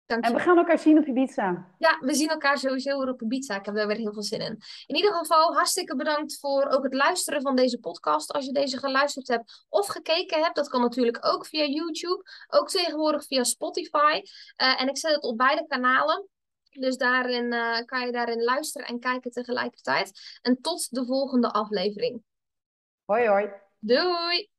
[0.05, 1.67] En we gaan elkaar zien op Ibiza.
[1.77, 3.55] Ja, we zien elkaar sowieso weer op Ibiza.
[3.55, 4.61] Ik heb daar weer heel veel zin in.
[4.85, 8.31] In ieder geval, hartstikke bedankt voor ook het luisteren van deze podcast.
[8.31, 12.23] Als je deze geluisterd hebt of gekeken hebt, dat kan natuurlijk ook via YouTube.
[12.47, 14.21] Ook tegenwoordig via Spotify.
[14.57, 16.27] Uh, en ik zet het op beide kanalen.
[16.69, 20.39] Dus daarin uh, kan je daarin luisteren en kijken tegelijkertijd.
[20.41, 22.23] En tot de volgende aflevering.
[23.05, 23.49] Hoi hoi.
[23.79, 24.49] Doei!